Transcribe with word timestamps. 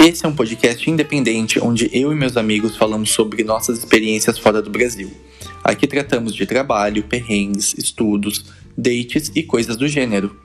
Esse 0.00 0.24
é 0.24 0.28
um 0.28 0.34
podcast 0.34 0.88
independente 0.88 1.58
onde 1.58 1.90
eu 1.92 2.12
e 2.12 2.14
meus 2.14 2.36
amigos 2.36 2.76
falamos 2.76 3.10
sobre 3.10 3.42
nossas 3.42 3.80
experiências 3.80 4.38
fora 4.38 4.62
do 4.62 4.70
Brasil. 4.70 5.10
Aqui 5.64 5.88
tratamos 5.88 6.36
de 6.36 6.46
trabalho, 6.46 7.02
perrengues, 7.02 7.74
estudos, 7.76 8.44
dates 8.76 9.32
e 9.34 9.42
coisas 9.42 9.76
do 9.76 9.88
gênero. 9.88 10.36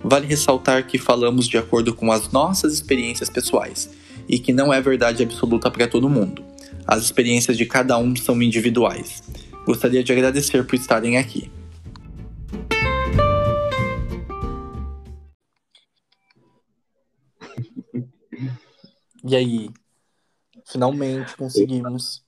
Vale 0.00 0.28
ressaltar 0.28 0.86
que 0.86 0.96
falamos 0.96 1.48
de 1.48 1.58
acordo 1.58 1.92
com 1.92 2.12
as 2.12 2.30
nossas 2.30 2.72
experiências 2.72 3.28
pessoais 3.28 3.90
e 4.28 4.38
que 4.38 4.52
não 4.52 4.72
é 4.72 4.80
verdade 4.80 5.24
absoluta 5.24 5.68
para 5.72 5.88
todo 5.88 6.08
mundo. 6.08 6.44
As 6.86 7.02
experiências 7.02 7.58
de 7.58 7.66
cada 7.66 7.98
um 7.98 8.14
são 8.14 8.40
individuais. 8.40 9.24
Gostaria 9.66 10.04
de 10.04 10.12
agradecer 10.12 10.64
por 10.64 10.76
estarem 10.76 11.18
aqui. 11.18 11.50
E 19.24 19.36
aí? 19.36 19.70
Finalmente 20.66 21.36
conseguimos. 21.36 22.24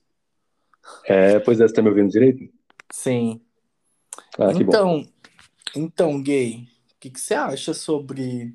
É, 1.05 1.39
pois 1.39 1.59
é, 1.59 1.67
você 1.67 1.73
tá 1.73 1.81
me 1.81 1.89
ouvindo 1.89 2.09
direito? 2.09 2.51
Sim. 2.91 3.41
Ah, 4.37 4.51
então, 4.53 5.07
então, 5.75 6.21
gay, 6.21 6.67
o 6.91 6.99
que, 6.99 7.09
que 7.09 7.19
você 7.19 7.33
acha 7.33 7.73
sobre 7.73 8.53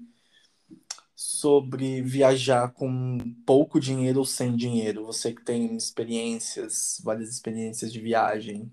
sobre 1.14 2.00
viajar 2.00 2.72
com 2.72 3.18
pouco 3.44 3.80
dinheiro 3.80 4.20
ou 4.20 4.24
sem 4.24 4.54
dinheiro? 4.54 5.04
Você 5.04 5.34
que 5.34 5.42
tem 5.44 5.76
experiências, 5.76 7.00
várias 7.02 7.28
experiências 7.28 7.92
de 7.92 8.00
viagem, 8.00 8.62
o 8.62 8.72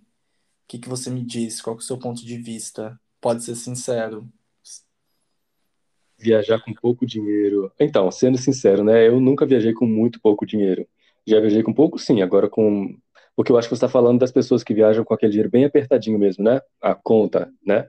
que, 0.67 0.77
que 0.77 0.89
você 0.89 1.09
me 1.09 1.23
diz? 1.23 1.61
Qual 1.61 1.75
é 1.75 1.79
o 1.79 1.81
seu 1.81 1.97
ponto 1.97 2.23
de 2.23 2.37
vista? 2.37 2.99
Pode 3.20 3.43
ser 3.43 3.55
sincero. 3.55 4.31
Viajar 6.25 6.59
com 6.59 6.73
pouco 6.73 7.05
dinheiro. 7.05 7.71
Então, 7.79 8.09
sendo 8.09 8.37
sincero, 8.37 8.84
né? 8.84 9.07
Eu 9.07 9.20
nunca 9.20 9.45
viajei 9.45 9.73
com 9.73 9.85
muito 9.85 10.20
pouco 10.20 10.45
dinheiro. 10.45 10.87
Já 11.26 11.40
viajei 11.40 11.62
com 11.62 11.73
pouco, 11.73 11.99
sim. 11.99 12.21
Agora 12.21 12.49
com. 12.49 12.98
Porque 13.35 13.51
eu 13.51 13.57
acho 13.57 13.68
que 13.68 13.76
você 13.76 13.85
está 13.85 13.90
falando 13.90 14.20
das 14.20 14.31
pessoas 14.31 14.63
que 14.63 14.73
viajam 14.73 15.03
com 15.03 15.13
aquele 15.13 15.31
dinheiro 15.31 15.51
bem 15.51 15.65
apertadinho 15.65 16.18
mesmo, 16.18 16.43
né? 16.43 16.62
A 16.81 16.96
conta, 16.96 17.51
né? 17.63 17.87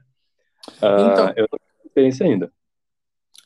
Ah, 0.83 1.09
então, 1.13 1.33
eu 1.37 1.49
não 1.51 1.59
tenho 1.59 1.87
experiência 1.87 2.27
ainda. 2.27 2.53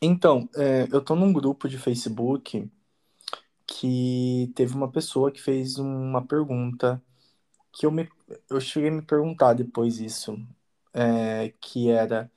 Então, 0.02 0.48
é, 0.56 0.88
eu 0.90 1.00
tô 1.00 1.14
num 1.14 1.32
grupo 1.32 1.68
de 1.68 1.78
Facebook 1.78 2.68
que 3.66 4.50
teve 4.56 4.74
uma 4.74 4.90
pessoa 4.90 5.30
que 5.30 5.40
fez 5.40 5.78
uma 5.78 6.26
pergunta 6.26 7.00
que 7.72 7.86
eu, 7.86 7.90
me, 7.90 8.08
eu 8.48 8.60
cheguei 8.60 8.88
a 8.88 8.92
me 8.92 9.02
perguntar 9.02 9.52
depois 9.52 10.00
isso, 10.00 10.36
é, 10.92 11.52
que 11.60 11.88
era 11.90 12.30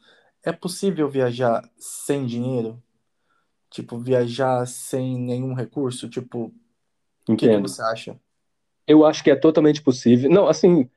é 0.44 0.52
possível 0.52 1.10
viajar 1.10 1.64
sem 1.78 2.26
dinheiro? 2.26 2.82
Tipo, 3.70 3.98
viajar 3.98 4.68
sem 4.68 5.18
nenhum 5.18 5.54
recurso? 5.54 6.10
Tipo, 6.10 6.54
o 7.28 7.36
que, 7.36 7.48
que 7.48 7.58
você 7.58 7.82
acha? 7.82 8.20
Eu 8.86 9.06
acho 9.06 9.24
que 9.24 9.32
é 9.32 9.36
totalmente 9.36 9.82
possível. 9.82 10.30
Não, 10.30 10.48
assim, 10.48 10.88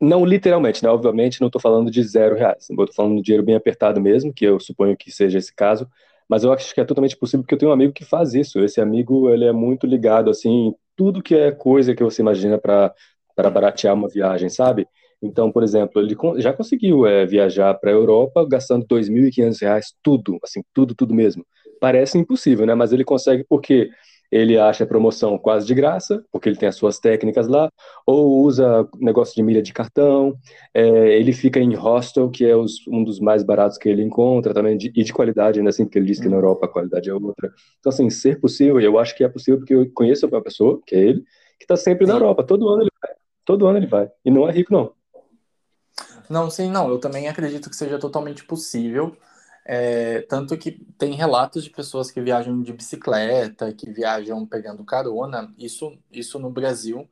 não 0.00 0.24
literalmente, 0.24 0.82
né? 0.84 0.90
Obviamente, 0.90 1.40
não 1.40 1.48
estou 1.48 1.60
falando 1.60 1.90
de 1.90 2.02
zero 2.02 2.36
reais. 2.36 2.68
Estou 2.68 2.92
falando 2.92 3.16
de 3.16 3.22
dinheiro 3.22 3.44
bem 3.44 3.54
apertado 3.54 4.00
mesmo, 4.00 4.32
que 4.32 4.44
eu 4.44 4.60
suponho 4.60 4.96
que 4.96 5.10
seja 5.10 5.38
esse 5.38 5.54
caso. 5.54 5.88
Mas 6.28 6.44
eu 6.44 6.52
acho 6.52 6.74
que 6.74 6.80
é 6.80 6.84
totalmente 6.84 7.16
possível 7.16 7.42
porque 7.42 7.54
eu 7.54 7.58
tenho 7.58 7.70
um 7.70 7.74
amigo 7.74 7.92
que 7.92 8.04
faz 8.04 8.34
isso. 8.34 8.60
Esse 8.60 8.80
amigo, 8.80 9.30
ele 9.30 9.44
é 9.44 9.52
muito 9.52 9.86
ligado, 9.86 10.30
assim, 10.30 10.74
tudo 10.94 11.22
que 11.22 11.34
é 11.34 11.50
coisa 11.50 11.94
que 11.94 12.04
você 12.04 12.22
imagina 12.22 12.58
para 12.58 12.94
baratear 13.36 13.94
uma 13.94 14.08
viagem, 14.08 14.48
sabe? 14.48 14.86
Então, 15.22 15.52
por 15.52 15.62
exemplo, 15.62 16.02
ele 16.02 16.16
já 16.38 16.52
conseguiu 16.52 17.06
é, 17.06 17.24
viajar 17.24 17.74
para 17.74 17.90
a 17.90 17.94
Europa 17.94 18.46
gastando 18.48 18.82
R$ 18.82 18.88
2.500, 18.88 19.94
tudo, 20.02 20.38
assim, 20.42 20.62
tudo, 20.74 20.94
tudo 20.94 21.14
mesmo. 21.14 21.44
Parece 21.80 22.18
impossível, 22.18 22.66
né? 22.66 22.74
Mas 22.74 22.92
ele 22.92 23.04
consegue 23.04 23.44
porque 23.48 23.90
ele 24.32 24.58
acha 24.58 24.84
a 24.84 24.86
promoção 24.86 25.36
quase 25.36 25.66
de 25.66 25.74
graça, 25.74 26.24
porque 26.32 26.48
ele 26.48 26.56
tem 26.56 26.66
as 26.66 26.74
suas 26.76 26.98
técnicas 26.98 27.46
lá, 27.46 27.70
ou 28.06 28.42
usa 28.42 28.88
negócio 28.98 29.34
de 29.34 29.42
milha 29.42 29.60
de 29.60 29.74
cartão, 29.74 30.34
é, 30.72 31.18
ele 31.18 31.34
fica 31.34 31.60
em 31.60 31.74
hostel, 31.74 32.30
que 32.30 32.46
é 32.46 32.56
os, 32.56 32.86
um 32.88 33.04
dos 33.04 33.20
mais 33.20 33.42
baratos 33.42 33.76
que 33.76 33.90
ele 33.90 34.02
encontra 34.02 34.54
também, 34.54 34.74
de, 34.78 34.90
e 34.96 35.04
de 35.04 35.12
qualidade, 35.12 35.60
né, 35.60 35.68
assim, 35.68 35.84
porque 35.84 35.98
ele 35.98 36.06
diz 36.06 36.18
que 36.18 36.30
na 36.30 36.36
Europa 36.36 36.64
a 36.64 36.68
qualidade 36.68 37.10
é 37.10 37.14
outra. 37.14 37.52
Então, 37.78 37.90
assim, 37.90 38.08
ser 38.08 38.40
possível, 38.40 38.80
eu 38.80 38.98
acho 38.98 39.14
que 39.14 39.22
é 39.22 39.28
possível 39.28 39.58
porque 39.60 39.74
eu 39.74 39.90
conheço 39.92 40.26
uma 40.26 40.42
pessoa, 40.42 40.80
que 40.86 40.94
é 40.94 41.00
ele, 41.00 41.20
que 41.58 41.64
está 41.64 41.76
sempre 41.76 42.06
na 42.06 42.14
Europa, 42.14 42.42
todo 42.42 42.70
ano 42.70 42.84
ele 42.84 42.90
vai, 43.02 43.10
todo 43.44 43.66
ano 43.66 43.78
ele 43.78 43.86
vai, 43.86 44.10
e 44.24 44.30
não 44.30 44.48
é 44.48 44.52
rico 44.52 44.72
não. 44.72 44.94
Não, 46.32 46.48
sim, 46.48 46.70
não. 46.70 46.88
Eu 46.88 46.98
também 46.98 47.28
acredito 47.28 47.68
que 47.68 47.76
seja 47.76 47.98
totalmente 47.98 48.42
possível. 48.42 49.14
É, 49.66 50.22
tanto 50.22 50.56
que 50.56 50.72
tem 50.96 51.12
relatos 51.12 51.62
de 51.62 51.68
pessoas 51.68 52.10
que 52.10 52.22
viajam 52.22 52.62
de 52.62 52.72
bicicleta, 52.72 53.70
que 53.72 53.90
viajam 53.90 54.46
pegando 54.46 54.82
carona, 54.82 55.52
isso, 55.58 55.96
isso 56.10 56.38
no 56.38 56.48
Brasil, 56.48 57.06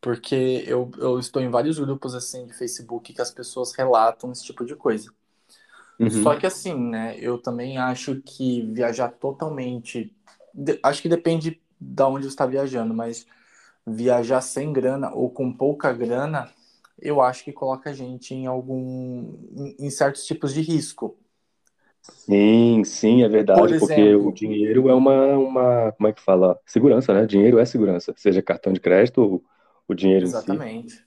porque 0.00 0.64
eu, 0.66 0.90
eu 0.96 1.18
estou 1.18 1.42
em 1.42 1.50
vários 1.50 1.78
grupos 1.78 2.14
assim 2.14 2.46
de 2.46 2.54
Facebook 2.54 3.12
que 3.12 3.20
as 3.20 3.30
pessoas 3.30 3.74
relatam 3.74 4.32
esse 4.32 4.44
tipo 4.44 4.64
de 4.64 4.74
coisa. 4.74 5.12
Uhum. 6.00 6.10
Só 6.22 6.34
que 6.34 6.46
assim, 6.46 6.74
né, 6.74 7.16
eu 7.20 7.36
também 7.36 7.76
acho 7.76 8.20
que 8.22 8.62
viajar 8.72 9.10
totalmente. 9.10 10.10
De, 10.54 10.80
acho 10.82 11.02
que 11.02 11.08
depende 11.08 11.60
de 11.78 12.02
onde 12.02 12.24
você 12.24 12.30
está 12.30 12.46
viajando, 12.46 12.94
mas 12.94 13.26
viajar 13.86 14.40
sem 14.40 14.72
grana 14.72 15.12
ou 15.12 15.28
com 15.28 15.52
pouca 15.52 15.92
grana 15.92 16.50
eu 16.98 17.20
acho 17.20 17.44
que 17.44 17.52
coloca 17.52 17.90
a 17.90 17.92
gente 17.92 18.34
em 18.34 18.46
algum 18.46 19.74
em, 19.78 19.90
certos 19.90 20.24
tipos 20.24 20.52
de 20.54 20.60
risco. 20.60 21.18
Sim, 22.02 22.84
sim, 22.84 23.22
é 23.22 23.28
verdade, 23.28 23.60
Por 23.60 23.68
exemplo, 23.74 23.86
porque 23.86 24.14
o 24.14 24.32
dinheiro 24.32 24.88
é 24.88 24.94
uma, 24.94 25.36
uma, 25.36 25.92
como 25.92 26.08
é 26.08 26.12
que 26.12 26.20
fala? 26.20 26.58
Segurança, 26.66 27.14
né? 27.14 27.26
Dinheiro 27.26 27.58
é 27.58 27.64
segurança, 27.64 28.14
seja 28.16 28.42
cartão 28.42 28.72
de 28.72 28.80
crédito 28.80 29.20
ou 29.20 29.44
o 29.88 29.94
dinheiro 29.94 30.24
Exatamente. 30.24 30.94
Si. 30.94 31.04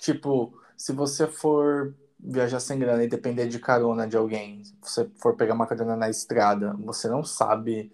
Tipo, 0.00 0.58
se 0.76 0.92
você 0.92 1.26
for 1.26 1.94
viajar 2.18 2.60
sem 2.60 2.78
grana 2.78 3.04
e 3.04 3.08
depender 3.08 3.46
de 3.48 3.58
carona 3.58 4.06
de 4.06 4.16
alguém, 4.16 4.64
se 4.64 4.74
você 4.80 5.10
for 5.16 5.36
pegar 5.36 5.54
uma 5.54 5.66
carona 5.66 5.96
na 5.96 6.10
estrada, 6.10 6.74
você 6.78 7.08
não 7.08 7.22
sabe 7.22 7.92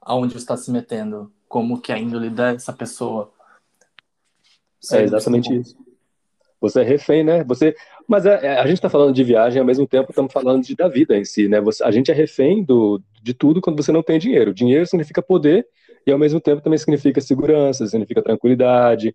aonde 0.00 0.32
você 0.34 0.38
está 0.38 0.56
se 0.56 0.70
metendo, 0.70 1.32
como 1.48 1.80
que 1.80 1.92
é 1.92 1.94
a 1.94 1.98
índole 1.98 2.30
dessa 2.30 2.72
pessoa. 2.72 3.32
é 4.92 5.02
exatamente 5.02 5.54
isso. 5.54 5.91
Você 6.62 6.80
é 6.80 6.84
refém, 6.84 7.24
né? 7.24 7.42
Você, 7.44 7.74
mas 8.06 8.24
a, 8.24 8.34
é, 8.34 8.46
é, 8.46 8.60
a 8.60 8.66
gente 8.66 8.76
está 8.76 8.88
falando 8.88 9.12
de 9.12 9.24
viagem, 9.24 9.58
ao 9.58 9.66
mesmo 9.66 9.86
tempo 9.86 10.10
estamos 10.10 10.32
falando 10.32 10.62
de, 10.62 10.76
da 10.76 10.88
vida 10.88 11.16
em 11.16 11.24
si, 11.24 11.48
né? 11.48 11.60
Você, 11.60 11.82
a 11.82 11.90
gente 11.90 12.10
é 12.10 12.14
refém 12.14 12.64
do, 12.64 13.02
de 13.20 13.34
tudo 13.34 13.60
quando 13.60 13.82
você 13.82 13.90
não 13.90 14.02
tem 14.02 14.18
dinheiro. 14.18 14.54
Dinheiro 14.54 14.86
significa 14.86 15.20
poder 15.20 15.66
e 16.06 16.12
ao 16.12 16.18
mesmo 16.18 16.40
tempo 16.40 16.62
também 16.62 16.78
significa 16.78 17.20
segurança, 17.20 17.86
significa 17.86 18.22
tranquilidade. 18.22 19.14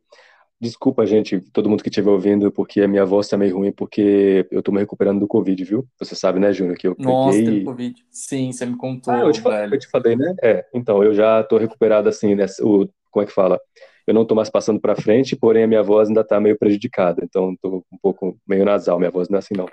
Desculpa, 0.60 1.06
gente, 1.06 1.40
todo 1.54 1.70
mundo 1.70 1.84
que 1.84 1.90
estiver 1.90 2.10
ouvindo, 2.10 2.52
porque 2.52 2.82
a 2.82 2.88
minha 2.88 3.06
voz 3.06 3.30
tá 3.30 3.38
meio 3.38 3.56
ruim, 3.58 3.72
porque 3.72 4.46
eu 4.52 4.62
tô 4.62 4.72
me 4.72 4.80
recuperando 4.80 5.20
do 5.20 5.28
Covid, 5.28 5.64
viu? 5.64 5.88
Você 6.00 6.16
sabe, 6.16 6.40
né, 6.40 6.52
Júnior, 6.52 6.76
que 6.76 6.88
eu 6.88 6.96
Nossa, 7.00 7.38
peguei... 7.38 7.64
Covid. 7.64 8.06
Sim, 8.10 8.52
você 8.52 8.66
me 8.66 8.76
contou, 8.76 9.14
ah, 9.14 9.20
eu 9.20 9.32
te, 9.32 9.40
falei, 9.40 9.70
eu 9.72 9.80
te 9.80 9.88
falei, 9.88 10.16
né? 10.16 10.36
É, 10.44 10.66
então, 10.74 11.04
eu 11.04 11.14
já 11.14 11.44
tô 11.44 11.58
recuperado, 11.58 12.10
assim, 12.10 12.34
nessa, 12.34 12.66
o, 12.66 12.90
como 13.12 13.24
é 13.24 13.28
que 13.28 13.34
fala? 13.34 13.60
Eu 14.08 14.14
não 14.14 14.22
estou 14.22 14.36
mais 14.36 14.50
passando 14.50 14.80
para 14.80 14.96
frente, 14.96 15.36
porém 15.36 15.64
a 15.64 15.68
minha 15.68 15.84
voz 15.84 16.08
ainda 16.08 16.22
está 16.22 16.40
meio 16.40 16.58
prejudicada, 16.58 17.22
então 17.24 17.52
estou 17.52 17.84
um 17.92 17.98
pouco 18.02 18.40
meio 18.48 18.64
nasal, 18.64 18.98
minha 18.98 19.12
voz 19.12 19.28
não 19.28 19.36
é 19.36 19.40
assim 19.40 19.54
não, 19.54 19.68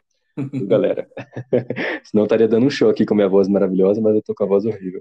galera. 0.66 1.08
Senão 2.02 2.24
estaria 2.24 2.48
dando 2.48 2.66
um 2.66 2.70
show 2.70 2.90
aqui 2.90 3.06
com 3.06 3.14
minha 3.14 3.28
voz 3.28 3.46
maravilhosa, 3.48 4.00
mas 4.00 4.14
eu 4.14 4.18
estou 4.18 4.34
com 4.34 4.44
a 4.44 4.48
voz 4.48 4.64
horrível. 4.64 5.00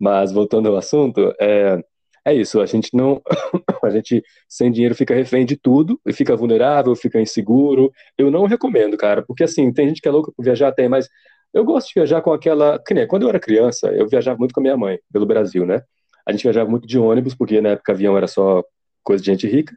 Mas 0.00 0.32
voltando 0.32 0.68
ao 0.68 0.76
assunto, 0.76 1.34
é, 1.38 1.78
é 2.24 2.34
isso, 2.34 2.60
a 2.60 2.66
gente 2.66 2.88
não, 2.94 3.20
a 3.84 3.90
gente 3.90 4.22
sem 4.48 4.70
dinheiro 4.70 4.94
fica 4.94 5.14
refém 5.14 5.44
de 5.44 5.56
tudo, 5.56 6.00
e 6.06 6.12
fica 6.12 6.34
vulnerável, 6.34 6.96
fica 6.96 7.20
inseguro. 7.20 7.92
Eu 8.16 8.30
não 8.30 8.46
recomendo, 8.46 8.96
cara, 8.96 9.22
porque 9.22 9.44
assim, 9.44 9.70
tem 9.72 9.88
gente 9.88 10.00
que 10.00 10.08
é 10.08 10.10
louca 10.10 10.32
por 10.34 10.42
viajar, 10.42 10.72
tem, 10.72 10.88
mas 10.88 11.08
eu 11.52 11.64
gosto 11.64 11.88
de 11.88 11.94
viajar 11.94 12.22
com 12.22 12.32
aquela, 12.32 12.78
que 12.78 12.94
nem, 12.94 13.06
quando 13.06 13.24
eu 13.24 13.28
era 13.28 13.38
criança, 13.38 13.88
eu 13.88 14.08
viajava 14.08 14.38
muito 14.38 14.54
com 14.54 14.60
a 14.60 14.62
minha 14.62 14.76
mãe, 14.76 14.98
pelo 15.12 15.26
Brasil, 15.26 15.66
né? 15.66 15.82
A 16.26 16.32
gente 16.32 16.42
viajava 16.42 16.68
muito 16.68 16.86
de 16.86 16.98
ônibus, 16.98 17.34
porque 17.34 17.60
na 17.60 17.70
época 17.70 17.92
avião 17.92 18.16
era 18.16 18.26
só 18.26 18.62
coisa 19.02 19.22
de 19.22 19.30
gente 19.30 19.46
rica. 19.46 19.76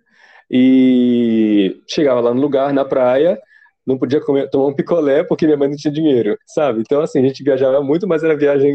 E 0.50 1.82
chegava 1.90 2.22
lá 2.22 2.34
no 2.34 2.42
lugar, 2.42 2.74
na 2.74 2.86
praia, 2.86 3.40
não 3.86 3.98
podia 3.98 4.22
comer, 4.22 4.50
tomar 4.50 4.68
um 4.68 4.76
picolé 4.76 5.24
porque 5.24 5.46
minha 5.46 5.58
mãe 5.58 5.70
não 5.70 5.76
tinha 5.76 5.94
dinheiro, 5.94 6.38
sabe? 6.46 6.82
Então, 6.82 7.02
assim, 7.02 7.20
a 7.20 7.28
gente 7.28 7.44
viajava 7.44 7.82
muito, 7.82 8.08
mas 8.08 8.24
era 8.24 8.38
viagem 8.38 8.74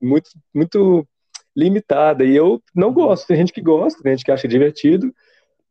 muito, 0.00 0.30
muito 0.54 1.06
limitada. 1.56 2.24
E 2.24 2.34
eu 2.34 2.62
não 2.74 2.92
gosto. 2.92 3.26
Tem 3.26 3.36
gente 3.36 3.52
que 3.52 3.60
gosta, 3.60 4.02
tem 4.02 4.12
gente 4.12 4.24
que 4.24 4.32
acha 4.32 4.48
divertido. 4.48 5.12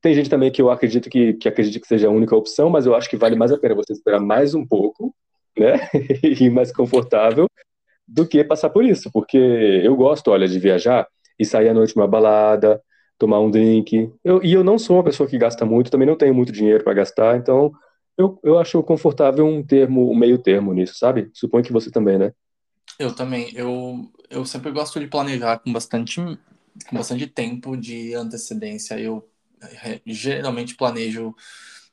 Tem 0.01 0.13
gente 0.13 0.29
também 0.29 0.51
que 0.51 0.61
eu 0.61 0.71
acredito 0.71 1.09
que, 1.09 1.33
que 1.33 1.47
acredita 1.47 1.79
que 1.79 1.87
seja 1.87 2.07
a 2.07 2.11
única 2.11 2.35
opção, 2.35 2.69
mas 2.69 2.85
eu 2.85 2.95
acho 2.95 3.09
que 3.09 3.17
vale 3.17 3.35
mais 3.35 3.51
a 3.51 3.57
pena 3.57 3.75
você 3.75 3.93
esperar 3.93 4.19
mais 4.19 4.55
um 4.55 4.65
pouco, 4.65 5.13
né? 5.57 5.75
e 6.23 6.49
mais 6.49 6.71
confortável 6.71 7.47
do 8.07 8.27
que 8.27 8.43
passar 8.43 8.69
por 8.69 8.83
isso, 8.83 9.09
porque 9.13 9.37
eu 9.37 9.95
gosto, 9.95 10.31
olha, 10.31 10.47
de 10.47 10.59
viajar 10.59 11.07
e 11.41 11.45
sair 11.45 11.69
à 11.69 11.73
noite 11.73 11.95
numa 11.95 12.07
balada, 12.07 12.81
tomar 13.17 13.39
um 13.39 13.49
drink. 13.49 14.11
Eu, 14.23 14.43
e 14.43 14.53
eu 14.53 14.63
não 14.63 14.77
sou 14.77 14.97
uma 14.97 15.03
pessoa 15.03 15.27
que 15.27 15.37
gasta 15.37 15.65
muito, 15.65 15.91
também 15.91 16.07
não 16.07 16.15
tenho 16.15 16.33
muito 16.33 16.51
dinheiro 16.51 16.83
para 16.83 16.93
gastar, 16.93 17.37
então 17.37 17.71
eu, 18.17 18.39
eu 18.43 18.59
acho 18.59 18.81
confortável 18.83 19.45
um 19.45 19.63
termo, 19.63 20.11
um 20.11 20.15
meio 20.15 20.37
termo 20.37 20.73
nisso, 20.73 20.95
sabe? 20.97 21.29
Suponho 21.33 21.63
que 21.63 21.73
você 21.73 21.89
também, 21.89 22.17
né? 22.17 22.31
Eu 22.99 23.15
também. 23.15 23.51
Eu, 23.55 24.11
eu 24.29 24.45
sempre 24.45 24.71
gosto 24.71 24.99
de 24.99 25.07
planejar 25.07 25.59
com 25.59 25.73
bastante 25.73 26.21
com 26.87 26.95
bastante 26.95 27.27
tempo 27.27 27.75
de 27.75 28.13
antecedência. 28.13 28.99
Eu 28.99 29.27
geralmente 30.05 30.75
planejo 30.75 31.35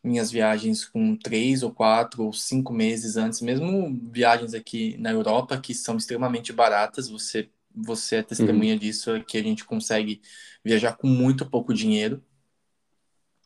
minhas 0.03 0.31
viagens 0.31 0.85
com 0.85 1.17
três 1.17 1.63
ou 1.63 1.73
quatro 1.73 2.25
ou 2.25 2.33
cinco 2.33 2.73
meses 2.73 3.17
antes, 3.17 3.41
mesmo 3.41 3.99
viagens 4.11 4.55
aqui 4.55 4.97
na 4.99 5.11
Europa 5.11 5.59
que 5.59 5.75
são 5.75 5.97
extremamente 5.97 6.53
baratas. 6.53 7.09
Você 7.09 7.49
você 7.85 8.17
é 8.17 8.23
testemunha 8.23 8.75
uhum. 8.75 8.79
disso, 8.79 9.11
é 9.11 9.21
que 9.21 9.39
a 9.39 9.43
gente 9.43 9.65
consegue 9.65 10.21
viajar 10.65 10.97
com 10.97 11.07
muito 11.07 11.49
pouco 11.49 11.73
dinheiro. 11.73 12.23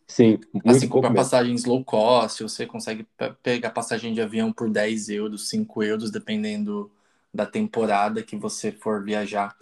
Sim, 0.07 0.39
muito 0.53 0.69
assim, 0.69 0.89
para 0.89 1.13
passagens 1.13 1.65
low 1.65 1.83
cost, 1.85 2.43
você 2.43 2.67
consegue 2.67 3.07
pegar 3.43 3.71
passagem 3.71 4.13
de 4.13 4.21
avião 4.21 4.53
por 4.53 4.69
10 4.71 5.09
euros, 5.09 5.49
5 5.49 5.83
euros, 5.83 6.11
dependendo 6.11 6.91
da 7.33 7.47
temporada 7.47 8.23
que 8.23 8.37
você 8.37 8.71
for 8.71 9.03
viajar. 9.03 9.57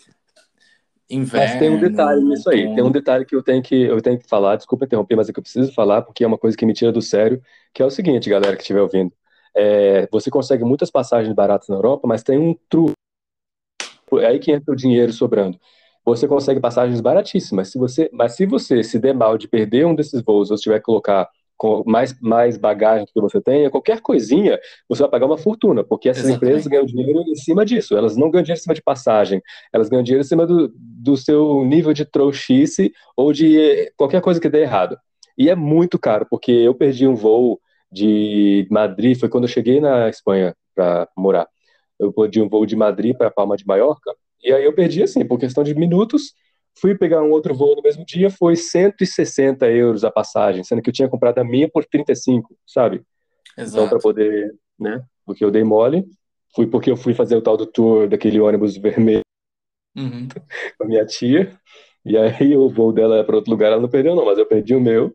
Inverno, 1.09 1.49
mas 1.49 1.59
tem 1.59 1.71
um 1.71 1.81
detalhe 1.81 2.25
nisso 2.25 2.51
aí, 2.51 2.75
tem 2.75 2.83
um 2.85 2.91
detalhe 2.91 3.25
que 3.25 3.35
eu 3.35 3.43
tenho 3.43 3.63
que 3.63 3.75
eu 3.75 4.01
tenho 4.01 4.19
que 4.19 4.29
falar, 4.29 4.57
desculpa 4.57 4.85
interromper, 4.85 5.17
mas 5.17 5.29
é 5.29 5.33
que 5.33 5.39
eu 5.39 5.43
preciso 5.43 5.73
falar, 5.73 6.03
porque 6.03 6.23
é 6.23 6.27
uma 6.27 6.39
coisa 6.39 6.57
que 6.57 6.65
me 6.65 6.73
tira 6.73 6.93
do 6.93 7.03
sério, 7.03 7.43
que 7.75 7.83
é 7.83 7.85
o 7.85 7.91
seguinte, 7.91 8.31
galera 8.31 8.57
que 8.57 8.63
estiver 8.63 8.81
ouvindo. 8.81 9.13
É, 9.55 10.09
você 10.11 10.31
consegue 10.31 10.65
muitas 10.65 10.91
passagens 10.91 11.35
baratas 11.35 11.69
na 11.69 11.75
Europa, 11.77 12.07
mas 12.07 12.23
tem 12.23 12.39
um 12.39 12.57
truque 12.69 12.95
é 14.19 14.27
aí 14.27 14.39
que 14.39 14.51
entra 14.51 14.73
o 14.73 14.77
dinheiro 14.77 15.13
sobrando. 15.13 15.59
Você 16.05 16.27
consegue 16.27 16.61
passagens 16.61 17.01
baratíssimas. 17.01 17.69
Se 17.69 17.79
você, 17.79 18.11
mas 18.13 18.35
se 18.35 18.47
você 18.47 18.83
se 18.83 18.99
der 18.99 19.15
mal 19.15 19.37
de 19.37 19.47
perder 19.47 19.87
um 19.87 19.95
desses 19.95 20.23
voos, 20.23 20.51
ou 20.51 20.57
se 20.57 20.63
tiver 20.63 20.79
que 20.79 20.85
colocar 20.85 21.29
com 21.61 21.83
mais, 21.87 22.19
mais 22.23 22.57
bagagem 22.57 23.07
que 23.07 23.21
você 23.21 23.39
tenha, 23.39 23.69
qualquer 23.69 24.01
coisinha, 24.01 24.59
você 24.89 25.03
vai 25.03 25.11
pagar 25.11 25.27
uma 25.27 25.37
fortuna, 25.37 25.85
porque 25.85 26.09
essas 26.09 26.25
Exatamente. 26.25 26.43
empresas 26.43 26.67
ganham 26.67 26.87
dinheiro 26.87 27.21
em 27.21 27.35
cima 27.35 27.67
disso. 27.67 27.95
Elas 27.95 28.17
não 28.17 28.31
ganham 28.31 28.43
dinheiro 28.43 28.59
em 28.59 28.63
cima 28.63 28.75
de 28.75 28.83
passagem, 28.83 29.43
elas 29.71 29.91
ganham 29.91 30.03
dinheiro 30.03 30.25
em 30.25 30.27
cima 30.27 30.47
do, 30.47 30.73
do 30.75 31.19
seu 31.19 31.63
nível 31.67 31.93
de 31.93 32.07
trouxice 32.07 32.91
ou 33.15 33.31
de 33.31 33.93
qualquer 33.95 34.23
coisa 34.23 34.41
que 34.41 34.49
dê 34.49 34.63
errado. 34.63 34.97
E 35.37 35.51
é 35.51 35.55
muito 35.55 35.99
caro, 35.99 36.27
porque 36.31 36.51
eu 36.51 36.75
perdi 36.75 37.07
um 37.07 37.15
voo 37.15 37.61
de 37.93 38.67
Madrid, 38.71 39.19
foi 39.19 39.29
quando 39.29 39.45
eu 39.45 39.49
cheguei 39.49 39.81
na 39.81 40.09
Espanha 40.09 40.57
para 40.75 41.09
morar 41.15 41.47
eu 42.01 42.13
perdi 42.13 42.41
um 42.41 42.49
voo 42.49 42.65
de 42.65 42.75
Madrid 42.75 43.17
para 43.17 43.31
Palma 43.31 43.57
de 43.57 43.67
Maiorca, 43.67 44.13
e 44.43 44.53
aí 44.53 44.65
eu 44.65 44.73
perdi 44.73 45.03
assim, 45.03 45.25
por 45.25 45.39
questão 45.39 45.63
de 45.63 45.75
minutos, 45.75 46.33
fui 46.81 46.97
pegar 46.97 47.23
um 47.23 47.31
outro 47.31 47.55
voo 47.55 47.77
no 47.77 47.83
mesmo 47.83 48.05
dia, 48.07 48.31
foi 48.31 48.57
160 48.57 49.71
euros 49.71 50.03
a 50.03 50.11
passagem, 50.11 50.65
sendo 50.65 50.81
que 50.81 50.89
eu 50.89 50.95
tinha 50.95 51.09
comprado 51.09 51.39
a 51.39 51.45
minha 51.45 51.69
por 51.69 51.85
35, 51.85 52.57
sabe? 52.67 53.03
Então, 53.53 53.65
Exato. 53.65 53.85
Então, 53.85 53.89
para 53.89 53.99
poder, 53.99 54.55
né, 54.79 55.05
porque 55.27 55.45
eu 55.45 55.51
dei 55.51 55.63
mole, 55.63 56.07
fui 56.55 56.67
porque 56.67 56.91
eu 56.91 56.97
fui 56.97 57.13
fazer 57.13 57.37
o 57.37 57.43
tal 57.43 57.57
do 57.57 57.67
tour 57.67 58.09
daquele 58.09 58.41
ônibus 58.41 58.77
vermelho 58.77 59.21
uhum. 59.97 60.27
com 60.79 60.85
a 60.85 60.87
minha 60.87 61.05
tia, 61.05 61.53
e 62.05 62.17
aí 62.17 62.57
o 62.57 62.71
voo 62.71 62.93
dela 62.93 63.19
é 63.19 63.23
para 63.23 63.37
outro 63.37 63.51
lugar, 63.51 63.73
ela 63.73 63.83
não 63.83 63.91
perdeu 63.91 64.17
não, 64.17 64.25
mas 64.25 64.39
eu 64.39 64.47
perdi 64.47 64.75
o 64.75 64.81
meu, 64.81 65.15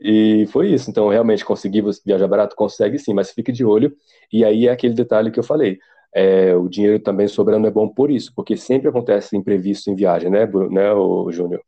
e 0.00 0.46
foi 0.48 0.68
isso. 0.68 0.90
Então, 0.90 1.08
realmente, 1.08 1.42
conseguir 1.42 1.82
viajar 2.04 2.28
barato? 2.28 2.54
Consegue 2.54 2.98
sim, 2.98 3.14
mas 3.14 3.30
fique 3.30 3.50
de 3.50 3.64
olho. 3.64 3.96
E 4.30 4.44
aí 4.44 4.66
é 4.66 4.70
aquele 4.70 4.92
detalhe 4.92 5.30
que 5.30 5.38
eu 5.38 5.42
falei 5.42 5.78
é, 6.18 6.56
o 6.56 6.66
dinheiro 6.66 6.98
também 6.98 7.28
sobrando 7.28 7.66
é 7.66 7.70
bom 7.70 7.86
por 7.86 8.10
isso, 8.10 8.32
porque 8.34 8.56
sempre 8.56 8.88
acontece 8.88 9.36
imprevisto 9.36 9.90
em 9.90 9.94
viagem, 9.94 10.30
né, 10.30 10.46
Bruno, 10.46 10.70
né, 10.70 10.90
o 10.90 11.30
Júnior? 11.30 11.62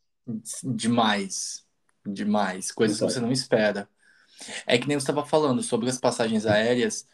Demais, 0.64 1.66
demais, 2.06 2.72
coisas 2.72 2.98
que 2.98 3.04
você 3.04 3.20
não 3.20 3.30
espera. 3.30 3.86
É 4.66 4.78
que 4.78 4.88
nem 4.88 4.98
você 4.98 5.02
estava 5.02 5.22
falando 5.26 5.62
sobre 5.62 5.90
as 5.90 5.98
passagens 5.98 6.46
aéreas, 6.46 7.06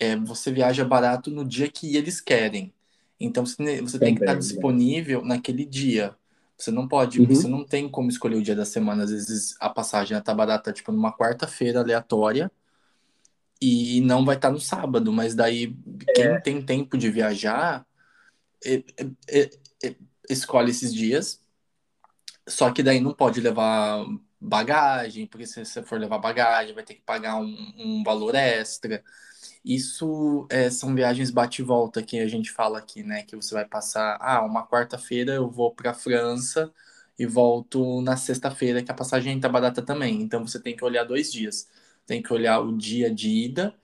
é, 0.00 0.16
você 0.16 0.50
viaja 0.50 0.82
barato 0.82 1.30
no 1.30 1.44
dia 1.44 1.68
que 1.68 1.94
eles 1.94 2.22
querem. 2.22 2.72
Então 3.20 3.44
você, 3.44 3.82
você 3.82 3.98
tem 3.98 4.14
que 4.14 4.22
estar 4.22 4.36
disponível 4.36 5.22
naquele 5.22 5.66
dia. 5.66 6.16
Você 6.56 6.70
não 6.70 6.88
pode, 6.88 7.20
uhum. 7.20 7.26
você 7.26 7.48
não 7.48 7.64
tem 7.64 7.86
como 7.86 8.08
escolher 8.08 8.36
o 8.36 8.42
dia 8.42 8.56
da 8.56 8.64
semana. 8.64 9.04
Às 9.04 9.10
vezes 9.10 9.56
a 9.60 9.68
passagem 9.68 10.16
está 10.16 10.32
barata, 10.32 10.72
tipo, 10.72 10.90
numa 10.90 11.14
quarta-feira 11.14 11.80
aleatória 11.80 12.50
e 13.60 14.00
não 14.02 14.24
vai 14.24 14.36
estar 14.36 14.50
no 14.50 14.60
sábado, 14.60 15.12
mas 15.12 15.34
daí 15.34 15.74
quem 16.14 16.24
é. 16.24 16.40
tem 16.40 16.62
tempo 16.62 16.96
de 16.96 17.10
viajar 17.10 17.84
é, 18.64 18.84
é, 19.28 19.50
escolhe 20.28 20.70
esses 20.70 20.94
dias. 20.94 21.40
Só 22.46 22.72
que 22.72 22.82
daí 22.82 23.00
não 23.00 23.12
pode 23.12 23.40
levar 23.40 24.04
bagagem, 24.40 25.26
porque 25.26 25.46
se 25.46 25.64
você 25.64 25.82
for 25.82 25.98
levar 26.00 26.18
bagagem, 26.18 26.74
vai 26.74 26.84
ter 26.84 26.94
que 26.94 27.02
pagar 27.02 27.36
um, 27.36 27.74
um 27.76 28.02
valor 28.04 28.34
extra. 28.34 29.02
Isso 29.64 30.46
é, 30.50 30.70
são 30.70 30.94
viagens 30.94 31.30
bate 31.30 31.62
e 31.62 31.64
volta 31.64 32.02
que 32.02 32.18
a 32.20 32.28
gente 32.28 32.50
fala 32.50 32.78
aqui, 32.78 33.02
né? 33.02 33.22
Que 33.24 33.36
você 33.36 33.54
vai 33.54 33.66
passar, 33.66 34.16
ah, 34.20 34.42
uma 34.44 34.66
quarta-feira 34.66 35.34
eu 35.34 35.50
vou 35.50 35.74
para 35.74 35.92
França 35.94 36.72
e 37.18 37.26
volto 37.26 38.00
na 38.02 38.16
sexta-feira, 38.16 38.82
que 38.82 38.90
a 38.90 38.94
passagem 38.94 39.38
tá 39.40 39.48
barata 39.48 39.82
também. 39.82 40.22
Então 40.22 40.46
você 40.46 40.60
tem 40.60 40.76
que 40.76 40.84
olhar 40.84 41.04
dois 41.04 41.32
dias 41.32 41.68
tem 42.08 42.22
que 42.22 42.32
olhar 42.32 42.60
o 42.60 42.74
dia 42.74 43.14
de 43.14 43.28
ida 43.28 43.78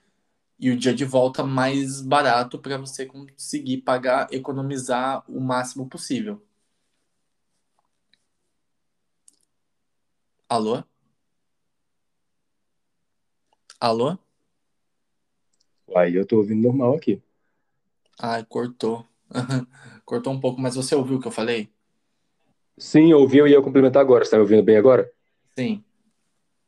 e 0.58 0.70
o 0.70 0.76
dia 0.78 0.94
de 0.94 1.04
volta 1.04 1.44
mais 1.44 2.00
barato 2.00 2.58
para 2.58 2.78
você 2.78 3.04
conseguir 3.04 3.82
pagar, 3.82 4.32
economizar 4.32 5.22
o 5.30 5.38
máximo 5.38 5.86
possível. 5.86 6.42
Alô? 10.48 10.82
Alô? 13.78 14.16
Uai, 15.86 16.16
eu 16.16 16.26
tô 16.26 16.38
ouvindo 16.38 16.62
normal 16.62 16.94
aqui. 16.94 17.22
Ai, 18.18 18.42
cortou. 18.46 19.06
cortou 20.06 20.32
um 20.32 20.40
pouco, 20.40 20.58
mas 20.58 20.74
você 20.76 20.94
ouviu 20.94 21.18
o 21.18 21.20
que 21.20 21.28
eu 21.28 21.32
falei? 21.32 21.70
Sim, 22.78 23.12
ouvi, 23.12 23.36
eu 23.36 23.46
ia 23.46 23.60
complementar 23.60 24.00
agora. 24.00 24.24
Você 24.24 24.30
tá 24.30 24.38
me 24.38 24.42
ouvindo 24.44 24.62
bem 24.62 24.78
agora? 24.78 25.12
Sim. 25.54 25.84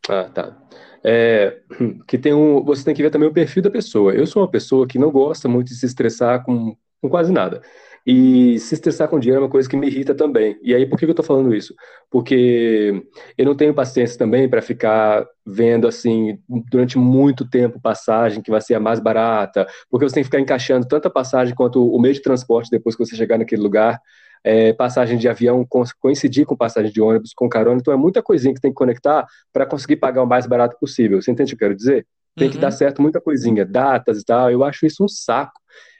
Ah, 0.07 0.29
tá 0.29 0.67
é, 1.07 1.59
que 2.07 2.19
tem 2.19 2.35
um, 2.35 2.65
você 2.65 2.85
tem 2.85 2.95
que 2.95 3.03
ver 3.03 3.11
também 3.11 3.29
o 3.29 3.33
perfil 3.33 3.63
da 3.63 3.71
pessoa. 3.71 4.13
Eu 4.13 4.27
sou 4.27 4.43
uma 4.43 4.51
pessoa 4.51 4.87
que 4.89 4.99
não 4.99 5.11
gosta 5.13 5.49
muito 5.49 5.69
de 5.69 5.77
se 5.77 5.87
estressar 5.87 6.45
com, 6.45 6.77
com 7.01 7.09
quase 7.09 7.33
nada. 7.33 7.63
E 8.05 8.59
se 8.61 8.75
estressar 8.75 9.09
com 9.09 9.19
dinheiro 9.19 9.41
é 9.41 9.45
uma 9.45 9.51
coisa 9.51 9.69
que 9.69 9.77
me 9.77 9.89
irrita 9.89 10.15
também. 10.15 10.57
E 10.63 10.73
aí, 10.75 10.87
por 10.87 10.97
que 10.97 11.05
eu 11.05 11.11
estou 11.11 11.25
falando 11.25 11.55
isso? 11.55 11.75
Porque 12.09 13.03
eu 13.37 13.45
não 13.45 13.55
tenho 13.57 13.75
paciência 13.75 14.17
também 14.17 14.49
para 14.49 14.63
ficar 14.63 15.27
vendo 15.45 15.89
assim 15.89 16.39
durante 16.71 16.99
muito 16.99 17.49
tempo 17.49 17.81
passagem 17.81 18.43
que 18.43 18.51
vai 18.51 18.61
ser 18.61 18.75
a 18.75 18.81
mais 18.81 19.01
barata, 19.01 19.67
porque 19.91 20.09
você 20.09 20.15
tem 20.15 20.23
que 20.23 20.29
ficar 20.29 20.41
encaixando 20.41 20.87
tanta 20.87 21.11
passagem 21.11 21.55
quanto 21.55 21.85
o 21.85 22.01
meio 22.01 22.15
de 22.15 22.23
transporte 22.23 22.71
depois 22.71 22.95
que 22.95 23.05
você 23.05 23.17
chegar 23.17 23.39
naquele 23.39 23.63
lugar 23.63 24.01
é, 24.45 24.73
passagem 24.73 25.19
de 25.19 25.29
avião 25.29 25.67
coincidir 26.01 26.47
com 26.47 26.57
passagem 26.57 26.93
de 26.93 27.01
ônibus, 27.01 27.33
com 27.35 27.49
carona, 27.49 27.81
então 27.81 27.93
é 27.93 27.97
muita 27.97 28.23
coisinha 28.23 28.55
que 28.55 28.61
tem 28.61 28.71
que 28.71 28.77
conectar 28.77 29.27
para 29.53 29.67
conseguir 29.67 29.97
pagar 29.97 30.23
o 30.23 30.27
mais 30.27 30.47
barato 30.47 30.77
possível. 30.79 31.21
Você 31.21 31.31
entende 31.31 31.55
o 31.55 31.57
que 31.57 31.65
eu 31.65 31.69
quero 31.69 31.77
dizer? 31.77 32.07
Tem 32.37 32.49
uhum. 32.49 32.53
que 32.53 32.59
dar 32.59 32.71
certo 32.71 33.01
muita 33.01 33.21
coisinha, 33.21 33.65
datas 33.65 34.21
e 34.21 34.25
tal. 34.25 34.51
Eu 34.51 34.63
acho 34.63 34.85
isso 34.87 35.03
um 35.03 35.09
saco. 35.09 35.59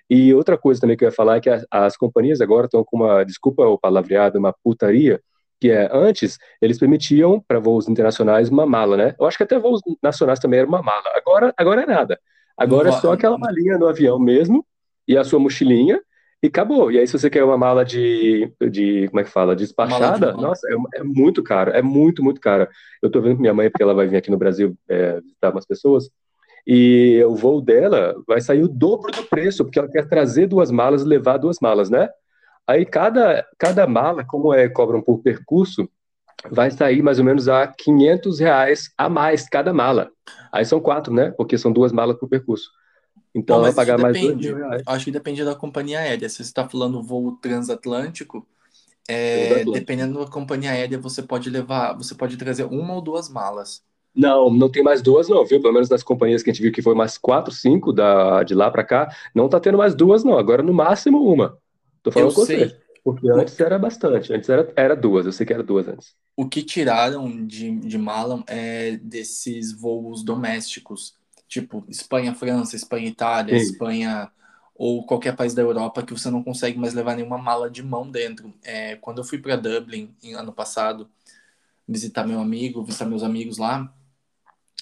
E 0.09 0.33
outra 0.35 0.57
coisa 0.57 0.81
também 0.81 0.97
que 0.97 1.05
eu 1.05 1.09
ia 1.09 1.13
falar 1.13 1.37
é 1.37 1.41
que 1.41 1.51
as, 1.51 1.65
as 1.71 1.97
companhias 1.97 2.41
agora 2.41 2.67
estão 2.67 2.85
com 2.85 2.99
uma, 2.99 3.25
desculpa 3.25 3.67
o 3.67 3.79
palavreado, 3.79 4.39
uma 4.39 4.55
putaria, 4.63 5.21
que 5.61 5.71
é 5.71 5.89
antes 5.91 6.39
eles 6.61 6.79
permitiam 6.79 7.43
para 7.49 7.59
voos 7.59 7.89
internacionais 7.89 8.49
uma 8.49 8.67
mala, 8.67 8.97
né? 8.97 9.15
Eu 9.19 9.27
acho 9.27 9.37
que 9.37 9.43
até 9.43 9.59
voos 9.59 9.81
nacionais 10.03 10.39
também 10.39 10.61
era 10.61 10.69
uma 10.69 10.83
mala. 10.83 11.11
Agora, 11.17 11.55
agora 11.57 11.83
é 11.83 11.87
nada. 11.87 12.21
Agora 12.57 12.91
é 12.91 12.93
só 12.93 13.13
aquela 13.13 13.37
malinha 13.37 13.77
no 13.79 13.89
avião 13.89 14.19
mesmo 14.19 14.65
e 15.09 15.17
a 15.17 15.25
sua 15.25 15.39
mochilinha 15.39 16.01
e 16.43 16.49
acabou. 16.49 16.91
E 16.93 16.99
aí, 16.99 17.07
se 17.07 17.19
você 17.19 17.31
quer 17.31 17.45
uma 17.45 17.57
mala 17.57 17.85
de, 17.85 18.53
de 18.71 19.09
como 19.09 19.21
é 19.21 19.25
que 19.25 19.31
fala, 19.31 19.57
despachada, 19.57 20.33
de 20.33 20.41
nossa, 20.41 20.67
é, 20.69 21.01
é, 21.01 21.03
muito 21.03 21.43
caro, 21.43 21.71
é 21.71 21.83
muito, 21.83 22.23
muito 22.23 22.41
caro. 22.41 22.69
Eu 23.03 23.11
tô 23.11 23.21
vendo 23.21 23.37
com 23.37 23.43
minha 23.43 23.55
mãe, 23.55 23.71
porque 23.71 23.83
ela 23.83 23.95
vai 23.95 24.07
vir 24.07 24.17
aqui 24.17 24.31
no 24.31 24.39
Brasil 24.39 24.77
é, 24.89 25.21
visitar 25.21 25.51
umas 25.51 25.67
pessoas, 25.67 26.11
e 26.67 27.23
o 27.25 27.35
voo 27.35 27.61
dela 27.61 28.15
vai 28.27 28.41
sair 28.41 28.63
o 28.63 28.69
dobro 28.69 29.13
do 29.13 29.23
preço, 29.25 29.65
porque 29.65 29.79
ela 29.79 29.89
quer 29.89 30.09
trazer 30.09 30.47
duas 30.47 30.71
malas 30.71 31.03
e 31.03 31.07
levar 31.07 31.39
duas 31.39 31.59
malas, 31.61 31.89
né? 31.89 32.09
Aí 32.67 32.85
cada, 32.85 33.47
cada 33.57 33.87
mala, 33.87 34.25
como 34.25 34.53
é, 34.53 34.69
cobram 34.69 35.01
por 35.01 35.19
percurso, 35.23 35.89
vai 36.51 36.71
sair 36.71 37.03
mais 37.03 37.19
ou 37.21 37.25
menos 37.25 37.49
a 37.49 37.67
500 37.69 38.41
reais 38.41 38.91
a 38.99 39.09
mais 39.09 39.49
cada 39.49 39.73
mala. 39.73 40.11
Aí 40.53 40.65
são 40.65 40.81
quatro, 40.81 41.15
né? 41.15 41.33
Porque 41.37 41.57
são 41.57 41.73
duas 41.73 41.93
malas 41.93 42.19
por 42.19 42.29
percurso. 42.29 42.69
Então, 43.37 43.61
vai 43.61 43.73
pagar 43.73 43.99
mais 43.99 44.19
depende. 44.19 44.49
Acho 44.87 45.05
que 45.05 45.11
depende 45.11 45.45
da 45.45 45.55
companhia 45.55 46.01
aérea. 46.01 46.27
Se 46.27 46.37
você 46.37 46.43
está 46.43 46.67
falando 46.67 47.03
voo 47.03 47.33
transatlântico, 47.33 48.47
é, 49.07 49.63
dependendo 49.63 50.19
da 50.19 50.31
companhia 50.31 50.71
aérea, 50.71 50.99
você 50.99 51.23
pode 51.23 51.51
levar, 51.51 51.93
você 51.93 52.15
pode 52.15 52.39
trazer 52.39 52.65
uma 52.65 52.95
ou 52.95 53.03
duas 53.03 53.29
malas. 53.29 53.85
Não, 54.15 54.49
não 54.49 54.71
tem 54.71 54.83
mais 54.83 55.03
duas, 55.03 55.29
não, 55.29 55.45
viu? 55.45 55.61
Pelo 55.61 55.75
menos 55.75 55.91
das 55.91 56.03
companhias 56.03 56.43
que 56.43 56.49
a 56.49 56.53
gente 56.55 56.63
viu 56.63 56.73
que 56.73 56.81
foi 56.81 56.95
mais 56.95 57.19
quatro, 57.19 57.53
cinco 57.53 57.93
da, 57.93 58.43
de 58.43 58.55
lá 58.55 58.71
para 58.71 58.83
cá, 58.83 59.15
não 59.35 59.51
tá 59.51 59.61
tendo 59.61 59.77
mais 59.77 59.95
duas, 59.95 60.25
não. 60.25 60.39
Agora, 60.39 60.63
no 60.63 60.73
máximo, 60.73 61.23
uma. 61.31 61.59
Tô 62.03 62.11
falando 62.11 62.31
eu 62.31 62.35
com 62.35 62.47
sei. 62.47 62.71
você. 62.71 62.77
Porque 63.05 63.31
antes 63.31 63.61
era 63.61 63.79
bastante, 63.79 64.33
antes 64.33 64.49
era, 64.49 64.73
era 64.75 64.97
duas, 64.97 65.27
eu 65.27 65.33
sei 65.33 65.47
que 65.47 65.53
era 65.53 65.63
duas 65.63 65.87
antes. 65.87 66.17
O 66.35 66.49
que 66.49 66.61
tiraram 66.61 67.47
de, 67.47 67.79
de 67.79 67.97
mala 67.97 68.43
é 68.49 68.97
desses 68.97 69.73
voos 69.73 70.25
domésticos 70.25 71.15
tipo 71.49 71.85
Espanha, 71.89 72.35
França, 72.35 72.77
Espanha, 72.77 73.09
Itália, 73.09 73.59
Sim. 73.59 73.65
Espanha, 73.65 74.31
ou 74.75 75.05
qualquer 75.05 75.35
país 75.35 75.55
da 75.55 75.63
Europa 75.63 76.03
que 76.03 76.13
você 76.13 76.31
não 76.31 76.43
consegue 76.43 76.79
mais 76.79 76.95
levar 76.95 77.17
nenhuma 77.17 77.39
mala 77.39 77.71
de 77.71 77.83
mão 77.83 78.11
dentro. 78.11 78.53
É, 78.63 78.97
quando 78.97 79.19
eu 79.19 79.25
fui 79.25 79.39
para 79.39 79.57
Dublin 79.57 80.15
em, 80.23 80.35
ano 80.35 80.53
passado 80.53 81.09
visitar 81.89 82.27
meu 82.27 82.41
amigo, 82.41 82.85
visitar 82.85 83.07
meus 83.07 83.23
amigos 83.23 83.59
lá, 83.59 83.93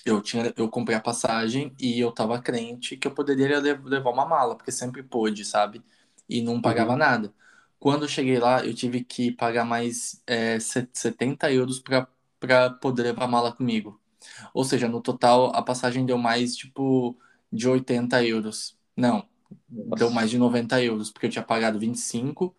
eu 0.04 0.20
tinha 0.20 0.52
eu 0.56 0.68
comprei 0.68 0.96
a 0.96 1.00
passagem 1.00 1.72
e 1.78 2.00
eu 2.00 2.10
tava 2.12 2.40
crente 2.40 2.96
que 2.96 3.06
eu 3.06 3.12
poderia 3.12 3.60
levar 3.60 4.10
uma 4.10 4.26
mala, 4.26 4.56
porque 4.56 4.72
sempre 4.72 5.02
pôde, 5.02 5.44
sabe? 5.44 5.82
E 6.28 6.42
não 6.42 6.60
pagava 6.60 6.92
uhum. 6.92 6.98
nada. 6.98 7.34
Quando 7.78 8.04
eu 8.04 8.08
cheguei 8.08 8.38
lá, 8.38 8.64
eu 8.64 8.74
tive 8.74 9.04
que 9.04 9.30
pagar 9.32 9.64
mais 9.64 10.22
é, 10.26 10.58
70 10.58 11.52
euros 11.52 11.78
para 11.78 12.70
poder 12.70 13.02
levar 13.04 13.24
a 13.24 13.28
mala 13.28 13.52
comigo. 13.52 14.00
Ou 14.52 14.64
seja, 14.64 14.88
no 14.88 15.00
total 15.00 15.50
a 15.54 15.62
passagem 15.62 16.04
deu 16.04 16.18
mais 16.18 16.54
tipo 16.56 17.16
de 17.52 17.68
80 17.68 18.24
euros. 18.24 18.76
Não, 18.96 19.24
nossa. 19.70 19.96
deu 19.96 20.10
mais 20.10 20.30
de 20.30 20.38
90 20.38 20.82
euros, 20.82 21.10
porque 21.10 21.26
eu 21.26 21.30
tinha 21.30 21.44
pagado 21.44 21.78
25 21.78 22.54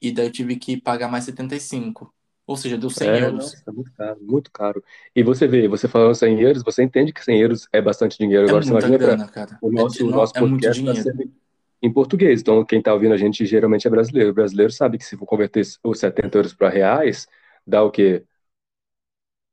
e 0.00 0.12
daí 0.12 0.26
eu 0.26 0.32
tive 0.32 0.56
que 0.56 0.76
pagar 0.76 1.08
mais 1.08 1.24
75. 1.24 2.12
Ou 2.46 2.56
seja, 2.56 2.76
deu 2.76 2.90
100 2.90 3.08
é, 3.08 3.24
euros. 3.24 3.52
Nossa, 3.52 3.72
muito 3.72 3.92
caro, 3.92 4.18
muito 4.20 4.50
caro. 4.52 4.84
E 5.16 5.22
você 5.22 5.46
vê, 5.46 5.66
você 5.66 5.88
falando 5.88 6.14
100 6.14 6.40
euros, 6.42 6.62
você 6.62 6.82
entende 6.82 7.12
que 7.12 7.24
100 7.24 7.40
euros 7.40 7.68
é 7.72 7.80
bastante 7.80 8.18
dinheiro. 8.18 8.44
É 8.44 8.48
Agora 8.48 8.62
você 8.62 8.70
imagina 8.70 8.98
grana, 8.98 9.28
cara. 9.28 9.58
o 9.62 9.72
nosso, 9.72 10.02
é, 10.02 10.04
o 10.04 10.10
nosso 10.10 10.32
é 10.36 10.40
muito 10.42 10.70
dinheiro. 10.70 11.32
em 11.80 11.92
português. 11.92 12.42
Então, 12.42 12.62
quem 12.64 12.80
está 12.80 12.92
ouvindo 12.92 13.14
a 13.14 13.16
gente 13.16 13.46
geralmente 13.46 13.86
é 13.86 13.90
brasileiro. 13.90 14.30
O 14.30 14.34
brasileiro 14.34 14.72
sabe 14.72 14.98
que 14.98 15.04
se 15.04 15.16
for 15.16 15.24
converter 15.24 15.62
os 15.82 15.98
70 15.98 16.36
euros 16.36 16.52
para 16.52 16.68
reais, 16.68 17.26
dá 17.66 17.82
o 17.82 17.90
quê? 17.90 18.24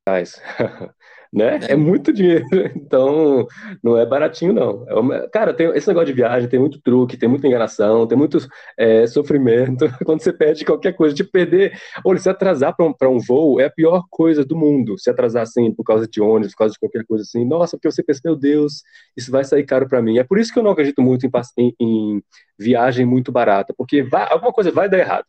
Reais. 0.05 0.41
né? 1.31 1.59
É. 1.67 1.73
é 1.73 1.75
muito 1.75 2.11
dinheiro, 2.11 2.45
então 2.75 3.47
não 3.81 3.97
é 3.97 4.05
baratinho, 4.05 4.51
não. 4.51 4.85
É 4.87 4.95
uma... 4.95 5.29
Cara, 5.29 5.53
tem 5.53 5.67
esse 5.69 5.87
negócio 5.87 6.07
de 6.07 6.13
viagem, 6.13 6.49
tem 6.49 6.59
muito 6.59 6.81
truque, 6.81 7.15
tem 7.15 7.29
muita 7.29 7.47
enganação, 7.47 8.05
tem 8.05 8.17
muito 8.17 8.37
é, 8.77 9.07
sofrimento. 9.07 9.85
Quando 10.05 10.21
você 10.21 10.33
perde 10.33 10.65
qualquer 10.65 10.93
coisa, 10.93 11.15
de 11.15 11.23
perder, 11.23 11.77
ou 12.03 12.17
se 12.17 12.29
atrasar 12.29 12.75
para 12.75 13.09
um, 13.09 13.15
um 13.15 13.19
voo 13.19 13.59
é 13.61 13.65
a 13.65 13.69
pior 13.69 14.03
coisa 14.09 14.43
do 14.43 14.57
mundo. 14.57 14.99
Se 14.99 15.09
atrasar 15.09 15.43
assim 15.43 15.73
por 15.73 15.83
causa 15.83 16.07
de 16.07 16.21
ônibus, 16.21 16.51
por 16.51 16.59
causa 16.59 16.73
de 16.73 16.79
qualquer 16.79 17.05
coisa 17.05 17.23
assim, 17.23 17.45
nossa, 17.45 17.77
porque 17.77 17.89
você 17.89 18.03
pensa, 18.03 18.21
meu 18.25 18.35
Deus, 18.35 18.81
isso 19.15 19.31
vai 19.31 19.43
sair 19.43 19.63
caro 19.63 19.87
para 19.87 20.01
mim. 20.01 20.17
É 20.17 20.23
por 20.23 20.37
isso 20.37 20.51
que 20.51 20.59
eu 20.59 20.63
não 20.63 20.71
acredito 20.71 21.01
muito 21.01 21.25
em, 21.25 21.31
em, 21.57 21.73
em 21.79 22.23
viagem 22.59 23.05
muito 23.05 23.31
barata, 23.31 23.73
porque 23.77 24.03
vai, 24.03 24.27
alguma 24.29 24.51
coisa 24.51 24.71
vai 24.71 24.89
dar 24.89 24.99
errado. 24.99 25.25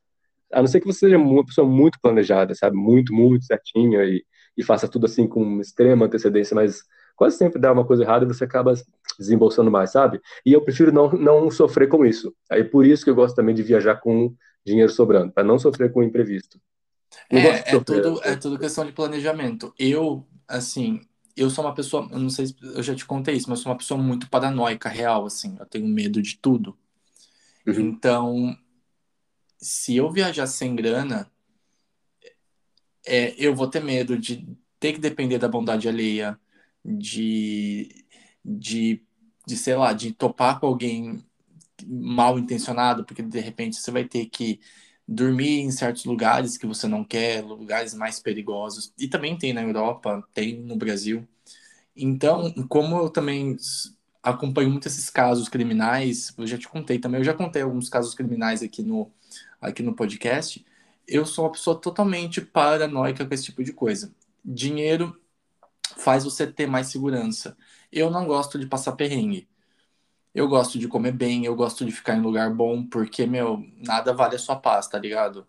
A 0.52 0.60
não 0.60 0.66
ser 0.66 0.80
que 0.80 0.86
você 0.86 1.00
seja 1.00 1.16
uma 1.16 1.44
pessoa 1.44 1.66
muito 1.66 1.98
planejada, 2.02 2.54
sabe? 2.54 2.76
Muito, 2.76 3.14
muito 3.14 3.44
certinha 3.46 4.04
e 4.04 4.22
e 4.56 4.62
faça 4.62 4.88
tudo 4.88 5.06
assim 5.06 5.26
com 5.26 5.60
extrema 5.60 6.06
antecedência, 6.06 6.54
mas 6.54 6.82
quase 7.16 7.36
sempre 7.36 7.60
dá 7.60 7.72
uma 7.72 7.84
coisa 7.84 8.02
errada 8.02 8.24
e 8.24 8.28
você 8.28 8.44
acaba 8.44 8.74
desembolsando 9.18 9.70
mais, 9.70 9.92
sabe? 9.92 10.20
E 10.44 10.52
eu 10.52 10.62
prefiro 10.62 10.92
não, 10.92 11.10
não 11.12 11.50
sofrer 11.50 11.88
com 11.88 12.04
isso. 12.04 12.34
Aí 12.50 12.64
por 12.64 12.86
isso 12.86 13.04
que 13.04 13.10
eu 13.10 13.14
gosto 13.14 13.34
também 13.34 13.54
de 13.54 13.62
viajar 13.62 13.96
com 13.96 14.34
dinheiro 14.64 14.92
sobrando, 14.92 15.32
para 15.32 15.44
não 15.44 15.58
sofrer 15.58 15.92
com 15.92 16.00
o 16.00 16.04
imprevisto. 16.04 16.60
é, 17.30 17.74
é 17.74 17.80
tudo, 17.80 18.20
é 18.22 18.36
tudo 18.36 18.58
questão 18.58 18.84
de 18.84 18.92
planejamento. 18.92 19.74
Eu, 19.78 20.26
assim, 20.46 21.00
eu 21.36 21.50
sou 21.50 21.64
uma 21.64 21.74
pessoa, 21.74 22.08
eu 22.10 22.18
não 22.18 22.30
sei 22.30 22.46
se 22.46 22.56
eu 22.62 22.82
já 22.82 22.94
te 22.94 23.04
contei 23.04 23.34
isso, 23.34 23.48
mas 23.48 23.58
eu 23.58 23.62
sou 23.64 23.72
uma 23.72 23.78
pessoa 23.78 24.00
muito 24.00 24.28
paranoica, 24.28 24.88
real, 24.88 25.26
assim. 25.26 25.56
Eu 25.58 25.66
tenho 25.66 25.86
medo 25.86 26.22
de 26.22 26.36
tudo. 26.36 26.76
Uhum. 27.66 27.80
Então, 27.80 28.56
se 29.58 29.96
eu 29.96 30.10
viajar 30.10 30.46
sem 30.46 30.74
grana, 30.74 31.30
é, 33.06 33.34
eu 33.38 33.54
vou 33.54 33.68
ter 33.68 33.82
medo 33.82 34.18
de 34.18 34.46
ter 34.78 34.92
que 34.92 35.00
depender 35.00 35.38
da 35.38 35.48
bondade 35.48 35.88
alheia, 35.88 36.38
de, 36.84 38.04
de, 38.44 39.02
de, 39.46 39.56
sei 39.56 39.76
lá, 39.76 39.92
de 39.92 40.12
topar 40.12 40.58
com 40.60 40.66
alguém 40.66 41.24
mal 41.86 42.38
intencionado, 42.38 43.04
porque 43.04 43.22
de 43.22 43.40
repente 43.40 43.76
você 43.76 43.90
vai 43.90 44.04
ter 44.04 44.26
que 44.26 44.60
dormir 45.06 45.60
em 45.60 45.70
certos 45.70 46.04
lugares 46.04 46.56
que 46.56 46.66
você 46.66 46.86
não 46.88 47.04
quer, 47.04 47.42
lugares 47.44 47.94
mais 47.94 48.20
perigosos. 48.20 48.92
E 48.98 49.08
também 49.08 49.36
tem 49.36 49.52
na 49.52 49.62
Europa, 49.62 50.26
tem 50.32 50.58
no 50.60 50.76
Brasil. 50.76 51.26
Então, 51.96 52.52
como 52.68 52.96
eu 52.96 53.10
também 53.10 53.56
acompanho 54.22 54.70
muito 54.70 54.88
esses 54.88 55.10
casos 55.10 55.48
criminais, 55.48 56.32
eu 56.38 56.46
já 56.46 56.56
te 56.58 56.68
contei 56.68 56.98
também, 56.98 57.20
eu 57.20 57.24
já 57.24 57.34
contei 57.34 57.62
alguns 57.62 57.88
casos 57.88 58.14
criminais 58.14 58.62
aqui 58.62 58.82
no, 58.82 59.12
aqui 59.60 59.82
no 59.82 59.94
podcast 59.94 60.64
eu 61.12 61.26
sou 61.26 61.44
uma 61.44 61.52
pessoa 61.52 61.78
totalmente 61.78 62.40
paranoica 62.40 63.26
com 63.26 63.34
esse 63.34 63.44
tipo 63.44 63.62
de 63.62 63.72
coisa. 63.72 64.14
Dinheiro 64.44 65.20
faz 65.98 66.24
você 66.24 66.46
ter 66.46 66.66
mais 66.66 66.88
segurança. 66.88 67.56
Eu 67.90 68.10
não 68.10 68.26
gosto 68.26 68.58
de 68.58 68.66
passar 68.66 68.92
perrengue. 68.92 69.48
Eu 70.34 70.48
gosto 70.48 70.78
de 70.78 70.88
comer 70.88 71.12
bem, 71.12 71.44
eu 71.44 71.54
gosto 71.54 71.84
de 71.84 71.92
ficar 71.92 72.16
em 72.16 72.22
lugar 72.22 72.52
bom, 72.54 72.86
porque, 72.86 73.26
meu, 73.26 73.62
nada 73.76 74.14
vale 74.14 74.36
a 74.36 74.38
sua 74.38 74.56
paz, 74.56 74.88
tá 74.88 74.98
ligado? 74.98 75.46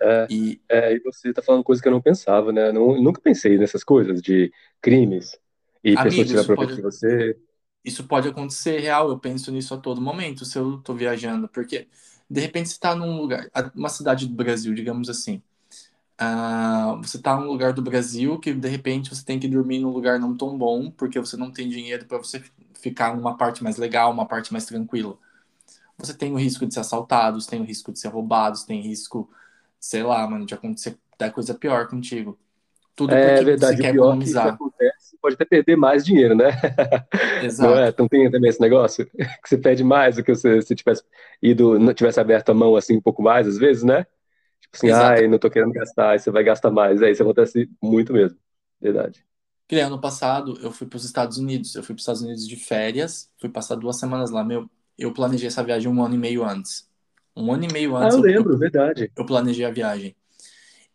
É, 0.00 0.26
e, 0.30 0.60
é, 0.66 0.94
e 0.94 1.00
você 1.00 1.32
tá 1.32 1.42
falando 1.42 1.62
coisa 1.62 1.82
que 1.82 1.86
eu 1.86 1.92
não 1.92 2.00
pensava, 2.00 2.50
né? 2.50 2.72
Não, 2.72 3.00
nunca 3.00 3.20
pensei 3.20 3.58
nessas 3.58 3.84
coisas 3.84 4.22
de 4.22 4.50
crimes 4.80 5.38
e 5.84 5.90
amigo, 5.90 6.04
pessoas 6.04 6.28
tirar 6.28 6.44
proveito 6.44 6.76
de 6.76 6.82
você. 6.82 7.36
Isso 7.84 8.04
pode 8.06 8.28
acontecer 8.28 8.78
real, 8.78 9.10
eu 9.10 9.18
penso 9.18 9.52
nisso 9.52 9.74
a 9.74 9.78
todo 9.78 10.00
momento 10.00 10.44
se 10.46 10.58
eu 10.58 10.78
tô 10.78 10.94
viajando, 10.94 11.48
porque 11.48 11.86
de 12.30 12.40
repente 12.40 12.68
você 12.68 12.74
está 12.74 12.94
num 12.94 13.20
lugar, 13.20 13.50
uma 13.74 13.88
cidade 13.88 14.26
do 14.26 14.34
Brasil, 14.34 14.72
digamos 14.72 15.10
assim. 15.10 15.42
Uh, 16.20 16.98
você 17.02 17.16
está 17.16 17.34
num 17.34 17.46
lugar 17.46 17.72
do 17.72 17.82
Brasil 17.82 18.38
que 18.38 18.52
de 18.52 18.68
repente 18.68 19.14
você 19.14 19.24
tem 19.24 19.40
que 19.40 19.48
dormir 19.48 19.80
num 19.80 19.90
lugar 19.90 20.20
não 20.20 20.36
tão 20.36 20.56
bom 20.56 20.90
porque 20.90 21.18
você 21.18 21.34
não 21.34 21.50
tem 21.50 21.66
dinheiro 21.68 22.04
para 22.04 22.18
você 22.18 22.44
ficar 22.74 23.16
numa 23.16 23.36
parte 23.36 23.64
mais 23.64 23.78
legal, 23.78 24.12
uma 24.12 24.26
parte 24.26 24.52
mais 24.52 24.66
tranquila. 24.66 25.18
Você 25.98 26.14
tem 26.14 26.32
o 26.32 26.38
risco 26.38 26.66
de 26.66 26.72
ser 26.72 26.80
assaltado, 26.80 27.44
tem 27.44 27.60
o 27.60 27.64
risco 27.64 27.92
de 27.92 27.98
ser 27.98 28.08
roubado, 28.08 28.58
tem 28.66 28.80
risco, 28.80 29.28
sei 29.78 30.02
lá, 30.02 30.26
mano, 30.28 30.46
de 30.46 30.54
acontecer 30.54 30.98
da 31.18 31.30
coisa 31.30 31.54
pior 31.54 31.88
contigo. 31.88 32.38
Tudo 32.94 33.14
é 33.14 33.30
porque 33.30 33.44
verdade, 33.44 33.76
você 33.76 33.82
quer 33.82 33.94
economizar. 33.94 34.56
Que 34.56 34.90
pode 35.20 35.34
até 35.34 35.44
perder 35.44 35.76
mais 35.76 36.04
dinheiro, 36.04 36.34
né? 36.34 36.50
Exato. 37.42 37.70
Não 37.70 37.78
é? 37.78 37.88
Então 37.88 38.08
tem 38.08 38.30
também 38.30 38.50
esse 38.50 38.60
negócio 38.60 39.06
que 39.14 39.48
você 39.48 39.58
perde 39.58 39.84
mais 39.84 40.16
do 40.16 40.24
que 40.24 40.34
você, 40.34 40.60
se 40.62 40.74
tivesse 40.74 41.02
ido, 41.42 41.78
não 41.78 41.94
tivesse 41.94 42.20
aberto 42.20 42.50
a 42.50 42.54
mão 42.54 42.76
assim 42.76 42.96
um 42.96 43.00
pouco 43.00 43.22
mais, 43.22 43.46
às 43.46 43.58
vezes, 43.58 43.82
né? 43.82 44.06
Tipo 44.60 44.76
assim, 44.76 44.88
Exato. 44.88 45.20
ai, 45.20 45.28
não 45.28 45.38
tô 45.38 45.50
querendo 45.50 45.72
gastar, 45.72 46.10
aí 46.10 46.18
você 46.18 46.30
vai 46.30 46.44
gastar 46.44 46.70
mais. 46.70 47.02
É, 47.02 47.10
isso 47.10 47.22
acontece 47.22 47.68
muito 47.82 48.12
mesmo. 48.12 48.38
Verdade. 48.80 49.24
Que 49.66 49.78
ano 49.78 50.00
passado 50.00 50.58
eu 50.60 50.72
fui 50.72 50.86
para 50.86 50.96
os 50.96 51.04
Estados 51.04 51.38
Unidos. 51.38 51.74
Eu 51.74 51.82
fui 51.82 51.94
para 51.94 52.00
os 52.00 52.02
Estados 52.02 52.22
Unidos 52.22 52.46
de 52.46 52.56
férias, 52.56 53.30
fui 53.38 53.48
passar 53.48 53.76
duas 53.76 53.98
semanas 53.98 54.30
lá. 54.30 54.44
Meu, 54.44 54.68
eu 54.98 55.12
planejei 55.12 55.48
essa 55.48 55.62
viagem 55.62 55.90
um 55.90 56.02
ano 56.02 56.14
e 56.14 56.18
meio 56.18 56.44
antes. 56.44 56.88
Um 57.36 57.52
ano 57.52 57.64
e 57.64 57.72
meio 57.72 57.96
antes. 57.96 58.16
Ah, 58.16 58.18
eu 58.18 58.22
lembro, 58.22 58.54
eu, 58.54 58.58
verdade. 58.58 59.10
Eu 59.16 59.24
planejei 59.24 59.64
a 59.64 59.70
viagem. 59.70 60.16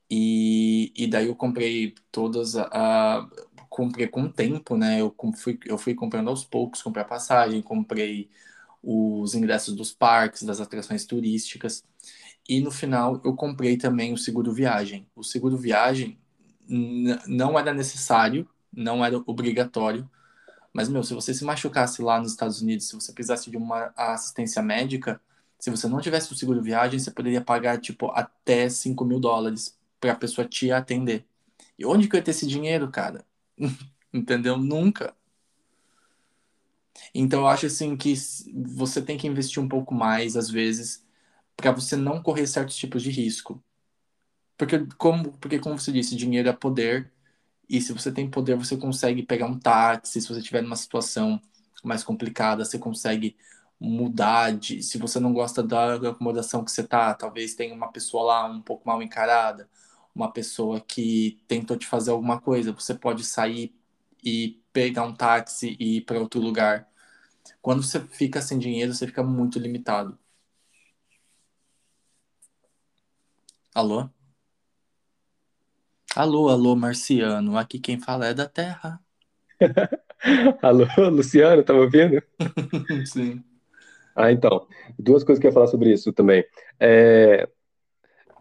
E, 0.09 0.93
e 0.95 1.07
daí 1.07 1.27
eu 1.27 1.35
comprei 1.35 1.95
todas 2.11 2.55
a, 2.55 2.67
a 2.71 3.29
comprei 3.75 4.07
com 4.07 4.23
o 4.23 4.31
tempo, 4.31 4.77
né? 4.77 5.01
Eu 5.01 5.13
fui, 5.35 5.59
eu 5.65 5.77
fui 5.77 5.93
comprando 5.93 6.29
aos 6.29 6.45
poucos, 6.45 6.81
comprei 6.81 7.03
a 7.03 7.07
passagem, 7.07 7.61
comprei 7.61 8.29
os 8.81 9.35
ingressos 9.35 9.75
dos 9.75 9.91
parques, 9.93 10.43
das 10.43 10.61
atrações 10.61 11.05
turísticas. 11.05 11.83
E 12.47 12.61
no 12.61 12.71
final 12.71 13.21
eu 13.25 13.35
comprei 13.35 13.77
também 13.77 14.13
o 14.13 14.17
seguro 14.17 14.53
viagem. 14.53 15.05
O 15.13 15.23
seguro 15.23 15.57
viagem 15.57 16.17
não 17.27 17.59
era 17.59 17.73
necessário, 17.73 18.47
não 18.71 19.03
era 19.03 19.17
obrigatório, 19.25 20.09
mas, 20.73 20.89
meu, 20.89 21.03
se 21.03 21.13
você 21.13 21.33
se 21.33 21.45
machucasse 21.45 22.01
lá 22.01 22.19
nos 22.19 22.31
Estados 22.31 22.61
Unidos, 22.61 22.87
se 22.87 22.95
você 22.95 23.13
precisasse 23.13 23.49
de 23.51 23.57
uma 23.57 23.93
assistência 23.97 24.61
médica, 24.61 25.21
se 25.59 25.69
você 25.71 25.87
não 25.87 26.01
tivesse 26.01 26.31
o 26.33 26.35
seguro 26.35 26.61
viagem, 26.61 26.99
você 26.99 27.11
poderia 27.11 27.41
pagar, 27.41 27.79
tipo, 27.79 28.07
até 28.11 28.69
5 28.69 29.05
mil 29.05 29.19
dólares 29.19 29.77
para 29.99 30.13
a 30.13 30.15
pessoa 30.15 30.47
te 30.47 30.71
atender. 30.71 31.25
E 31.79 31.85
onde 31.85 32.07
que 32.07 32.15
eu 32.15 32.19
ia 32.19 32.23
ter 32.23 32.31
esse 32.31 32.47
dinheiro, 32.47 32.89
cara? 32.91 33.25
Entendeu? 34.13 34.57
Nunca. 34.57 35.15
Então 37.13 37.41
eu 37.41 37.47
acho 37.47 37.65
assim 37.65 37.95
que 37.95 38.13
você 38.53 39.01
tem 39.01 39.17
que 39.17 39.27
investir 39.27 39.61
um 39.61 39.67
pouco 39.67 39.93
mais 39.93 40.35
às 40.35 40.49
vezes 40.49 41.03
para 41.55 41.71
você 41.71 41.95
não 41.95 42.21
correr 42.21 42.47
certos 42.47 42.75
tipos 42.75 43.01
de 43.03 43.09
risco. 43.11 43.63
Porque 44.57 44.85
como, 44.97 45.33
porque 45.39 45.59
como 45.59 45.77
você 45.79 45.91
disse, 45.91 46.15
dinheiro 46.15 46.49
é 46.49 46.53
poder 46.53 47.11
e 47.69 47.81
se 47.81 47.93
você 47.93 48.11
tem 48.11 48.29
poder, 48.29 48.55
você 48.57 48.77
consegue 48.77 49.23
pegar 49.23 49.47
um 49.47 49.59
táxi, 49.59 50.21
se 50.21 50.27
você 50.27 50.39
estiver 50.39 50.61
numa 50.63 50.75
situação 50.75 51.41
mais 51.83 52.03
complicada, 52.03 52.65
você 52.65 52.79
consegue 52.79 53.35
mudar 53.79 54.53
de, 54.57 54.83
se 54.83 54.97
você 54.97 55.19
não 55.19 55.33
gosta 55.33 55.63
da 55.63 55.95
acomodação 55.95 56.63
que 56.65 56.71
você 56.71 56.83
tá, 56.83 57.13
talvez 57.13 57.55
tenha 57.55 57.73
uma 57.75 57.91
pessoa 57.91 58.23
lá 58.23 58.45
um 58.47 58.61
pouco 58.61 58.87
mal 58.87 59.01
encarada, 59.03 59.69
uma 60.15 60.31
pessoa 60.31 60.79
que 60.79 61.39
tentou 61.47 61.77
te 61.77 61.85
fazer 61.85 62.11
alguma 62.11 62.39
coisa, 62.39 62.71
você 62.71 62.93
pode 62.95 63.23
sair 63.25 63.75
e 64.23 64.61
pegar 64.71 65.03
um 65.03 65.13
táxi 65.13 65.75
e 65.79 65.97
ir 65.97 66.01
para 66.01 66.19
outro 66.19 66.39
lugar. 66.39 66.89
Quando 67.61 67.83
você 67.83 67.99
fica 67.99 68.41
sem 68.41 68.57
dinheiro, 68.57 68.93
você 68.93 69.05
fica 69.07 69.23
muito 69.23 69.59
limitado. 69.59 70.17
Alô? 73.73 74.09
Alô, 76.15 76.49
alô, 76.49 76.75
Marciano. 76.75 77.57
Aqui 77.57 77.77
quem 77.77 77.99
fala 77.99 78.27
é 78.27 78.33
da 78.33 78.47
Terra. 78.47 78.99
alô, 80.61 80.85
Luciano, 81.11 81.61
tá 81.63 81.73
me 81.73 81.79
ouvindo? 81.79 82.23
Sim. 83.05 83.43
Ah, 84.15 84.31
então, 84.31 84.65
duas 84.97 85.25
coisas 85.25 85.41
que 85.41 85.47
eu 85.47 85.49
ia 85.49 85.53
falar 85.53 85.67
sobre 85.67 85.91
isso 85.91 86.13
também. 86.13 86.45
É, 86.79 87.49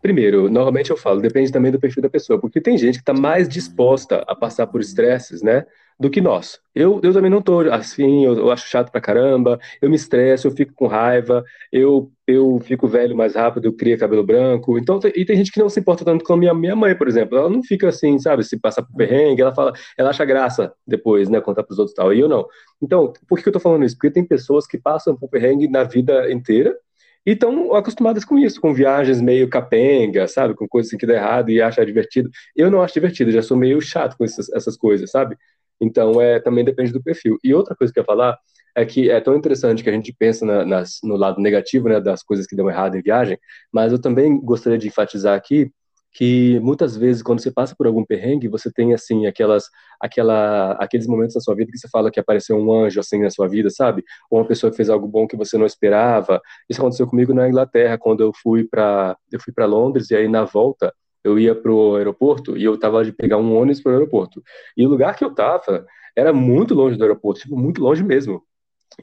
Primeiro, 0.04 0.50
normalmente 0.50 0.90
eu 0.90 0.98
falo, 0.98 1.22
depende 1.22 1.50
também 1.50 1.72
do 1.72 1.80
perfil 1.80 2.02
da 2.02 2.10
pessoa, 2.10 2.38
porque 2.38 2.60
tem 2.60 2.76
gente 2.76 2.96
que 2.96 3.00
está 3.00 3.14
mais 3.14 3.48
disposta 3.48 4.22
a 4.28 4.36
passar 4.36 4.66
por 4.66 4.82
estresses, 4.82 5.40
né, 5.40 5.64
do 5.98 6.10
que 6.10 6.20
nós. 6.20 6.60
Eu, 6.74 7.00
eu 7.02 7.10
também 7.10 7.30
não 7.30 7.40
tô 7.40 7.60
assim, 7.70 8.22
eu, 8.22 8.34
eu, 8.34 8.50
acho 8.50 8.68
chato 8.68 8.92
pra 8.92 9.00
caramba, 9.00 9.58
eu 9.80 9.88
me 9.88 9.96
estresso, 9.96 10.46
eu 10.46 10.50
fico 10.50 10.74
com 10.74 10.86
raiva, 10.86 11.42
eu, 11.72 12.12
eu 12.26 12.58
fico 12.58 12.86
velho 12.86 13.16
mais 13.16 13.34
rápido, 13.34 13.64
eu 13.64 13.72
crio 13.72 13.98
cabelo 13.98 14.22
branco. 14.22 14.76
Então, 14.78 15.00
e 15.16 15.24
tem 15.24 15.36
gente 15.36 15.50
que 15.50 15.58
não 15.58 15.70
se 15.70 15.80
importa 15.80 16.04
tanto 16.04 16.22
com 16.22 16.34
a 16.34 16.36
minha, 16.36 16.52
minha 16.52 16.76
mãe, 16.76 16.94
por 16.94 17.08
exemplo. 17.08 17.38
Ela 17.38 17.48
não 17.48 17.62
fica 17.62 17.88
assim, 17.88 18.18
sabe, 18.18 18.44
se 18.44 18.60
passar 18.60 18.82
por 18.82 18.94
perrengue, 18.94 19.40
ela 19.40 19.54
fala, 19.54 19.72
ela 19.96 20.10
acha 20.10 20.22
graça 20.26 20.70
depois, 20.86 21.30
né, 21.30 21.40
contar 21.40 21.62
pros 21.62 21.78
outros 21.78 21.94
e 21.94 21.96
tal. 21.96 22.12
E 22.12 22.20
eu 22.20 22.28
não. 22.28 22.44
Então, 22.82 23.10
por 23.26 23.38
que 23.38 23.48
eu 23.48 23.52
tô 23.54 23.58
falando 23.58 23.86
isso? 23.86 23.96
Porque 23.96 24.10
tem 24.10 24.26
pessoas 24.26 24.66
que 24.66 24.76
passam 24.76 25.16
por 25.16 25.30
perrengue 25.30 25.66
na 25.66 25.82
vida 25.82 26.30
inteira 26.30 26.76
e 27.26 27.32
estão 27.32 27.74
acostumadas 27.74 28.24
com 28.24 28.38
isso, 28.38 28.60
com 28.60 28.74
viagens 28.74 29.20
meio 29.20 29.48
capenga, 29.48 30.28
sabe? 30.28 30.54
Com 30.54 30.68
coisas 30.68 30.90
assim 30.90 30.98
que 30.98 31.06
dá 31.06 31.14
errado 31.14 31.50
e 31.50 31.60
acha 31.60 31.84
divertido. 31.84 32.30
Eu 32.54 32.70
não 32.70 32.82
acho 32.82 32.94
divertido, 32.94 33.30
já 33.30 33.42
sou 33.42 33.56
meio 33.56 33.80
chato 33.80 34.16
com 34.16 34.24
essas, 34.24 34.50
essas 34.52 34.76
coisas, 34.76 35.10
sabe? 35.10 35.36
Então, 35.80 36.20
é, 36.20 36.38
também 36.40 36.64
depende 36.64 36.92
do 36.92 37.02
perfil. 37.02 37.38
E 37.42 37.54
outra 37.54 37.74
coisa 37.74 37.92
que 37.92 37.98
eu 37.98 38.02
ia 38.02 38.06
falar 38.06 38.38
é 38.76 38.84
que 38.84 39.10
é 39.10 39.20
tão 39.20 39.36
interessante 39.36 39.82
que 39.82 39.90
a 39.90 39.92
gente 39.92 40.12
pensa 40.12 40.44
na, 40.44 40.64
nas, 40.64 40.98
no 41.02 41.16
lado 41.16 41.40
negativo, 41.40 41.88
né, 41.88 42.00
das 42.00 42.22
coisas 42.22 42.46
que 42.46 42.56
dão 42.56 42.68
errado 42.68 42.96
em 42.96 43.02
viagem, 43.02 43.38
mas 43.72 43.92
eu 43.92 44.00
também 44.00 44.38
gostaria 44.40 44.78
de 44.78 44.88
enfatizar 44.88 45.36
aqui 45.36 45.70
que 46.14 46.60
muitas 46.60 46.96
vezes 46.96 47.22
quando 47.22 47.40
você 47.40 47.50
passa 47.50 47.74
por 47.76 47.88
algum 47.88 48.04
perrengue, 48.04 48.46
você 48.46 48.72
tem 48.72 48.94
assim 48.94 49.26
aquelas 49.26 49.64
aquela 50.00 50.72
aqueles 50.74 51.08
momentos 51.08 51.34
na 51.34 51.40
sua 51.40 51.56
vida 51.56 51.72
que 51.72 51.78
você 51.78 51.88
fala 51.88 52.10
que 52.10 52.20
apareceu 52.20 52.56
um 52.56 52.72
anjo 52.72 53.00
assim 53.00 53.20
na 53.20 53.30
sua 53.30 53.48
vida, 53.48 53.68
sabe? 53.68 54.04
Ou 54.30 54.38
uma 54.38 54.46
pessoa 54.46 54.70
que 54.70 54.76
fez 54.76 54.88
algo 54.88 55.08
bom 55.08 55.26
que 55.26 55.36
você 55.36 55.58
não 55.58 55.66
esperava. 55.66 56.40
Isso 56.70 56.80
aconteceu 56.80 57.08
comigo 57.08 57.34
na 57.34 57.48
Inglaterra 57.48 57.98
quando 57.98 58.22
eu 58.22 58.32
fui 58.32 58.64
para 58.64 59.16
eu 59.32 59.40
fui 59.40 59.52
para 59.52 59.66
Londres 59.66 60.08
e 60.10 60.16
aí 60.16 60.28
na 60.28 60.44
volta 60.44 60.94
eu 61.24 61.38
ia 61.38 61.54
pro 61.54 61.96
aeroporto 61.96 62.56
e 62.56 62.62
eu 62.62 62.78
tava 62.78 63.04
de 63.04 63.12
pegar 63.12 63.38
um 63.38 63.56
ônibus 63.56 63.82
pro 63.82 63.92
aeroporto. 63.92 64.42
E 64.76 64.86
o 64.86 64.88
lugar 64.90 65.16
que 65.16 65.24
eu 65.24 65.34
tava 65.34 65.84
era 66.16 66.32
muito 66.32 66.74
longe 66.74 66.96
do 66.96 67.02
aeroporto, 67.02 67.40
tipo 67.40 67.56
muito 67.56 67.82
longe 67.82 68.04
mesmo. 68.04 68.42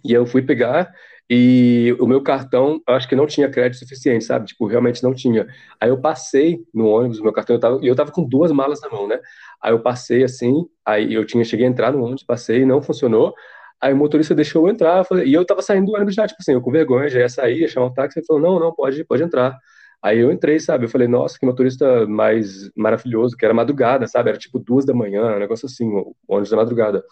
E 0.05 0.13
eu 0.13 0.25
fui 0.25 0.41
pegar 0.41 0.93
e 1.33 1.95
o 1.97 2.05
meu 2.05 2.21
cartão, 2.21 2.81
acho 2.85 3.07
que 3.07 3.15
não 3.15 3.25
tinha 3.25 3.49
crédito 3.49 3.79
suficiente, 3.79 4.25
sabe? 4.25 4.47
Tipo, 4.47 4.67
realmente 4.67 5.01
não 5.01 5.13
tinha. 5.13 5.47
Aí 5.79 5.87
eu 5.87 5.97
passei 5.97 6.59
no 6.73 6.87
ônibus, 6.87 7.21
meu 7.21 7.31
cartão, 7.31 7.55
eu 7.55 7.59
tava, 7.61 7.79
e 7.81 7.87
eu 7.87 7.95
tava 7.95 8.11
com 8.11 8.21
duas 8.27 8.51
malas 8.51 8.81
na 8.81 8.89
mão, 8.89 9.07
né? 9.07 9.17
Aí 9.63 9.71
eu 9.71 9.81
passei 9.81 10.25
assim, 10.25 10.65
aí 10.85 11.13
eu 11.13 11.25
tinha, 11.25 11.41
cheguei 11.45 11.65
a 11.65 11.69
entrar 11.69 11.93
no 11.93 12.03
ônibus, 12.03 12.23
passei, 12.23 12.65
não 12.65 12.81
funcionou. 12.81 13.33
Aí 13.79 13.93
o 13.93 13.97
motorista 13.97 14.35
deixou 14.35 14.67
eu 14.67 14.73
entrar, 14.73 14.97
eu 14.97 15.05
falei, 15.05 15.25
e 15.25 15.33
eu 15.33 15.45
tava 15.45 15.61
saindo 15.61 15.85
do 15.85 15.95
ônibus 15.95 16.15
já, 16.15 16.27
tipo 16.27 16.41
assim, 16.41 16.51
eu 16.51 16.61
com 16.61 16.69
vergonha, 16.69 17.07
já 17.09 17.21
ia 17.21 17.29
sair, 17.29 17.61
ia 17.61 17.67
chamar 17.69 17.85
um 17.87 17.93
táxi, 17.93 18.19
ele 18.19 18.25
falou, 18.25 18.41
não, 18.41 18.59
não, 18.59 18.75
pode, 18.75 19.01
pode 19.05 19.23
entrar. 19.23 19.57
Aí 20.03 20.19
eu 20.19 20.33
entrei, 20.33 20.59
sabe? 20.59 20.83
Eu 20.83 20.89
falei, 20.89 21.07
nossa, 21.07 21.39
que 21.39 21.45
motorista 21.45 22.05
mais 22.07 22.69
maravilhoso, 22.75 23.37
que 23.37 23.45
era 23.45 23.53
madrugada, 23.53 24.05
sabe? 24.05 24.31
Era 24.31 24.37
tipo 24.37 24.59
duas 24.59 24.85
da 24.85 24.93
manhã, 24.93 25.37
um 25.37 25.39
negócio 25.39 25.65
assim, 25.65 25.87
o 25.93 26.13
ônibus 26.27 26.49
da 26.49 26.57
madrugada. 26.57 27.05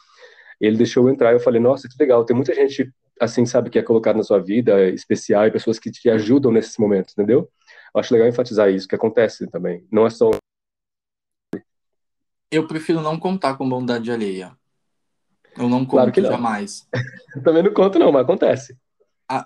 Ele 0.59 0.75
deixou 0.77 1.07
eu 1.07 1.13
entrar, 1.13 1.31
eu 1.31 1.39
falei, 1.39 1.61
nossa, 1.61 1.87
que 1.87 1.95
legal, 1.97 2.25
tem 2.25 2.35
muita 2.35 2.53
gente 2.53 2.91
assim, 3.19 3.45
sabe, 3.45 3.69
que 3.69 3.77
é 3.77 3.83
colocado 3.83 4.17
na 4.17 4.23
sua 4.23 4.39
vida, 4.39 4.89
especial, 4.89 5.45
e 5.45 5.51
pessoas 5.51 5.77
que 5.77 5.91
te 5.91 6.09
ajudam 6.09 6.51
nesses 6.51 6.77
momentos, 6.77 7.13
entendeu? 7.13 7.49
Eu 7.93 7.99
acho 7.99 8.13
legal 8.13 8.27
enfatizar 8.27 8.69
isso, 8.69 8.87
que 8.87 8.95
acontece 8.95 9.47
também. 9.47 9.85
Não 9.91 10.05
é 10.05 10.09
só. 10.09 10.31
Eu 12.51 12.67
prefiro 12.67 13.01
não 13.01 13.19
contar 13.19 13.55
com 13.55 13.67
bondade 13.67 14.11
alheia. 14.11 14.57
Eu 15.57 15.67
não 15.67 15.79
conto 15.79 15.91
claro 15.91 16.11
que 16.11 16.21
não. 16.21 16.31
jamais. 16.31 16.87
também 17.43 17.63
não 17.63 17.73
conto, 17.73 17.99
não, 17.99 18.11
mas 18.11 18.23
acontece. 18.23 18.77
Ah, 19.27 19.45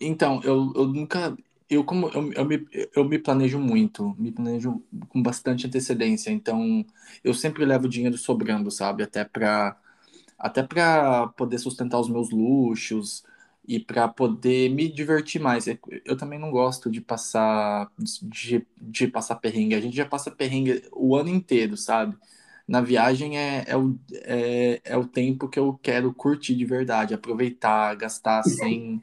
então, 0.00 0.40
eu, 0.44 0.72
eu 0.76 0.86
nunca. 0.86 1.36
Eu, 1.68 1.82
como 1.82 2.08
eu, 2.08 2.32
eu, 2.34 2.44
me, 2.44 2.68
eu 2.94 3.04
me 3.04 3.18
planejo 3.18 3.58
muito, 3.58 4.14
me 4.18 4.30
planejo 4.30 4.82
com 5.08 5.22
bastante 5.22 5.66
antecedência, 5.66 6.30
então 6.30 6.84
eu 7.24 7.32
sempre 7.32 7.64
levo 7.64 7.88
dinheiro 7.88 8.18
sobrando, 8.18 8.70
sabe? 8.70 9.02
Até 9.02 9.24
pra 9.24 9.76
até 10.44 10.62
para 10.62 11.28
poder 11.30 11.58
sustentar 11.58 12.00
os 12.00 12.08
meus 12.10 12.30
luxos 12.30 13.24
e 13.66 13.80
para 13.80 14.08
poder 14.08 14.70
me 14.70 14.88
divertir 14.92 15.40
mais. 15.40 15.66
Eu 16.04 16.16
também 16.16 16.38
não 16.38 16.50
gosto 16.50 16.90
de 16.90 17.00
passar 17.00 17.90
de, 18.22 18.66
de 18.80 19.08
passar 19.08 19.36
perrengue. 19.36 19.74
A 19.74 19.80
gente 19.80 19.96
já 19.96 20.06
passa 20.06 20.30
perrengue 20.30 20.84
o 20.92 21.16
ano 21.16 21.30
inteiro, 21.30 21.76
sabe? 21.76 22.16
Na 22.68 22.80
viagem 22.82 23.38
é, 23.38 23.64
é, 23.68 23.76
o, 23.76 23.98
é, 24.14 24.80
é 24.84 24.96
o 24.98 25.06
tempo 25.06 25.48
que 25.48 25.58
eu 25.58 25.78
quero 25.82 26.12
curtir 26.14 26.54
de 26.56 26.64
verdade, 26.66 27.14
aproveitar, 27.14 27.94
gastar 27.96 28.42
sem, 28.42 29.02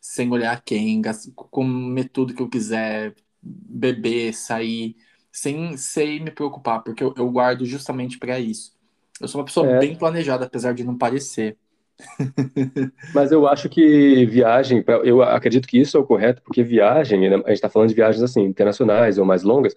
sem 0.00 0.30
olhar 0.32 0.62
quem, 0.62 1.02
comer 1.50 2.08
tudo 2.10 2.34
que 2.34 2.42
eu 2.42 2.48
quiser, 2.50 3.14
beber, 3.42 4.34
sair, 4.34 4.96
sem, 5.32 5.76
sem 5.76 6.20
me 6.22 6.30
preocupar, 6.32 6.82
porque 6.84 7.04
eu, 7.04 7.14
eu 7.16 7.30
guardo 7.30 7.64
justamente 7.66 8.18
para 8.18 8.40
isso. 8.40 8.73
Eu 9.20 9.28
sou 9.28 9.40
uma 9.40 9.44
pessoa 9.44 9.68
é. 9.68 9.78
bem 9.78 9.94
planejada, 9.94 10.44
apesar 10.44 10.74
de 10.74 10.84
não 10.84 10.96
parecer. 10.96 11.56
Mas 13.14 13.30
eu 13.30 13.46
acho 13.46 13.68
que 13.68 14.26
viagem, 14.26 14.84
eu 15.04 15.22
acredito 15.22 15.68
que 15.68 15.78
isso 15.78 15.96
é 15.96 16.00
o 16.00 16.06
correto, 16.06 16.42
porque 16.42 16.62
viagem, 16.62 17.30
né, 17.30 17.36
a 17.36 17.48
gente 17.48 17.52
está 17.52 17.68
falando 17.68 17.88
de 17.88 17.94
viagens 17.94 18.22
assim, 18.22 18.42
internacionais 18.42 19.18
ou 19.18 19.24
mais 19.24 19.42
longas, 19.42 19.74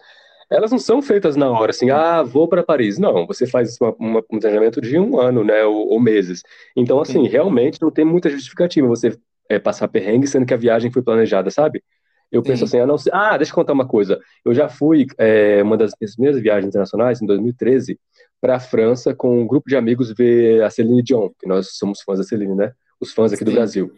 elas 0.49 0.71
não 0.71 0.79
são 0.79 1.01
feitas 1.01 1.35
na 1.35 1.49
hora, 1.51 1.71
assim, 1.71 1.89
ah, 1.89 2.23
vou 2.23 2.47
para 2.47 2.63
Paris. 2.63 2.97
Não, 2.97 3.27
você 3.27 3.45
faz 3.45 3.77
uma, 3.79 3.95
uma, 3.99 4.19
um 4.31 4.39
planejamento 4.39 4.81
de 4.81 4.97
um 4.97 5.19
ano, 5.19 5.43
né, 5.43 5.63
ou, 5.65 5.89
ou 5.89 5.99
meses. 5.99 6.41
Então, 6.75 6.99
assim, 6.99 7.23
Sim. 7.23 7.27
realmente 7.27 7.81
não 7.81 7.91
tem 7.91 8.05
muita 8.05 8.29
justificativa 8.29 8.87
você 8.87 9.17
é, 9.49 9.59
passar 9.59 9.87
perrengue, 9.87 10.27
sendo 10.27 10.45
que 10.45 10.53
a 10.53 10.57
viagem 10.57 10.91
foi 10.91 11.01
planejada, 11.01 11.51
sabe? 11.51 11.83
Eu 12.31 12.41
Sim. 12.41 12.49
penso 12.49 12.65
assim, 12.65 12.79
ah, 12.79 12.85
não, 12.85 12.95
ah, 13.11 13.37
deixa 13.37 13.51
eu 13.51 13.55
contar 13.55 13.73
uma 13.73 13.87
coisa. 13.87 14.19
Eu 14.43 14.53
já 14.53 14.67
fui, 14.67 15.05
é, 15.17 15.61
uma 15.63 15.77
das 15.77 15.91
minhas 15.99 16.15
primeiras 16.15 16.41
viagens 16.41 16.67
internacionais, 16.67 17.21
em 17.21 17.25
2013, 17.25 17.99
para 18.41 18.55
a 18.55 18.59
França 18.59 19.15
com 19.15 19.41
um 19.41 19.47
grupo 19.47 19.69
de 19.69 19.75
amigos 19.75 20.13
ver 20.13 20.63
a 20.63 20.69
Celine 20.69 21.01
Dion, 21.01 21.29
que 21.39 21.47
nós 21.47 21.69
somos 21.77 22.01
fãs 22.01 22.19
da 22.19 22.23
Celine, 22.23 22.55
né? 22.55 22.73
Os 22.99 23.13
fãs 23.13 23.31
aqui 23.31 23.39
Sim. 23.39 23.45
do 23.45 23.53
Brasil. 23.53 23.91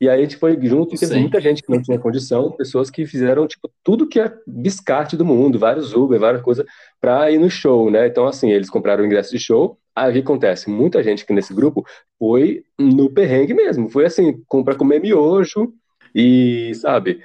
E 0.00 0.08
aí 0.08 0.18
a 0.18 0.22
gente 0.22 0.36
foi 0.36 0.58
junto 0.62 0.94
e 0.94 0.98
teve 0.98 1.12
Sim. 1.12 1.20
muita 1.20 1.40
gente 1.40 1.62
que 1.62 1.70
não 1.70 1.82
tinha 1.82 1.98
condição, 1.98 2.50
pessoas 2.52 2.88
que 2.88 3.04
fizeram 3.04 3.46
tipo 3.46 3.70
tudo 3.84 4.08
que 4.08 4.18
é 4.18 4.32
biscate 4.46 5.14
do 5.14 5.26
mundo, 5.26 5.58
vários 5.58 5.92
Uber, 5.92 6.18
várias 6.18 6.40
coisas 6.40 6.64
para 6.98 7.30
ir 7.30 7.38
no 7.38 7.50
show, 7.50 7.90
né? 7.90 8.06
Então 8.06 8.26
assim, 8.26 8.50
eles 8.50 8.70
compraram 8.70 9.02
o 9.02 9.06
ingresso 9.06 9.30
de 9.30 9.38
show. 9.38 9.78
Aí 9.94 10.10
o 10.10 10.14
que 10.14 10.20
acontece? 10.20 10.70
Muita 10.70 11.02
gente 11.02 11.26
que 11.26 11.34
nesse 11.34 11.52
grupo 11.52 11.84
foi 12.18 12.62
no 12.78 13.10
perrengue 13.10 13.52
mesmo, 13.52 13.90
foi 13.90 14.06
assim, 14.06 14.42
compra 14.48 14.74
comer 14.74 15.00
miojo 15.00 15.74
e, 16.14 16.72
sabe, 16.76 17.20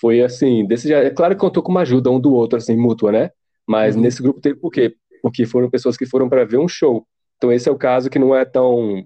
foi 0.00 0.22
assim, 0.22 0.66
desse 0.66 0.88
já, 0.88 0.98
é 0.98 1.10
claro 1.10 1.34
que 1.34 1.40
contou 1.40 1.62
com 1.62 1.70
uma 1.70 1.82
ajuda 1.82 2.10
um 2.10 2.20
do 2.20 2.32
outro 2.32 2.58
assim, 2.58 2.76
mútua, 2.76 3.12
né? 3.12 3.30
Mas 3.66 3.96
uhum. 3.96 4.02
nesse 4.02 4.22
grupo 4.22 4.40
teve 4.40 4.58
por 4.58 4.70
quê? 4.70 4.94
porque 5.22 5.46
foram 5.46 5.70
pessoas 5.70 5.96
que 5.96 6.06
foram 6.06 6.28
para 6.28 6.44
ver 6.44 6.58
um 6.58 6.68
show. 6.68 7.06
Então 7.36 7.52
esse 7.52 7.68
é 7.68 7.72
o 7.72 7.78
caso 7.78 8.10
que 8.10 8.18
não 8.18 8.34
é 8.34 8.44
tão 8.44 9.04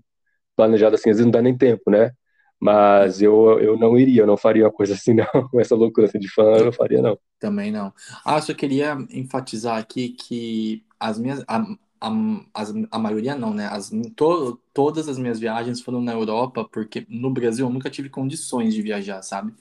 planejado 0.57 0.95
assim, 0.95 1.11
às 1.11 1.17
vezes 1.17 1.25
não 1.25 1.33
dá 1.33 1.43
nem 1.43 1.57
tempo, 1.57 1.91
né? 1.91 2.13
Mas 2.61 3.21
eu, 3.21 3.59
eu 3.59 3.77
não 3.77 3.99
iria, 3.99 4.23
eu 4.23 4.27
não 4.27 4.37
faria 4.37 4.65
uma 4.65 4.73
coisa 4.73 4.95
assim, 4.95 5.15
não. 5.15 5.61
Essa 5.61 5.75
loucura 5.75 6.07
assim, 6.07 6.19
de 6.19 6.29
fã, 6.29 6.43
eu 6.43 6.67
não 6.67 6.73
faria, 6.73 7.03
não. 7.03 7.19
Também 7.39 7.73
não. 7.73 7.93
Ah, 8.25 8.41
só 8.41 8.55
queria 8.55 8.97
enfatizar 9.11 9.79
aqui 9.79 10.11
que 10.11 10.85
as 10.99 11.19
minhas. 11.19 11.43
A, 11.49 11.65
a, 12.01 12.09
a 12.91 12.99
maioria 12.99 13.37
não, 13.37 13.53
né? 13.53 13.67
As, 13.67 13.91
to, 14.17 14.61
todas 14.73 15.09
as 15.09 15.19
minhas 15.19 15.41
viagens 15.41 15.81
foram 15.81 16.01
na 16.01 16.13
Europa, 16.13 16.65
porque 16.65 17.05
no 17.09 17.31
Brasil 17.31 17.67
eu 17.67 17.73
nunca 17.73 17.91
tive 17.91 18.09
condições 18.09 18.75
de 18.75 18.83
viajar, 18.83 19.23
sabe? 19.23 19.53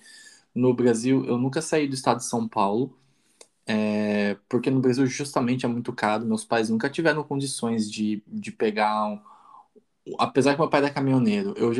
No 0.53 0.73
Brasil, 0.73 1.25
eu 1.25 1.37
nunca 1.37 1.61
saí 1.61 1.87
do 1.87 1.95
estado 1.95 2.17
de 2.17 2.25
São 2.25 2.47
Paulo. 2.47 2.97
É, 3.67 4.35
porque 4.49 4.69
no 4.71 4.81
Brasil 4.81 5.05
justamente 5.07 5.65
é 5.65 5.69
muito 5.69 5.93
caro. 5.93 6.25
Meus 6.25 6.45
pais 6.45 6.69
nunca 6.69 6.89
tiveram 6.89 7.23
condições 7.23 7.91
de, 7.91 8.23
de 8.27 8.51
pegar. 8.51 9.07
Um, 9.07 9.19
apesar 10.19 10.53
que 10.53 10.59
meu 10.59 10.69
pai 10.69 10.81
era 10.81 10.89
caminhoneiro, 10.93 11.53
eu, 11.57 11.71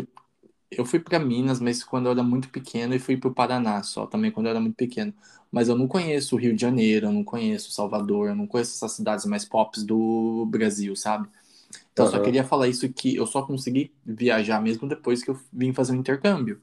eu 0.72 0.86
fui 0.86 1.00
para 1.00 1.20
Minas, 1.20 1.60
mas 1.60 1.84
quando 1.84 2.08
eu 2.08 2.14
era 2.14 2.24
muito 2.24 2.50
pequeno, 2.50 2.96
e 2.96 3.00
fui 3.00 3.18
para 3.18 3.30
o 3.30 3.34
Paraná 3.34 3.84
só, 3.84 4.06
também 4.08 4.32
quando 4.32 4.48
eu 4.48 4.52
era 4.52 4.60
muito 4.62 4.76
pequeno. 4.76 5.14
Mas 5.52 5.70
eu 5.70 5.78
não 5.78 5.88
conheço 5.88 6.36
o 6.36 6.40
Rio 6.40 6.56
de 6.56 6.62
Janeiro, 6.62 7.08
eu 7.08 7.12
não 7.14 7.24
conheço 7.24 7.72
Salvador, 7.72 8.30
eu 8.30 8.36
não 8.36 8.48
conheço 8.48 8.76
essas 8.76 8.94
cidades 8.94 9.26
mais 9.26 9.46
pops 9.46 9.84
do 9.84 10.46
Brasil, 10.48 10.96
sabe? 10.96 11.30
Então 11.94 12.06
uhum. 12.06 12.12
eu 12.12 12.12
só 12.12 12.20
queria 12.20 12.44
falar 12.46 12.68
isso 12.70 12.92
que 12.94 13.16
eu 13.16 13.28
só 13.28 13.44
consegui 13.44 13.94
viajar 14.06 14.62
mesmo 14.62 14.88
depois 14.88 15.24
que 15.24 15.30
eu 15.32 15.40
vim 15.54 15.74
fazer 15.74 15.94
um 15.94 15.98
intercâmbio. 15.98 16.62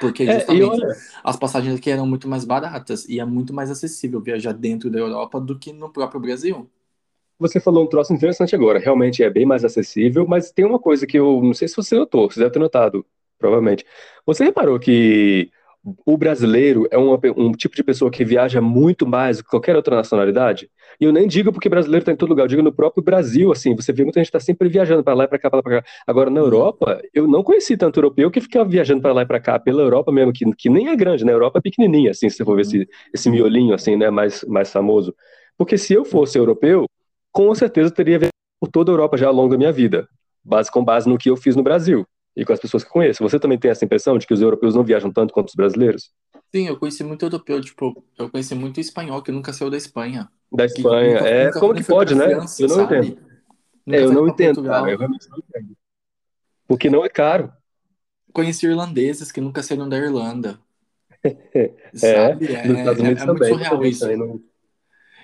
Porque 0.00 0.26
justamente 0.26 0.62
é, 0.62 0.84
olha... 0.86 0.96
as 1.22 1.36
passagens 1.36 1.76
aqui 1.76 1.90
eram 1.90 2.06
muito 2.06 2.28
mais 2.28 2.44
baratas 2.44 3.06
e 3.08 3.20
é 3.20 3.24
muito 3.24 3.52
mais 3.52 3.70
acessível 3.70 4.20
viajar 4.20 4.52
dentro 4.52 4.90
da 4.90 4.98
Europa 4.98 5.40
do 5.40 5.58
que 5.58 5.72
no 5.72 5.92
próprio 5.92 6.20
Brasil. 6.20 6.70
Você 7.38 7.60
falou 7.60 7.84
um 7.84 7.88
troço 7.88 8.12
interessante 8.12 8.54
agora, 8.54 8.78
realmente 8.78 9.22
é 9.22 9.28
bem 9.28 9.44
mais 9.44 9.64
acessível, 9.64 10.26
mas 10.26 10.50
tem 10.50 10.64
uma 10.64 10.78
coisa 10.78 11.06
que 11.06 11.18
eu 11.18 11.42
não 11.42 11.52
sei 11.52 11.68
se 11.68 11.76
você 11.76 11.96
notou, 11.96 12.30
você 12.30 12.40
deve 12.40 12.52
ter 12.52 12.60
notado, 12.60 13.04
provavelmente. 13.38 13.84
Você 14.24 14.44
reparou 14.44 14.78
que 14.78 15.50
o 16.06 16.16
brasileiro 16.16 16.88
é 16.90 16.96
uma, 16.96 17.20
um 17.36 17.52
tipo 17.52 17.76
de 17.76 17.82
pessoa 17.82 18.10
que 18.10 18.24
viaja 18.24 18.60
muito 18.60 19.06
mais 19.06 19.36
do 19.36 19.44
que 19.44 19.50
qualquer 19.50 19.76
outra 19.76 19.96
nacionalidade. 19.96 20.70
E 20.98 21.04
eu 21.04 21.12
nem 21.12 21.28
digo 21.28 21.52
porque 21.52 21.68
brasileiro 21.68 22.02
está 22.02 22.12
em 22.12 22.16
todo 22.16 22.30
lugar, 22.30 22.44
eu 22.44 22.48
digo 22.48 22.62
no 22.62 22.72
próprio 22.72 23.02
Brasil, 23.02 23.52
assim, 23.52 23.76
você 23.76 23.92
vê 23.92 24.02
muita 24.02 24.20
gente 24.20 24.28
está 24.28 24.40
sempre 24.40 24.68
viajando 24.68 25.04
para 25.04 25.12
lá 25.12 25.24
e 25.24 25.28
para 25.28 25.38
cá, 25.38 25.50
para 25.50 25.58
lá 25.58 25.62
para 25.62 25.82
cá. 25.82 25.88
Agora, 26.06 26.30
na 26.30 26.40
Europa, 26.40 27.02
eu 27.12 27.28
não 27.28 27.42
conheci 27.42 27.76
tanto 27.76 27.98
europeu 27.98 28.30
que 28.30 28.40
ficava 28.40 28.68
viajando 28.68 29.02
para 29.02 29.12
lá 29.12 29.22
e 29.22 29.26
para 29.26 29.40
cá, 29.40 29.58
pela 29.58 29.82
Europa 29.82 30.10
mesmo, 30.10 30.32
que, 30.32 30.44
que 30.56 30.70
nem 30.70 30.88
é 30.88 30.96
grande, 30.96 31.24
né? 31.24 31.32
A 31.32 31.34
Europa 31.34 31.58
é 31.58 31.62
pequenininha, 31.62 32.12
assim, 32.12 32.30
se 32.30 32.36
você 32.36 32.44
for 32.44 32.56
ver 32.56 32.62
esse, 32.62 32.88
esse 33.12 33.30
miolinho, 33.30 33.74
assim, 33.74 33.96
né, 33.96 34.08
mais, 34.10 34.42
mais 34.44 34.72
famoso. 34.72 35.14
Porque 35.58 35.76
se 35.76 35.92
eu 35.92 36.04
fosse 36.04 36.38
europeu, 36.38 36.86
com 37.30 37.54
certeza 37.54 37.88
eu 37.88 37.94
teria 37.94 38.18
viajado 38.18 38.32
por 38.60 38.70
toda 38.70 38.90
a 38.90 38.94
Europa 38.94 39.18
já 39.18 39.26
ao 39.28 39.34
longo 39.34 39.50
da 39.50 39.58
minha 39.58 39.72
vida, 39.72 40.08
base, 40.42 40.70
com 40.70 40.82
base 40.82 41.08
no 41.08 41.18
que 41.18 41.28
eu 41.28 41.36
fiz 41.36 41.54
no 41.56 41.62
Brasil 41.62 42.06
e 42.36 42.44
com 42.44 42.52
as 42.52 42.60
pessoas 42.60 42.84
que 42.84 42.90
conheço. 42.90 43.22
Você 43.22 43.38
também 43.38 43.58
tem 43.58 43.70
essa 43.70 43.84
impressão 43.84 44.18
de 44.18 44.26
que 44.26 44.34
os 44.34 44.40
europeus 44.40 44.74
não 44.74 44.84
viajam 44.84 45.12
tanto 45.12 45.32
quanto 45.32 45.48
os 45.48 45.54
brasileiros? 45.54 46.10
Sim, 46.54 46.68
eu 46.68 46.78
conheci 46.78 47.02
muito 47.02 47.24
europeu, 47.24 47.60
tipo, 47.60 48.04
eu 48.18 48.30
conheci 48.30 48.54
muito 48.54 48.80
espanhol 48.80 49.22
que 49.22 49.32
nunca 49.32 49.52
saiu 49.52 49.70
da 49.70 49.76
Espanha. 49.76 50.28
Da 50.52 50.64
Espanha, 50.64 51.14
nunca, 51.14 51.28
é, 51.28 51.46
nunca, 51.46 51.60
como 51.60 51.74
que 51.74 51.84
pode, 51.84 52.14
né? 52.14 52.26
França, 52.26 52.62
eu 52.62 52.68
não 52.68 52.76
sabe? 52.76 52.96
entendo. 52.98 53.20
Nunca 53.86 53.98
é, 53.98 54.04
eu 54.04 54.12
não 54.12 54.28
entendo, 54.28 54.62
cara, 54.62 54.90
eu 54.90 54.98
realmente 54.98 55.28
não 55.28 55.38
entendo. 55.38 55.76
Porque 56.66 56.88
não 56.88 57.04
é 57.04 57.08
caro. 57.08 57.52
Conheci 58.32 58.66
irlandeses 58.66 59.30
que 59.30 59.40
nunca 59.40 59.62
saíram 59.62 59.88
da 59.88 59.96
Irlanda. 59.96 60.58
é, 61.24 61.72
sabe? 61.92 62.52
É, 62.52 62.66
nos 62.66 62.78
Estados 62.78 63.00
Unidos 63.00 63.20
é, 63.20 63.24
é 63.24 63.26
também, 63.26 63.50
muito 63.50 63.64
surreal 63.64 63.84
isso. 63.84 64.16
Não... 64.16 64.40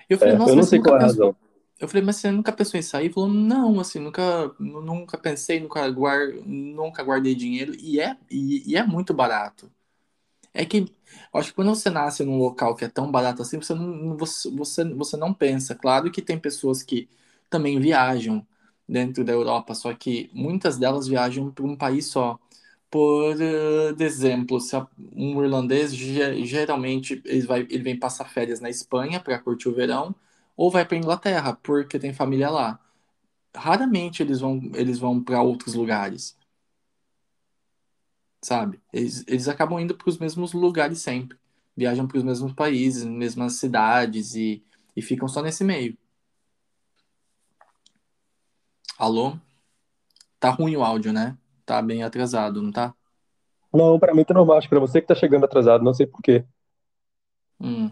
Eu 0.08 0.18
falei, 0.18 0.34
é, 0.34 0.38
nossa, 0.38 0.50
eu 0.50 0.56
não 0.56 0.62
sei 0.62 0.80
qual 0.80 0.96
é 0.96 0.98
a 0.98 1.02
razão. 1.02 1.36
Eu 1.80 1.88
falei, 1.88 2.02
mas 2.04 2.16
você 2.16 2.30
nunca 2.30 2.52
pensou 2.52 2.78
em 2.78 2.82
sair? 2.82 3.06
Ele 3.06 3.14
falou, 3.14 3.30
não, 3.30 3.80
assim, 3.80 3.98
nunca, 3.98 4.54
nunca 4.58 5.16
pensei, 5.18 5.60
nunca, 5.60 5.86
guard, 5.88 6.36
nunca 6.46 7.02
guardei 7.02 7.34
dinheiro. 7.34 7.74
E 7.80 7.98
é, 8.00 8.16
e, 8.30 8.70
e, 8.72 8.76
é 8.76 8.84
muito 8.86 9.14
barato. 9.14 9.72
É 10.54 10.64
que, 10.66 10.78
eu 11.34 11.40
acho 11.40 11.50
que 11.50 11.56
quando 11.56 11.74
você 11.74 11.90
nasce 11.90 12.24
num 12.24 12.38
local 12.38 12.76
que 12.76 12.84
é 12.84 12.88
tão 12.88 13.10
barato 13.10 13.42
assim, 13.42 13.58
você 13.58 13.74
não, 13.74 14.16
você, 14.16 14.50
você, 14.50 14.84
você 14.94 15.16
não 15.16 15.34
pensa. 15.34 15.74
Claro 15.74 16.10
que 16.10 16.22
tem 16.22 16.38
pessoas 16.38 16.82
que 16.82 17.08
também 17.50 17.80
viajam 17.80 18.46
dentro 18.88 19.24
da 19.24 19.32
Europa, 19.32 19.74
só 19.74 19.94
que 19.94 20.30
muitas 20.34 20.78
delas 20.78 21.06
viajam 21.08 21.50
para 21.52 21.64
um 21.64 21.76
país 21.76 22.06
só. 22.08 22.38
Por 22.90 23.36
uh, 23.36 24.02
exemplo, 24.02 24.60
se 24.60 24.76
um 25.14 25.42
irlandês 25.44 25.94
geralmente 25.94 27.22
ele, 27.24 27.42
vai, 27.46 27.60
ele 27.70 27.82
vem 27.82 27.98
passar 27.98 28.26
férias 28.28 28.60
na 28.60 28.70
Espanha 28.70 29.20
para 29.20 29.38
curtir 29.38 29.68
o 29.68 29.74
verão, 29.74 30.14
ou 30.60 30.70
vai 30.70 30.84
para 30.84 30.98
Inglaterra, 30.98 31.54
porque 31.54 31.98
tem 31.98 32.12
família 32.12 32.50
lá. 32.50 32.78
Raramente 33.56 34.22
eles 34.22 34.40
vão, 34.40 34.60
eles 34.74 34.98
vão 34.98 35.24
para 35.24 35.40
outros 35.40 35.74
lugares. 35.74 36.36
Sabe? 38.42 38.78
Eles, 38.92 39.24
eles 39.26 39.48
acabam 39.48 39.80
indo 39.80 39.96
para 39.96 40.10
os 40.10 40.18
mesmos 40.18 40.52
lugares 40.52 40.98
sempre. 40.98 41.38
Viajam 41.74 42.06
para 42.06 42.18
os 42.18 42.22
mesmos 42.22 42.52
países, 42.52 43.06
mesmas 43.06 43.54
cidades 43.54 44.34
e, 44.34 44.62
e 44.94 45.00
ficam 45.00 45.26
só 45.26 45.40
nesse 45.40 45.64
meio. 45.64 45.96
Alô? 48.98 49.38
Tá 50.38 50.50
ruim 50.50 50.76
o 50.76 50.84
áudio, 50.84 51.10
né? 51.10 51.38
Tá 51.64 51.80
bem 51.80 52.02
atrasado, 52.02 52.60
não 52.60 52.70
tá? 52.70 52.94
Não, 53.72 53.98
para 53.98 54.12
mim 54.14 54.24
tá 54.24 54.34
normal. 54.34 54.58
Acho 54.58 54.68
que 54.68 54.74
pra 54.74 54.80
você 54.80 55.00
que 55.00 55.06
tá 55.06 55.14
chegando 55.14 55.44
atrasado, 55.44 55.82
não 55.82 55.94
sei 55.94 56.06
por 56.06 56.20
quê. 56.20 56.44
Hum. 57.58 57.90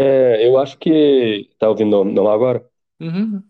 É, 0.00 0.48
eu 0.48 0.56
acho 0.56 0.78
que. 0.78 1.50
Tá 1.58 1.68
ouvindo 1.68 2.02
não 2.02 2.26
agora? 2.30 2.64
Uhum. 2.98 3.42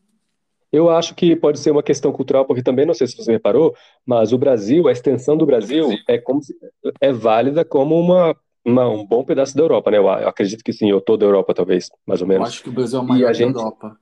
Eu 0.72 0.90
acho 0.90 1.14
que 1.14 1.36
pode 1.36 1.60
ser 1.60 1.70
uma 1.70 1.82
questão 1.82 2.12
cultural, 2.12 2.44
porque 2.44 2.62
também 2.62 2.84
não 2.84 2.94
sei 2.94 3.06
se 3.06 3.16
você 3.16 3.30
reparou, 3.30 3.74
mas 4.04 4.32
o 4.32 4.38
Brasil, 4.38 4.88
a 4.88 4.92
extensão 4.92 5.36
do 5.36 5.46
Brasil 5.46 5.88
é 6.08 6.18
como 6.18 6.42
se, 6.42 6.56
é 7.00 7.12
válida 7.12 7.64
como 7.64 7.98
uma, 7.98 8.36
uma, 8.64 8.88
um 8.88 9.04
bom 9.04 9.24
pedaço 9.24 9.56
da 9.56 9.62
Europa, 9.62 9.90
né? 9.92 9.98
Eu, 9.98 10.04
eu 10.04 10.28
acredito 10.28 10.62
que 10.64 10.72
sim, 10.72 10.92
ou 10.92 11.00
toda 11.00 11.24
a 11.24 11.28
Europa, 11.28 11.54
talvez, 11.54 11.88
mais 12.06 12.20
ou 12.20 12.26
menos. 12.26 12.48
Eu 12.48 12.48
acho 12.48 12.62
que 12.64 12.68
o 12.68 12.72
Brasil 12.72 12.98
é 12.98 13.02
o 13.02 13.06
maior 13.06 13.32
gente, 13.32 13.54
da 13.54 13.60
Europa. 13.60 13.96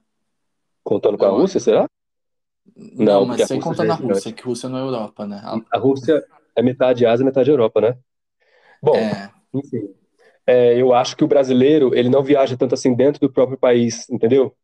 Contando 0.83 1.19
com 1.19 1.25
a 1.27 1.31
Rússia, 1.31 1.61
será? 1.61 1.87
Não, 2.77 3.21
não 3.21 3.27
mas 3.27 3.43
sem 3.43 3.61
contar 3.61 3.85
na 3.85 3.95
Rússia, 3.95 4.33
que 4.33 4.43
Rússia 4.43 4.69
não 4.69 4.79
é 4.79 4.83
Europa, 4.83 5.27
né? 5.27 5.41
A, 5.43 5.77
a 5.77 5.79
Rússia 5.79 6.23
é 6.57 6.63
metade 6.63 7.05
Ásia, 7.05 7.25
metade 7.25 7.51
Europa, 7.51 7.81
né? 7.81 7.99
Bom, 8.83 8.97
é... 8.97 9.31
enfim 9.55 9.89
é, 10.49 10.81
eu 10.81 10.95
acho 10.95 11.15
que 11.15 11.23
o 11.23 11.29
brasileiro 11.29 11.95
ele 11.95 12.09
não 12.09 12.23
viaja 12.23 12.57
tanto 12.57 12.75
assim 12.75 12.95
dentro 12.95 13.21
do 13.21 13.31
próprio 13.31 13.59
país, 13.59 14.09
entendeu? 14.09 14.57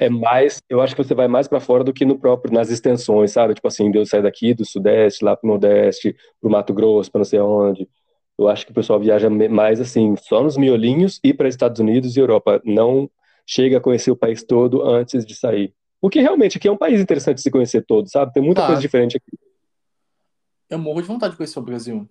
É 0.00 0.08
mais, 0.08 0.62
eu 0.70 0.80
acho 0.80 0.96
que 0.96 1.04
você 1.04 1.14
vai 1.14 1.28
mais 1.28 1.46
para 1.46 1.60
fora 1.60 1.84
do 1.84 1.92
que 1.92 2.06
no 2.06 2.18
próprio 2.18 2.50
nas 2.50 2.70
extensões, 2.70 3.30
sabe? 3.30 3.52
Tipo 3.52 3.68
assim, 3.68 3.90
Deus 3.90 4.08
sai 4.08 4.22
daqui 4.22 4.54
do 4.54 4.64
sudeste 4.64 5.22
lá 5.22 5.36
para 5.36 5.46
o 5.46 5.50
nordeste, 5.50 6.16
para 6.40 6.48
o 6.48 6.50
Mato 6.50 6.72
Grosso, 6.72 7.12
para 7.12 7.18
não 7.18 7.26
sei 7.26 7.40
onde. 7.40 7.86
Eu 8.38 8.48
acho 8.48 8.64
que 8.64 8.72
o 8.72 8.74
pessoal 8.74 8.98
viaja 8.98 9.28
mais 9.28 9.82
assim, 9.82 10.16
só 10.16 10.42
nos 10.42 10.56
miolinhos 10.56 11.20
e 11.22 11.34
para 11.34 11.46
Estados 11.46 11.78
Unidos 11.78 12.16
e 12.16 12.20
Europa, 12.20 12.58
não 12.64 13.10
chega 13.46 13.76
a 13.76 13.80
conhecer 13.82 14.10
o 14.10 14.16
país 14.16 14.42
todo 14.42 14.82
antes 14.82 15.26
de 15.26 15.34
sair. 15.34 15.74
Porque 16.00 16.22
realmente 16.22 16.56
aqui 16.56 16.68
é 16.68 16.72
um 16.72 16.78
país 16.78 17.02
interessante 17.02 17.36
de 17.36 17.42
se 17.42 17.50
conhecer 17.50 17.84
todo, 17.84 18.08
sabe? 18.08 18.32
Tem 18.32 18.42
muita 18.42 18.62
tá. 18.62 18.68
coisa 18.68 18.80
diferente 18.80 19.18
aqui. 19.18 19.38
Eu 20.70 20.78
morro 20.78 21.02
de 21.02 21.08
vontade 21.08 21.32
de 21.32 21.36
conhecer 21.36 21.58
o 21.58 21.62
Brasil. 21.62 22.08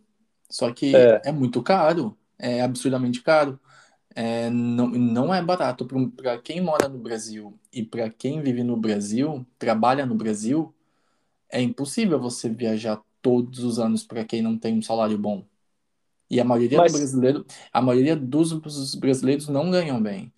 Só 0.51 0.71
que 0.71 0.95
é, 0.95 1.21
é 1.25 1.31
muito 1.31 1.63
caro, 1.63 2.15
é 2.37 2.61
absurdamente 2.61 3.21
caro. 3.21 3.59
É, 4.13 4.49
não, 4.49 4.89
não 4.89 5.33
é 5.33 5.41
barato 5.41 5.87
para 6.15 6.37
quem 6.37 6.59
mora 6.59 6.89
no 6.89 6.99
Brasil 6.99 7.57
e 7.71 7.81
para 7.81 8.09
quem 8.09 8.41
vive 8.41 8.61
no 8.61 8.75
Brasil, 8.75 9.45
trabalha 9.57 10.05
no 10.05 10.15
Brasil, 10.15 10.75
é 11.49 11.61
impossível 11.61 12.19
você 12.19 12.49
viajar 12.49 13.01
todos 13.21 13.63
os 13.63 13.79
anos 13.79 14.03
para 14.03 14.25
quem 14.25 14.41
não 14.41 14.57
tem 14.57 14.77
um 14.77 14.81
salário 14.81 15.17
bom. 15.17 15.45
E 16.29 16.39
a 16.39 16.43
maioria 16.43 16.77
Mas... 16.77 16.91
do 16.91 16.97
brasileiro, 16.97 17.45
a 17.71 17.81
maioria 17.81 18.15
dos 18.15 18.53
brasileiros 18.95 19.47
não 19.47 19.71
ganham 19.71 20.01
bem. 20.01 20.31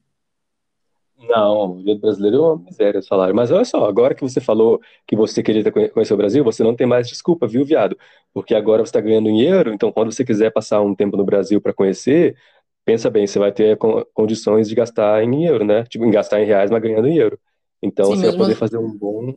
Não, 1.30 1.78
o 1.80 2.00
brasileiro 2.00 2.38
é 2.38 2.40
uma 2.42 2.58
miséria 2.58 3.00
o 3.00 3.04
salário. 3.04 3.34
Mas 3.36 3.50
olha 3.52 3.64
só, 3.64 3.86
agora 3.86 4.14
que 4.14 4.22
você 4.22 4.42
falou 4.42 4.82
que 5.08 5.16
você 5.16 5.42
queria 5.42 5.64
conhecer 5.72 6.14
o 6.14 6.18
Brasil, 6.18 6.44
você 6.44 6.64
não 6.64 6.76
tem 6.76 6.86
mais 6.86 7.08
desculpa, 7.08 7.48
viu, 7.48 7.64
viado? 7.66 7.98
Porque 8.34 8.54
agora 8.54 8.84
você 8.84 8.90
está 8.90 9.00
ganhando 9.02 9.30
em 9.30 9.42
euro, 9.42 9.74
então 9.74 9.92
quando 9.92 10.12
você 10.12 10.26
quiser 10.26 10.52
passar 10.52 10.82
um 10.82 10.94
tempo 10.94 11.16
no 11.16 11.24
Brasil 11.24 11.62
para 11.62 11.74
conhecer, 11.74 12.36
pensa 12.84 13.10
bem, 13.10 13.26
você 13.26 13.40
vai 13.40 13.52
ter 13.54 13.78
condições 14.14 14.68
de 14.68 14.76
gastar 14.76 15.24
em 15.24 15.46
euro, 15.46 15.64
né? 15.66 15.84
Tipo, 15.86 16.06
em 16.06 16.12
gastar 16.12 16.42
em 16.42 16.46
reais, 16.46 16.70
mas 16.70 16.82
ganhando 16.82 17.08
em 17.08 17.18
euro. 17.18 17.40
Então 17.82 18.08
Sim, 18.08 18.18
você 18.18 18.28
vai 18.28 18.36
poder 18.36 18.56
fazer 18.56 18.78
um 18.78 18.92
bom. 18.98 19.34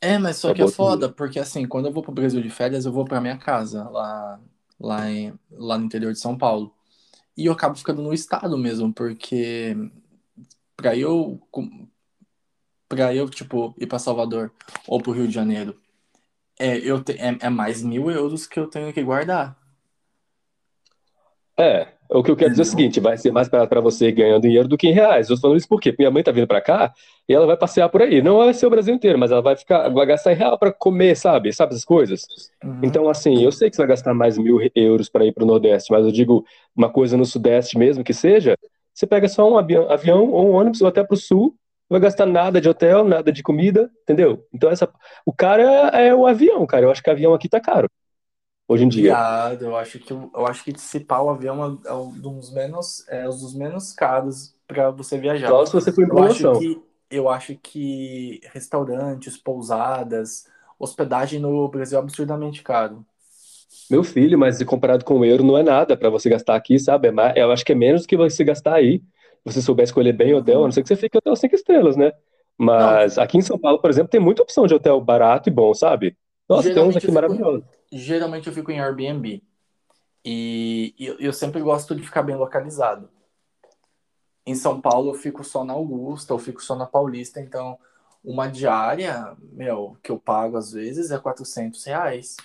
É, 0.00 0.18
mas 0.18 0.36
só 0.36 0.52
que 0.52 0.60
é 0.60 0.66
foda, 0.66 1.10
porque 1.10 1.38
assim, 1.38 1.66
quando 1.66 1.86
eu 1.86 1.92
vou 1.92 2.02
pro 2.02 2.12
Brasil 2.12 2.42
de 2.42 2.50
férias, 2.50 2.84
eu 2.84 2.92
vou 2.92 3.04
pra 3.06 3.20
minha 3.22 3.38
casa, 3.38 3.88
lá, 3.88 4.38
lá, 4.78 5.10
em, 5.10 5.32
lá 5.50 5.78
no 5.78 5.86
interior 5.86 6.12
de 6.12 6.18
São 6.18 6.36
Paulo. 6.36 6.74
E 7.36 7.46
eu 7.46 7.52
acabo 7.52 7.76
ficando 7.76 8.02
no 8.02 8.12
estado 8.14 8.58
mesmo, 8.58 8.92
porque 8.94 9.76
para 10.76 10.96
eu 10.96 11.40
para 12.88 13.14
eu 13.14 13.28
tipo 13.28 13.74
ir 13.78 13.86
para 13.86 13.98
Salvador 13.98 14.52
ou 14.86 15.00
para 15.00 15.10
o 15.10 15.14
Rio 15.14 15.28
de 15.28 15.34
Janeiro 15.34 15.78
é 16.58 16.76
eu 16.78 17.02
te, 17.02 17.12
é, 17.12 17.36
é, 17.40 17.50
mais 17.50 17.82
mil 17.82 18.10
euros 18.10 18.46
que 18.46 18.58
eu 18.58 18.68
tenho 18.68 18.92
que 18.92 19.02
guardar. 19.02 19.56
É 21.58 21.94
o 22.10 22.22
que 22.22 22.30
eu 22.30 22.36
quero 22.36 22.50
dizer 22.50 22.62
é 22.62 22.64
o 22.64 22.66
seguinte 22.66 23.00
vai 23.00 23.16
ser 23.16 23.32
mais 23.32 23.48
barato 23.48 23.68
para 23.68 23.80
você 23.80 24.12
ganhando 24.12 24.42
dinheiro 24.42 24.68
do 24.68 24.76
que 24.76 24.88
em 24.88 24.92
reais. 24.92 25.28
Eu 25.28 25.34
estou 25.34 25.48
falando 25.48 25.58
isso 25.58 25.68
porque 25.68 25.94
minha 25.98 26.10
mãe 26.10 26.22
tá 26.22 26.30
vindo 26.30 26.46
para 26.46 26.60
cá 26.60 26.92
e 27.28 27.34
ela 27.34 27.46
vai 27.46 27.56
passear 27.56 27.88
por 27.88 28.02
aí. 28.02 28.22
Não 28.22 28.38
vai 28.38 28.52
ser 28.54 28.66
o 28.66 28.70
Brasil 28.70 28.94
inteiro 28.94 29.18
mas 29.18 29.30
ela 29.30 29.42
vai 29.42 29.56
ficar 29.56 29.88
vai 29.88 30.06
gastar 30.06 30.32
em 30.32 30.36
real 30.36 30.58
para 30.58 30.72
comer 30.72 31.16
sabe? 31.16 31.52
Sabe 31.52 31.72
essas 31.72 31.84
coisas? 31.84 32.26
Uhum. 32.62 32.80
então 32.82 33.08
assim 33.08 33.42
eu 33.42 33.50
sei 33.50 33.70
que 33.70 33.76
você 33.76 33.82
vai 33.82 33.88
gastar 33.88 34.14
mais 34.14 34.38
mil 34.38 34.58
euros 34.74 35.08
para 35.08 35.24
ir 35.24 35.32
para 35.32 35.44
o 35.44 35.46
Nordeste 35.46 35.92
mas 35.92 36.04
eu 36.04 36.12
digo 36.12 36.44
uma 36.76 36.90
coisa 36.90 37.16
no 37.16 37.24
Sudeste 37.24 37.78
mesmo 37.78 38.04
que 38.04 38.12
seja 38.12 38.56
você 38.94 39.06
pega 39.06 39.28
só 39.28 39.50
um 39.50 39.58
avião, 39.58 39.90
avião 39.90 40.30
ou 40.30 40.48
um 40.48 40.52
ônibus 40.52 40.80
ou 40.80 40.88
até 40.88 41.02
para 41.02 41.14
o 41.14 41.18
sul, 41.18 41.56
não 41.90 41.98
vai 41.98 42.00
gastar 42.00 42.26
nada 42.26 42.60
de 42.60 42.68
hotel, 42.68 43.04
nada 43.04 43.32
de 43.32 43.42
comida, 43.42 43.90
entendeu? 44.02 44.46
Então 44.52 44.70
essa, 44.70 44.88
o 45.26 45.32
cara 45.32 45.62
é, 45.90 46.14
o 46.14 46.26
avião, 46.26 46.66
cara. 46.66 46.86
Eu 46.86 46.90
acho 46.90 47.02
que 47.02 47.10
o 47.10 47.12
avião 47.12 47.34
aqui 47.34 47.48
tá 47.48 47.60
caro 47.60 47.88
hoje 48.68 48.84
em 48.84 48.88
dia. 48.88 49.02
Viado, 49.02 49.64
eu 49.64 49.76
acho 49.76 49.98
que 49.98 50.12
eu 50.12 50.46
acho 50.46 50.64
que 50.64 50.72
dissipar 50.72 51.22
o 51.22 51.30
avião 51.30 51.80
é, 51.84 51.88
é 51.88 51.92
um 51.92 52.10
dos 52.12 52.52
menos 52.52 53.06
é 53.08 53.26
um 53.28 53.30
dos 53.30 53.54
menos 53.54 53.92
caros 53.92 54.54
para 54.66 54.90
você 54.90 55.18
viajar. 55.18 55.48
Só 55.48 55.66
se 55.66 55.72
você 55.72 55.92
for 55.92 56.04
em 56.04 56.08
promoção. 56.08 56.52
Eu 56.52 56.58
acho 56.58 56.60
que 56.60 56.82
eu 57.10 57.28
acho 57.28 57.56
que 57.56 58.40
restaurantes, 58.52 59.36
pousadas, 59.36 60.46
hospedagem 60.78 61.38
no 61.38 61.68
Brasil 61.68 61.98
é 61.98 62.02
absurdamente 62.02 62.62
caro. 62.62 63.04
Meu 63.90 64.02
filho, 64.02 64.38
mas 64.38 64.62
comparado 64.62 65.04
com 65.04 65.18
o 65.18 65.24
euro 65.24 65.44
não 65.44 65.58
é 65.58 65.62
nada 65.62 65.96
para 65.96 66.08
você 66.10 66.28
gastar 66.28 66.56
aqui, 66.56 66.78
sabe? 66.78 67.08
É 67.08 67.42
eu 67.42 67.52
acho 67.52 67.64
que 67.64 67.72
é 67.72 67.74
menos 67.74 68.02
do 68.02 68.08
que 68.08 68.16
você 68.16 68.42
gastar 68.44 68.74
aí. 68.74 68.98
Se 68.98 69.52
você 69.52 69.62
souber 69.62 69.84
escolher 69.84 70.12
bem 70.12 70.32
o 70.32 70.38
hotel, 70.38 70.60
a 70.60 70.64
não 70.64 70.72
ser 70.72 70.82
que 70.82 70.88
você 70.88 70.96
fique 70.96 71.18
hotel 71.18 71.36
cinco 71.36 71.54
estrelas, 71.54 71.96
né? 71.96 72.12
Mas 72.56 73.16
não. 73.16 73.24
aqui 73.24 73.38
em 73.38 73.42
São 73.42 73.58
Paulo, 73.58 73.78
por 73.78 73.90
exemplo, 73.90 74.08
tem 74.08 74.20
muita 74.20 74.42
opção 74.42 74.66
de 74.66 74.74
hotel 74.74 75.00
barato 75.00 75.48
e 75.48 75.52
bom, 75.52 75.74
sabe? 75.74 76.16
Nossa, 76.48 76.68
geralmente 76.68 76.92
tem 76.92 76.98
uns 76.98 77.04
aqui 77.04 77.12
maravilhosos. 77.12 77.64
Geralmente 77.92 78.46
eu 78.46 78.52
fico 78.52 78.70
em 78.70 78.80
Airbnb. 78.80 79.42
E 80.24 80.94
eu, 80.98 81.18
eu 81.18 81.32
sempre 81.32 81.60
gosto 81.60 81.94
de 81.94 82.02
ficar 82.02 82.22
bem 82.22 82.36
localizado. 82.36 83.10
Em 84.46 84.54
São 84.54 84.80
Paulo 84.80 85.10
eu 85.10 85.14
fico 85.14 85.44
só 85.44 85.64
na 85.64 85.72
Augusta, 85.74 86.32
eu 86.32 86.38
fico 86.38 86.62
só 86.62 86.74
na 86.74 86.86
Paulista, 86.86 87.40
então 87.40 87.78
uma 88.22 88.46
diária, 88.46 89.36
meu, 89.52 89.96
que 90.02 90.10
eu 90.10 90.18
pago 90.18 90.56
às 90.56 90.72
vezes 90.72 91.10
é 91.10 91.18
400 91.18 91.84
reais. 91.84 92.36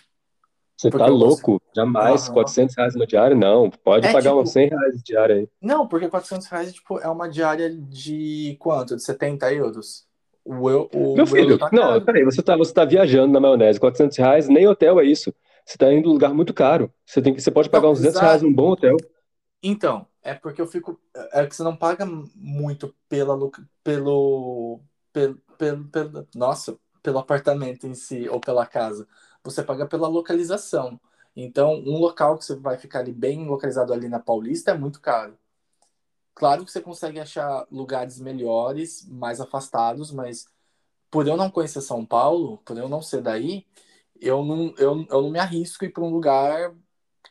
Você 0.80 0.90
tá 0.90 1.08
louco? 1.08 1.62
Você... 1.62 1.82
Jamais. 1.82 2.28
Uhum. 2.30 2.36
400 2.36 2.76
reais 2.78 2.96
uma 2.96 3.06
diária? 3.06 3.36
Não. 3.36 3.70
Pode 3.70 4.08
é, 4.08 4.14
pagar 4.14 4.30
tipo... 4.30 4.42
uns 4.42 4.52
100 4.52 4.70
reais 4.70 4.96
de 4.96 5.04
diária 5.04 5.36
aí. 5.36 5.50
Não, 5.62 5.86
porque 5.86 6.08
400 6.08 6.48
reais 6.48 6.74
tipo, 6.74 6.98
é 7.00 7.08
uma 7.10 7.28
diária 7.28 7.70
de 7.70 8.56
quanto? 8.60 8.96
De 8.96 9.04
70 9.04 9.54
euros? 9.54 10.08
O, 10.46 10.70
eu, 10.70 10.90
o 10.94 11.16
Meu 11.16 11.28
filho, 11.28 11.58
tá 11.58 11.70
não, 11.74 12.02
peraí, 12.02 12.24
você 12.24 12.42
tá, 12.42 12.56
você 12.56 12.74
tá 12.74 12.86
viajando 12.86 13.34
na 13.34 13.42
maionese. 13.42 13.78
400 13.78 14.18
reais, 14.18 14.48
nem 14.48 14.68
hotel 14.68 15.02
é 15.02 15.04
isso. 15.04 15.36
Você 15.66 15.78
tá 15.78 15.92
indo 15.92 16.08
em 16.08 16.10
um 16.10 16.14
lugar 16.14 16.34
muito 16.34 16.54
caro. 16.54 16.90
Você, 17.06 17.22
tem, 17.22 17.38
você 17.38 17.52
pode 17.52 17.70
pagar 17.70 17.84
não, 17.84 17.92
uns 17.92 17.98
200 18.00 18.16
exato. 18.16 18.26
reais 18.26 18.42
num 18.42 18.54
bom 18.54 18.70
hotel. 18.70 18.96
Então, 19.62 20.08
é 20.24 20.34
porque 20.34 20.62
eu 20.62 20.68
fico. 20.68 20.98
É 21.34 21.46
que 21.46 21.54
você 21.54 21.62
não 21.62 21.76
paga 21.76 22.08
muito 22.34 22.96
pela, 23.10 23.38
pelo, 23.84 24.80
pelo, 25.12 25.36
pelo, 25.58 25.84
pelo. 25.90 26.28
Nossa, 26.34 26.78
pelo 27.04 27.20
apartamento 27.20 27.86
em 27.86 27.94
si 27.94 28.30
ou 28.30 28.40
pela 28.40 28.66
casa. 28.66 29.06
Você 29.44 29.64
paga 29.64 29.88
pela 29.88 30.08
localização. 30.08 31.00
Então, 31.36 31.76
um 31.76 31.98
local 31.98 32.38
que 32.38 32.46
você 32.46 32.56
vai 32.56 32.78
ficar 32.78 33.00
ali 33.00 33.14
bem 33.14 33.46
localizado 33.48 33.94
ali 33.94 34.10
na 34.10 34.20
Paulista 34.20 34.72
é 34.72 34.78
muito 34.78 35.00
caro. 35.00 35.38
Claro 36.34 36.66
que 36.66 36.72
você 36.72 36.82
consegue 36.82 37.20
achar 37.20 37.68
lugares 37.70 38.20
melhores, 38.20 39.06
mais 39.08 39.42
afastados, 39.42 40.12
mas 40.12 40.48
por 41.12 41.28
eu 41.28 41.36
não 41.36 41.50
conhecer 41.50 41.82
São 41.82 42.06
Paulo, 42.06 42.60
por 42.60 42.78
eu 42.78 42.88
não 42.88 43.02
ser 43.02 43.22
daí, 43.22 43.66
eu 44.20 44.44
não, 44.44 44.74
eu, 44.78 45.06
eu 45.10 45.22
não 45.22 45.30
me 45.30 45.40
arrisco 45.40 45.86
ir 45.86 45.92
para 45.92 46.04
um 46.04 46.10
lugar 46.10 46.74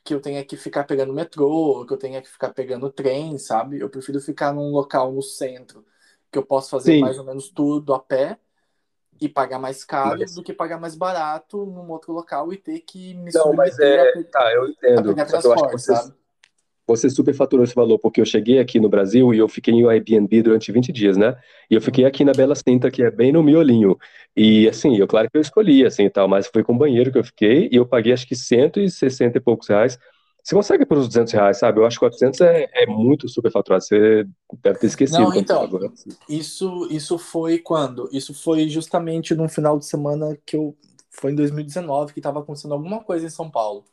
que 0.05 0.14
eu 0.14 0.21
tenha 0.21 0.44
que 0.44 0.57
ficar 0.57 0.85
pegando 0.85 1.12
metrô, 1.12 1.85
que 1.87 1.92
eu 1.92 1.99
tenha 1.99 2.21
que 2.23 2.29
ficar 2.29 2.53
pegando 2.53 2.90
trem, 2.90 3.38
sabe? 3.38 3.81
Eu 3.81 3.90
prefiro 3.90 4.21
ficar 4.21 4.53
num 4.53 4.71
local 4.71 5.12
no 5.12 5.23
centro, 5.23 5.85
que 6.31 6.38
eu 6.38 6.44
posso 6.44 6.71
fazer 6.71 6.94
Sim. 6.94 7.01
mais 7.01 7.18
ou 7.18 7.25
menos 7.25 7.51
tudo 7.51 7.94
a 7.94 8.01
pé 8.01 8.38
e 9.20 9.28
pagar 9.28 9.59
mais 9.59 9.85
caro 9.85 10.18
mas... 10.20 10.35
do 10.35 10.42
que 10.42 10.52
pagar 10.52 10.78
mais 10.78 10.94
barato 10.94 11.64
num 11.66 11.90
outro 11.90 12.12
local 12.12 12.52
e 12.52 12.57
ter 12.57 12.81
que 12.81 13.14
me 13.14 13.31
Não, 13.35 13.52
mas 13.52 13.78
é, 13.78 14.00
a, 14.00 14.24
tá, 14.24 14.52
eu 14.54 14.68
entendo. 14.68 15.11
A 15.11 15.24
transporte, 15.24 15.64
eu 15.64 15.78
você, 15.78 15.94
sabe? 15.94 16.14
você 16.88 17.11
superfaturou 17.11 17.64
esse 17.64 17.74
valor, 17.74 17.98
porque 17.98 18.20
eu 18.20 18.24
cheguei 18.24 18.59
aqui 18.59 18.81
no 18.81 18.88
Brasil 18.88 19.35
e 19.35 19.38
eu 19.38 19.48
fiquei 19.48 19.74
em 19.74 19.87
Airbnb 19.87 20.42
durante 20.42 20.72
20 20.72 20.90
dias, 20.90 21.16
né? 21.18 21.37
E 21.70 21.74
eu 21.74 21.83
fiquei 21.83 22.07
aqui 22.07 22.24
na 22.24 22.33
Bela 22.33 22.54
Cinta, 22.54 22.90
que 22.90 23.02
é 23.02 23.11
bem 23.11 23.31
no 23.31 23.42
miolinho. 23.42 23.98
E 24.35 24.66
assim, 24.66 24.96
eu 24.96 25.07
claro 25.07 25.31
que 25.31 25.37
eu 25.37 25.42
escolhi, 25.42 25.85
assim, 25.85 26.04
e 26.04 26.11
tal, 26.11 26.26
mas 26.26 26.46
foi 26.46 26.64
com 26.64 26.76
banheiro 26.76 27.12
que 27.12 27.18
eu 27.18 27.24
fiquei 27.24 27.68
e 27.70 27.76
eu 27.76 27.85
paguei 27.87 28.12
acho 28.12 28.26
que 28.26 28.35
160 28.35 29.37
e 29.37 29.40
poucos 29.40 29.68
reais 29.68 29.98
você 30.49 30.55
consegue 30.55 30.87
por 30.87 30.97
uns 30.97 31.09
200 31.09 31.33
reais, 31.35 31.59
sabe? 31.59 31.79
Eu 31.79 31.85
acho 31.85 31.97
que 31.97 32.07
400 32.07 32.41
é, 32.41 32.71
é 32.73 32.87
muito 32.87 33.29
superfaturado. 33.29 33.85
Você 33.85 34.27
deve 34.63 34.79
ter 34.79 34.87
esquecido. 34.87 35.21
Não, 35.21 35.35
então, 35.35 35.69
isso, 36.27 36.89
isso 36.91 37.19
foi 37.19 37.59
quando? 37.59 38.09
Isso 38.13 38.33
foi 38.33 38.67
justamente 38.67 39.35
num 39.35 39.49
final 39.49 39.79
de 39.79 39.85
semana 39.85 40.39
que 40.47 40.57
eu... 40.57 40.75
Foi 41.11 41.33
em 41.33 41.35
2019 41.35 42.15
que 42.15 42.21
estava 42.21 42.39
acontecendo 42.41 42.73
alguma 42.73 43.01
coisa 43.01 43.27
em 43.27 43.31
São 43.31 43.51
Paulo. 43.51 43.85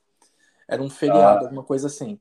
Era 0.66 0.82
um 0.82 0.90
feriado, 0.90 1.40
ah. 1.40 1.48
alguma 1.48 1.64
coisa 1.64 1.88
assim. 1.88 2.18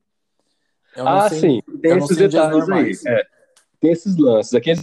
ah, 0.97 1.29
sei, 1.29 1.39
sim. 1.39 1.63
Tem 1.81 1.97
esses 1.99 2.17
detalhes 2.17 2.69
aí. 2.71 2.93
É. 3.07 3.27
Tem 3.81 3.93
esses 3.93 4.17
lances. 4.17 4.55
Aqui 4.55 4.71
eles 4.71 4.83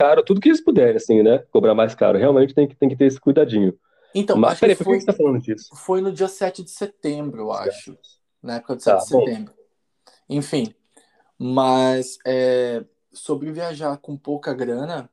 caro, 0.00 0.22
tudo 0.22 0.40
que 0.40 0.48
eles 0.48 0.62
puderem, 0.62 0.96
assim, 0.96 1.22
né? 1.22 1.38
Cobrar 1.50 1.74
mais 1.74 1.94
caro. 1.94 2.16
Realmente 2.16 2.54
tem 2.54 2.66
que, 2.66 2.76
tem 2.76 2.88
que 2.88 2.96
ter 2.96 3.06
esse 3.06 3.20
cuidadinho. 3.20 3.76
Então, 4.14 4.38
Mas 4.38 4.58
peraí, 4.58 4.74
por 4.74 4.84
que 4.84 4.90
você 4.90 4.96
está 4.98 5.12
falando 5.12 5.40
disso? 5.40 5.68
Foi 5.74 6.00
no 6.00 6.10
dia 6.10 6.28
7 6.28 6.62
de 6.62 6.70
setembro, 6.70 7.42
eu 7.42 7.52
acho 7.52 7.98
na 8.42 8.56
época 8.56 8.76
do 8.76 8.82
7 8.82 8.94
tá, 8.94 9.02
de 9.02 9.08
setembro. 9.08 9.54
Bom. 9.54 9.62
Enfim, 10.28 10.74
mas 11.38 12.18
é, 12.26 12.84
sobre 13.12 13.52
viajar 13.52 13.96
com 13.98 14.16
pouca 14.16 14.52
grana, 14.52 15.10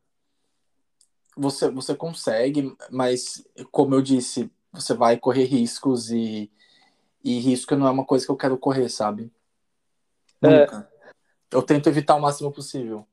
você, 1.35 1.69
você 1.69 1.95
consegue, 1.95 2.75
mas 2.89 3.45
como 3.71 3.95
eu 3.95 4.01
disse, 4.01 4.49
você 4.71 4.93
vai 4.93 5.17
correr 5.17 5.45
riscos 5.45 6.11
e, 6.11 6.51
e 7.23 7.39
risco 7.39 7.75
não 7.75 7.88
é 7.88 7.91
uma 7.91 8.05
coisa 8.05 8.25
que 8.25 8.31
eu 8.31 8.38
quero 8.38 8.57
correr, 8.57 8.89
sabe? 8.89 9.31
É. 10.41 10.61
Nunca. 10.61 10.89
Eu 11.51 11.61
tento 11.61 11.88
evitar 11.88 12.15
o 12.15 12.21
máximo 12.21 12.51
possível. 12.51 13.07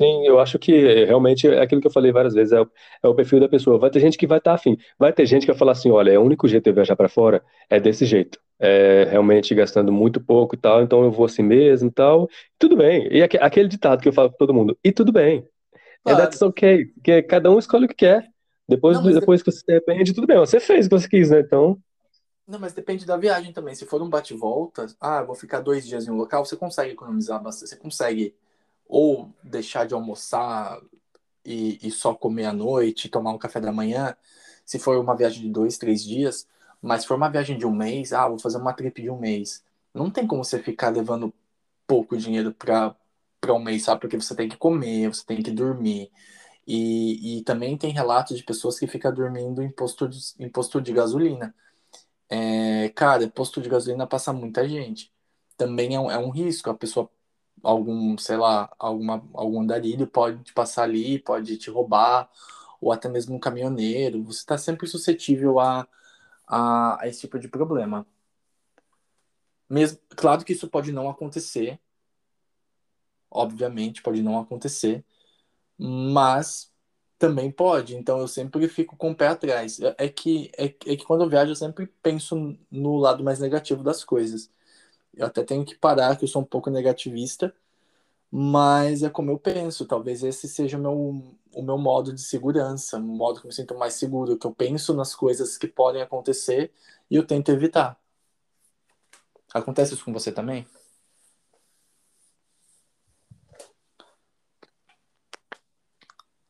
Sim, 0.00 0.24
eu 0.24 0.40
acho 0.40 0.58
que 0.58 1.04
realmente 1.04 1.46
é 1.46 1.60
aquilo 1.60 1.78
que 1.78 1.86
eu 1.86 1.92
falei 1.92 2.10
várias 2.10 2.32
vezes, 2.32 2.54
é 2.54 2.60
o, 2.62 2.70
é 3.02 3.06
o 3.06 3.14
perfil 3.14 3.38
da 3.38 3.50
pessoa. 3.50 3.78
Vai 3.78 3.90
ter 3.90 4.00
gente 4.00 4.16
que 4.16 4.26
vai 4.26 4.38
estar 4.38 4.52
tá 4.52 4.54
afim, 4.54 4.78
vai 4.98 5.12
ter 5.12 5.26
gente 5.26 5.42
que 5.42 5.48
vai 5.48 5.58
falar 5.58 5.72
assim: 5.72 5.90
olha, 5.90 6.10
é 6.10 6.18
o 6.18 6.22
único 6.22 6.48
jeito 6.48 6.64
de 6.64 6.70
eu 6.70 6.74
viajar 6.74 6.96
para 6.96 7.06
fora 7.06 7.44
é 7.68 7.78
desse 7.78 8.06
jeito, 8.06 8.40
é 8.58 9.04
realmente 9.10 9.54
gastando 9.54 9.92
muito 9.92 10.18
pouco 10.18 10.54
e 10.54 10.58
tal, 10.58 10.82
então 10.82 11.04
eu 11.04 11.10
vou 11.10 11.26
assim 11.26 11.42
mesmo 11.42 11.90
e 11.90 11.92
tal. 11.92 12.30
Tudo 12.58 12.78
bem. 12.78 13.08
E 13.12 13.22
aquele 13.22 13.68
ditado 13.68 14.00
que 14.00 14.08
eu 14.08 14.12
falo 14.14 14.30
para 14.30 14.38
todo 14.38 14.54
mundo: 14.54 14.74
e 14.82 14.90
tudo 14.90 15.12
bem. 15.12 15.46
Claro. 16.02 16.18
And 16.18 16.22
that's 16.22 16.40
okay, 16.40 16.86
porque 16.86 17.22
cada 17.24 17.50
um 17.50 17.58
escolhe 17.58 17.84
o 17.84 17.88
que 17.88 17.94
quer. 17.94 18.26
Depois, 18.66 18.96
Não, 18.96 19.12
depois 19.12 19.42
que 19.42 19.52
você 19.52 19.58
se 19.58 19.70
arrepende, 19.70 20.14
tudo 20.14 20.26
bem. 20.26 20.38
Você 20.38 20.58
fez 20.60 20.86
o 20.86 20.88
que 20.88 20.98
você 20.98 21.08
quis, 21.10 21.28
né? 21.28 21.40
Então. 21.40 21.78
Não, 22.48 22.58
mas 22.58 22.72
depende 22.72 23.04
da 23.04 23.18
viagem 23.18 23.52
também. 23.52 23.74
Se 23.74 23.84
for 23.84 24.00
um 24.00 24.08
bate-volta, 24.08 24.86
ah, 24.98 25.22
vou 25.22 25.34
ficar 25.34 25.60
dois 25.60 25.86
dias 25.86 26.08
em 26.08 26.10
um 26.10 26.16
local, 26.16 26.42
você 26.42 26.56
consegue 26.56 26.92
economizar 26.92 27.42
bastante. 27.42 27.68
Você 27.68 27.76
consegue 27.76 28.34
ou 28.90 29.32
deixar 29.42 29.86
de 29.86 29.94
almoçar 29.94 30.80
e, 31.44 31.78
e 31.86 31.90
só 31.90 32.12
comer 32.14 32.46
à 32.46 32.52
noite, 32.52 33.08
tomar 33.08 33.32
um 33.32 33.38
café 33.38 33.60
da 33.60 33.72
manhã, 33.72 34.16
se 34.64 34.78
for 34.78 34.98
uma 34.98 35.16
viagem 35.16 35.42
de 35.42 35.48
dois, 35.48 35.78
três 35.78 36.04
dias, 36.04 36.46
mas 36.82 37.02
se 37.02 37.08
for 37.08 37.16
uma 37.16 37.30
viagem 37.30 37.56
de 37.56 37.66
um 37.66 37.72
mês, 37.72 38.12
ah, 38.12 38.28
vou 38.28 38.38
fazer 38.38 38.58
uma 38.58 38.72
trip 38.72 39.00
de 39.00 39.10
um 39.10 39.18
mês. 39.18 39.64
Não 39.94 40.10
tem 40.10 40.26
como 40.26 40.44
você 40.44 40.60
ficar 40.62 40.90
levando 40.90 41.32
pouco 41.86 42.16
dinheiro 42.16 42.52
para 42.54 42.96
um 43.50 43.58
mês, 43.60 43.84
sabe? 43.84 44.00
Porque 44.00 44.16
você 44.20 44.34
tem 44.34 44.48
que 44.48 44.56
comer, 44.56 45.08
você 45.08 45.24
tem 45.24 45.42
que 45.42 45.50
dormir. 45.50 46.10
E, 46.66 47.38
e 47.38 47.42
também 47.44 47.76
tem 47.78 47.92
relatos 47.92 48.36
de 48.38 48.44
pessoas 48.44 48.78
que 48.78 48.86
ficam 48.86 49.12
dormindo 49.12 49.62
em 49.62 49.70
posto 49.70 50.08
de, 50.08 50.18
em 50.38 50.48
posto 50.48 50.80
de 50.80 50.92
gasolina. 50.92 51.54
É, 52.28 52.90
cara, 52.90 53.28
posto 53.28 53.60
de 53.60 53.68
gasolina 53.68 54.06
passa 54.06 54.32
muita 54.32 54.68
gente. 54.68 55.12
Também 55.56 55.94
é 55.94 56.00
um, 56.00 56.10
é 56.10 56.18
um 56.18 56.30
risco. 56.30 56.70
A 56.70 56.74
pessoa 56.74 57.10
algum, 57.62 58.16
sei 58.18 58.36
lá, 58.36 58.72
alguma, 58.78 59.24
algum 59.34 59.60
andarilho 59.60 60.06
pode 60.06 60.42
te 60.44 60.52
passar 60.52 60.84
ali, 60.84 61.18
pode 61.18 61.56
te 61.58 61.70
roubar, 61.70 62.30
ou 62.80 62.92
até 62.92 63.08
mesmo 63.08 63.36
um 63.36 63.40
caminhoneiro. 63.40 64.22
Você 64.24 64.40
está 64.40 64.58
sempre 64.58 64.86
suscetível 64.86 65.60
a, 65.60 65.86
a, 66.46 67.02
a, 67.02 67.08
esse 67.08 67.20
tipo 67.20 67.38
de 67.38 67.48
problema. 67.48 68.06
Mesmo, 69.68 69.98
claro 70.16 70.44
que 70.44 70.52
isso 70.52 70.68
pode 70.68 70.92
não 70.92 71.08
acontecer, 71.08 71.80
obviamente 73.30 74.02
pode 74.02 74.22
não 74.22 74.38
acontecer, 74.40 75.04
mas 75.78 76.72
também 77.18 77.50
pode. 77.52 77.96
Então 77.96 78.18
eu 78.18 78.28
sempre 78.28 78.66
fico 78.68 78.96
com 78.96 79.12
o 79.12 79.14
pé 79.16 79.28
atrás. 79.28 79.78
É, 79.80 79.94
é 79.98 80.08
que, 80.08 80.50
é, 80.58 80.64
é 80.64 80.96
que 80.96 81.04
quando 81.04 81.22
eu 81.24 81.28
viajo 81.28 81.52
eu 81.52 81.56
sempre 81.56 81.86
penso 82.02 82.56
no 82.70 82.96
lado 82.96 83.22
mais 83.22 83.38
negativo 83.40 83.82
das 83.84 84.02
coisas. 84.04 84.50
Eu 85.14 85.26
até 85.26 85.42
tenho 85.42 85.64
que 85.64 85.74
parar, 85.74 86.16
que 86.16 86.24
eu 86.24 86.28
sou 86.28 86.42
um 86.42 86.44
pouco 86.44 86.70
negativista, 86.70 87.54
mas 88.30 89.02
é 89.02 89.10
como 89.10 89.30
eu 89.30 89.38
penso. 89.38 89.86
Talvez 89.86 90.22
esse 90.22 90.48
seja 90.48 90.78
o 90.78 90.80
meu, 90.80 91.36
o 91.54 91.62
meu 91.62 91.78
modo 91.78 92.12
de 92.12 92.20
segurança, 92.20 92.96
o 92.98 93.02
modo 93.02 93.40
que 93.40 93.46
eu 93.46 93.48
me 93.48 93.54
sinto 93.54 93.74
mais 93.76 93.94
seguro, 93.94 94.38
que 94.38 94.46
eu 94.46 94.54
penso 94.54 94.94
nas 94.94 95.14
coisas 95.14 95.58
que 95.58 95.66
podem 95.66 96.02
acontecer 96.02 96.72
e 97.10 97.16
eu 97.16 97.26
tento 97.26 97.50
evitar. 97.50 98.00
Acontece 99.52 99.94
isso 99.94 100.04
com 100.04 100.12
você 100.12 100.30
também? 100.30 100.66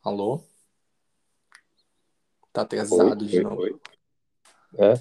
Alô? 0.03 0.43
Tá 2.53 2.63
atrasado 2.63 3.23
oi, 3.23 3.29
de 3.29 3.37
oi, 3.39 3.43
novo. 3.43 3.63
Oi. 3.63 3.81
É? 4.79 4.95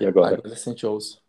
E 0.00 0.06
agora? 0.06 0.36
Agora 0.36 0.56
sente 0.56 0.86
ouço. 0.86 1.23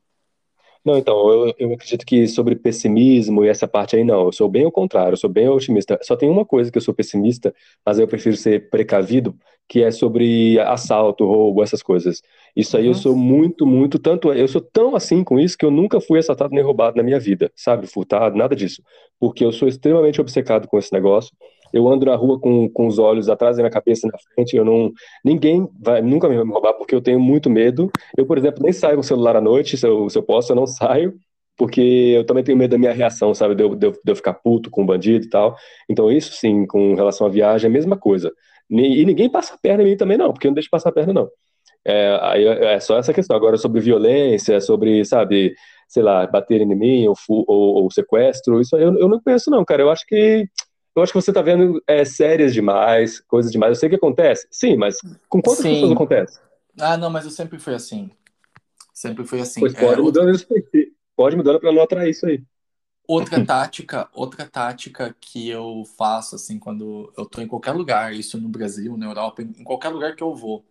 Não, 0.86 0.98
então, 0.98 1.30
eu, 1.32 1.56
eu 1.58 1.74
acredito 1.74 2.06
que 2.06 2.28
sobre 2.28 2.56
pessimismo 2.56 3.43
e 3.43 3.50
essa 3.50 3.67
parte 3.67 3.95
aí, 3.95 4.04
não. 4.04 4.26
Eu 4.26 4.32
sou 4.32 4.48
bem 4.48 4.65
ao 4.65 4.71
contrário, 4.71 5.13
eu 5.13 5.17
sou 5.17 5.30
bem 5.30 5.50
otimista. 5.50 5.98
Só 6.04 6.15
tem 6.15 6.30
uma 6.30 6.45
coisa 6.45 6.71
que 6.71 6.78
eu 6.78 6.82
sou 6.82 6.93
pessimista, 6.93 7.52
mas 7.84 7.98
eu 7.98 8.08
prefiro 8.08 8.38
ser 8.38 8.69
precavido, 8.69 9.36
que 9.67 9.82
é 9.82 9.89
sobre 9.89 10.60
assalto, 10.60 11.26
roubo, 11.26 11.63
essas 11.63 11.82
coisas. 11.82 12.21
Isso 12.56 12.78
aí 12.78 12.84
uhum. 12.84 12.91
eu 12.91 12.93
sou 12.93 13.15
muito, 13.15 13.65
muito, 13.65 13.98
tanto, 13.98 14.32
eu 14.32 14.48
sou 14.48 14.62
tão 14.62 14.95
assim 14.95 15.24
com 15.24 15.39
isso 15.39 15.58
que 15.58 15.65
eu 15.65 15.71
nunca 15.71 16.00
fui 16.00 16.19
assaltado 16.19 16.54
nem 16.54 16.63
roubado 16.63 16.98
na 16.98 17.04
minha 17.04 17.19
vida, 17.19 17.52
sabe? 17.56 17.88
Furtado, 17.88 18.38
nada 18.38 18.56
disso. 18.56 18.84
Porque 19.19 19.43
eu 19.43 19.52
sou 19.52 19.67
extremamente 19.67 20.21
obcecado 20.21 20.67
com 20.67 20.78
esse 20.78 20.93
negócio 20.93 21.36
eu 21.76 21.86
ando 21.90 22.06
na 22.06 22.16
rua 22.16 22.40
com, 22.40 22.70
com 22.70 22.88
os 22.88 22.98
olhos 22.98 23.28
atrás 23.28 23.58
da 23.58 23.62
minha 23.62 23.72
cabeça 23.72 24.08
na 24.08 24.18
frente, 24.18 24.56
eu 24.56 24.64
não, 24.64 24.94
ninguém 25.24 25.68
vai 25.78 26.02
nunca 26.02 26.30
me 26.30 26.38
roubar 26.38 26.74
porque 26.74 26.96
eu 26.96 27.02
tenho 27.02 27.20
muito 27.20 27.50
medo. 27.50 27.92
Eu, 28.18 28.26
por 28.26 28.38
exemplo, 28.38 28.64
nem 28.64 28.72
saio 28.72 28.96
com 28.96 29.02
o 29.02 29.04
celular 29.04 29.36
à 29.36 29.42
noite, 29.42 29.76
se 29.76 29.86
eu, 29.86 30.10
se 30.10 30.18
eu 30.18 30.24
posso, 30.24 30.54
eu 30.54 30.56
não 30.56 30.66
saio, 30.66 31.14
porque 31.58 31.82
eu 32.16 32.26
também 32.26 32.46
tenho 32.46 32.58
medo 32.58 32.72
da 32.72 32.78
minha 32.78 32.94
reação, 32.94 33.34
sabe, 33.34 33.56
de 33.56 33.64
eu, 33.64 33.76
de 33.76 33.88
eu, 33.88 33.92
de 33.92 34.00
eu 34.06 34.16
ficar 34.16 34.36
puto 34.36 34.72
com 34.72 34.84
o 34.84 34.86
bandido 34.86 35.26
e 35.26 35.30
tal. 35.30 35.54
Então, 35.90 36.10
isso 36.10 36.32
sim, 36.32 36.66
com 36.66 36.96
relação 36.96 37.28
à 37.28 37.30
viagem, 37.30 37.68
é 37.68 37.70
a 37.70 37.74
mesma 37.74 37.98
coisa. 37.98 38.32
E 38.70 39.06
ninguém 39.06 39.30
passa 39.30 39.56
a 39.56 39.58
perna 39.58 39.84
em 39.84 39.88
mim 39.88 39.98
também, 39.98 40.18
não, 40.18 40.32
porque 40.32 40.48
eu 40.48 40.52
não 40.52 40.56
deixo 40.56 40.70
passar 40.72 40.90
a 40.90 40.94
perna, 40.94 41.12
não. 41.12 41.30
É, 41.86 42.18
aí 42.22 42.46
é 42.46 42.80
só 42.80 42.98
essa 42.98 43.14
questão. 43.14 43.36
Agora, 43.36 43.58
sobre 43.58 43.82
violência, 43.82 44.62
sobre, 44.62 45.04
sabe, 45.04 45.54
sei 45.90 46.02
lá, 46.02 46.26
bater 46.26 46.62
em 46.62 46.66
mim 46.76 47.08
ou, 47.08 47.16
ou, 47.30 47.84
ou 47.84 47.92
sequestro, 47.92 48.62
isso 48.62 48.78
eu, 48.78 48.98
eu 48.98 49.10
não 49.10 49.22
conheço, 49.22 49.52
não, 49.52 49.64
cara. 49.66 49.84
Eu 49.84 49.92
acho 49.92 50.06
que 50.08 50.48
eu 50.95 51.03
acho 51.03 51.12
que 51.13 51.21
você 51.21 51.34
tá 51.34 51.41
vendo 51.41 51.81
é, 51.88 52.05
séries 52.05 52.53
demais, 52.53 53.19
coisas 53.21 53.51
demais. 53.51 53.71
Eu 53.71 53.75
sei 53.75 53.89
que 53.89 53.95
acontece. 53.95 54.47
Sim, 54.51 54.77
mas 54.77 55.03
com 55.29 55.41
quantas 55.41 55.65
Sim. 55.65 55.67
pessoas 55.67 55.91
acontece? 55.91 56.39
Ah, 56.79 56.97
não, 56.97 57.10
mas 57.10 57.25
eu 57.25 57.31
sempre 57.31 57.60
fui 57.60 57.73
assim. 57.75 58.12
Sempre 58.93 59.25
fui 59.25 59.41
assim. 59.41 59.60
Pois 59.60 59.75
É, 59.75 59.75
pode 59.75 60.01
outra, 60.01 60.23
mudando 60.23 60.31
isso. 60.31 60.47
Pode 61.15 61.36
mudando 61.36 61.60
pra 61.60 61.71
não 61.71 61.81
atrair 61.84 62.10
isso 62.12 62.25
aí. 62.25 62.43
outra 63.08 63.43
tática, 63.43 64.08
outra 64.13 64.47
tática 64.47 65.15
que 65.19 65.49
eu 65.49 65.84
faço 65.97 66.36
assim 66.36 66.60
quando 66.60 67.12
eu 67.17 67.25
tô 67.25 67.41
em 67.41 67.47
qualquer 67.47 67.71
lugar, 67.71 68.13
isso 68.13 68.39
no 68.39 68.49
Brasil, 68.49 68.95
na 68.97 69.05
Europa, 69.08 69.41
em 69.41 69.63
qualquer 69.63 69.89
lugar 69.89 70.15
que 70.15 70.23
eu 70.23 70.36
vou, 70.36 70.63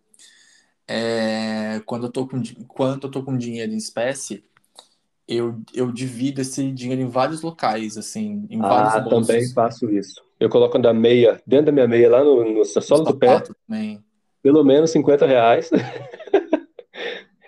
é 0.87 1.79
quando 1.85 2.07
eu 2.07 2.11
tô 2.11 2.27
com, 2.27 2.41
quando 2.67 3.05
eu 3.07 3.11
tô 3.11 3.23
com 3.23 3.37
dinheiro 3.37 3.71
em 3.73 3.77
espécie, 3.77 4.43
eu, 5.27 5.61
eu 5.73 5.91
divido 5.91 6.41
esse 6.41 6.71
dinheiro 6.71 7.01
em 7.01 7.07
vários 7.07 7.41
locais, 7.41 7.97
assim, 7.97 8.45
em 8.49 8.59
vários 8.59 8.93
Ah, 8.93 9.01
também 9.01 9.39
bolsos. 9.39 9.53
faço 9.53 9.89
isso. 9.91 10.21
Eu 10.39 10.49
coloco 10.49 10.77
da 10.79 10.93
meia, 10.93 11.41
dentro 11.47 11.67
da 11.67 11.71
minha 11.71 11.87
meia, 11.87 12.09
lá 12.09 12.23
no, 12.23 12.43
no 12.53 12.65
solo 12.65 13.05
do 13.05 13.17
pé, 13.17 13.41
também. 13.67 14.03
pelo 14.43 14.63
menos 14.63 14.91
50 14.91 15.25
reais. 15.25 15.69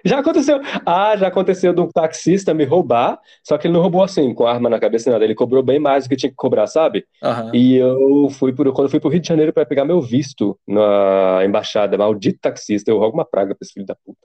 Já 0.05 0.19
aconteceu. 0.19 0.59
Ah, 0.85 1.17
já 1.17 1.27
aconteceu 1.27 1.73
de 1.73 1.81
um 1.81 1.89
taxista 1.89 2.53
me 2.53 2.63
roubar, 2.63 3.19
só 3.43 3.57
que 3.57 3.67
ele 3.67 3.73
não 3.73 3.81
roubou 3.81 4.01
assim, 4.03 4.33
com 4.33 4.45
arma 4.45 4.69
na 4.69 4.79
cabeça, 4.79 5.11
nada. 5.11 5.25
Ele 5.25 5.35
cobrou 5.35 5.61
bem 5.61 5.79
mais 5.79 6.05
do 6.05 6.09
que 6.09 6.15
tinha 6.15 6.29
que 6.29 6.35
cobrar, 6.35 6.65
sabe? 6.67 7.05
Aham. 7.21 7.51
E 7.53 7.75
eu 7.75 8.29
fui 8.29 8.53
por, 8.53 8.71
quando 8.71 8.85
eu 8.85 8.91
fui 8.91 8.99
pro 9.01 9.09
Rio 9.09 9.19
de 9.19 9.27
Janeiro 9.27 9.51
para 9.51 9.65
pegar 9.65 9.83
meu 9.83 9.99
visto 9.99 10.57
na 10.67 11.41
embaixada, 11.43 11.97
maldito 11.97 12.39
taxista, 12.41 12.89
eu 12.89 12.97
rogo 12.99 13.17
uma 13.17 13.25
praga 13.25 13.53
pra 13.53 13.65
esse 13.65 13.73
filho 13.73 13.85
da 13.85 13.95
puta. 13.95 14.19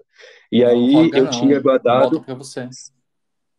E 0.52 0.62
Não 0.62 0.68
aí 0.70 0.92
roga 0.92 1.18
eu 1.18 1.24
não. 1.24 1.30
tinha 1.30 1.54
Volta 1.54 1.62
guardado. 1.62 2.20
pra 2.20 2.34
você. 2.34 2.68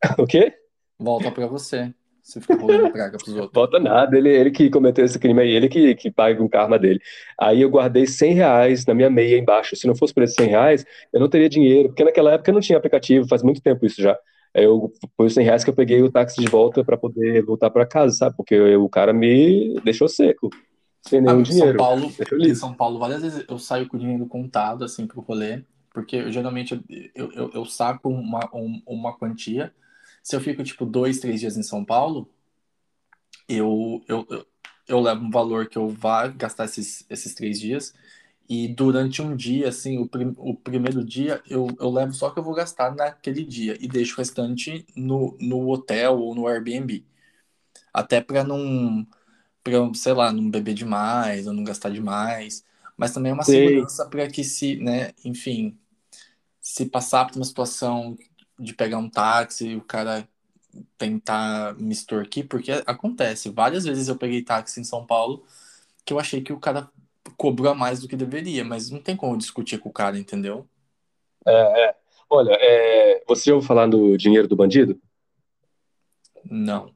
O 0.18 0.26
quê? 0.26 0.54
Volta 1.00 1.32
pra 1.32 1.48
você. 1.48 1.94
Você 2.22 2.40
fica 2.40 2.56
rolando 2.56 2.90
praga 2.90 3.18
pros 3.18 3.36
outros. 3.36 3.52
Volta 3.54 3.80
nada, 3.80 4.18
ele, 4.18 4.30
ele 4.30 4.50
que 4.52 4.70
cometeu 4.70 5.04
esse 5.04 5.20
crime 5.20 5.42
aí, 5.42 5.50
ele 5.50 5.68
que, 5.68 5.94
que 5.96 6.10
paga 6.10 6.38
com 6.38 6.46
o 6.46 6.50
karma 6.50 6.80
dele. 6.80 7.02
Aí 7.38 7.62
eu 7.62 7.70
guardei 7.70 8.08
100 8.08 8.34
reais 8.34 8.86
na 8.86 8.94
minha 8.94 9.10
meia 9.10 9.38
embaixo. 9.38 9.76
Se 9.76 9.86
não 9.86 9.94
fosse 9.96 10.14
por 10.14 10.24
esses 10.24 10.36
100 10.36 10.48
reais, 10.48 10.86
eu 11.12 11.20
não 11.20 11.28
teria 11.28 11.50
dinheiro, 11.50 11.90
porque 11.90 12.04
naquela 12.04 12.32
época 12.32 12.54
não 12.54 12.62
tinha 12.62 12.78
aplicativo, 12.78 13.28
faz 13.28 13.44
muito 13.44 13.62
tempo 13.62 13.86
isso 13.86 14.02
já. 14.02 14.18
Aí 14.56 14.64
eu, 14.64 14.90
foi 15.18 15.26
os 15.26 15.34
100 15.34 15.44
reais 15.44 15.66
que 15.66 15.70
eu 15.70 15.74
peguei 15.74 16.02
o 16.02 16.10
táxi 16.10 16.40
de 16.40 16.48
volta 16.48 16.82
para 16.82 16.96
poder 16.98 17.44
voltar 17.44 17.70
para 17.70 17.86
casa, 17.86 18.16
sabe? 18.16 18.38
Porque 18.38 18.56
eu- 18.56 18.84
o 18.86 18.90
cara 18.90 19.12
me 19.12 19.78
deixou 19.84 20.08
seco, 20.08 20.50
sem 21.02 21.20
Ah, 21.20 21.24
nenhum 21.24 21.44
São 21.44 21.54
dinheiro. 21.54 21.78
Paulo, 21.78 22.10
Deixou 22.18 22.38
em. 22.40 22.56
São 22.56 22.74
Paulo, 22.74 23.00
várias 23.00 23.22
vezes 23.22 23.46
eu 23.50 23.60
saio 23.60 23.86
com 23.90 23.98
o 23.98 24.00
dinheiro 24.00 24.26
contado, 24.28 24.86
assim, 24.86 25.06
pro 25.06 25.20
rolê, 25.20 25.64
porque 25.94 26.16
eu, 26.16 26.32
geralmente 26.32 26.82
eu, 27.14 27.32
eu, 27.34 27.52
eu 27.54 27.66
saco 27.66 28.08
uma, 28.08 28.50
um- 28.54 28.82
uma 28.88 29.12
quantia. 29.18 29.74
Se 30.24 30.36
eu 30.36 30.42
fico, 30.42 30.64
tipo, 30.64 30.86
dois, 30.86 31.20
três 31.20 31.40
dias 31.42 31.58
em 31.58 31.64
São 31.64 31.86
Paulo, 31.86 32.30
eu, 33.48 34.04
eu, 34.08 34.26
eu, 34.30 34.48
eu 34.88 35.00
levo 35.00 35.24
um 35.26 35.30
valor 35.32 35.68
que 35.68 35.78
eu 35.78 35.90
vá 35.90 36.28
gastar 36.28 36.66
esses, 36.66 37.06
esses 37.10 37.34
três 37.34 37.60
dias, 37.60 37.94
e 38.50 38.68
durante 38.68 39.22
um 39.22 39.36
dia, 39.36 39.70
assim, 39.70 39.98
o, 40.00 40.08
prim, 40.08 40.34
o 40.38 40.56
primeiro 40.56 41.04
dia, 41.04 41.42
eu, 41.50 41.68
eu 41.80 41.90
levo 41.92 42.14
só 42.14 42.28
o 42.28 42.34
que 42.34 42.40
eu 42.40 42.44
vou 42.44 42.54
gastar 42.56 42.94
naquele 42.96 43.44
dia, 43.46 43.78
e 43.82 43.88
deixo 43.88 44.16
o 44.16 44.18
restante 44.18 44.86
no, 44.96 45.38
no 45.40 45.70
hotel 45.70 46.20
ou 46.20 46.36
no 46.36 46.48
Airbnb. 46.48 47.06
Até 47.94 48.22
pra 48.22 48.44
não 48.44 49.08
para 49.64 49.74
eu, 49.74 49.94
sei 49.96 50.14
lá, 50.14 50.32
não 50.34 50.50
beber 50.52 50.74
demais 50.76 51.48
ou 51.48 51.54
não 51.54 51.64
gastar 51.64 51.90
demais, 51.92 52.66
mas 52.98 53.14
também 53.14 53.32
é 53.32 53.36
uma 53.36 53.44
Sei. 53.44 53.46
segurança 53.46 54.10
para 54.10 54.28
que 54.30 54.44
se, 54.44 54.78
né, 54.78 55.14
enfim, 55.26 55.78
se 56.62 56.86
passar 56.88 57.26
por 57.28 57.36
uma 57.38 57.46
situação 57.46 58.18
de 58.60 58.74
pegar 58.74 58.98
um 58.98 59.10
táxi 59.10 59.70
e 59.70 59.76
o 59.76 59.82
cara 59.82 60.28
tentar 60.98 61.76
me 61.76 61.94
extorquir, 61.94 62.48
porque 62.48 62.72
acontece, 62.86 63.50
várias 63.50 63.86
vezes 63.86 64.08
eu 64.08 64.16
peguei 64.16 64.42
táxi 64.42 64.80
em 64.80 64.84
São 64.84 65.06
Paulo 65.06 65.44
que 66.06 66.12
eu 66.12 66.20
achei 66.20 66.42
que 66.42 66.52
o 66.52 66.60
cara 66.60 66.90
cobrou 67.38 67.72
a 67.72 67.76
mais 67.76 68.02
do 68.02 68.08
que 68.08 68.16
deveria, 68.16 68.64
mas 68.64 68.90
não 68.90 69.00
tem 69.00 69.16
como 69.16 69.38
discutir 69.38 69.78
com 69.78 69.90
o 69.90 69.94
cara, 69.94 70.18
entendeu? 70.18 70.68
É, 71.46 71.86
é. 71.86 71.96
Olha, 72.30 72.58
é, 72.60 73.24
você 73.28 73.52
ouviu 73.52 73.68
falar 73.68 73.88
do 73.88 74.18
dinheiro 74.18 74.48
do 74.48 74.56
bandido? 74.56 75.00
Não. 76.44 76.93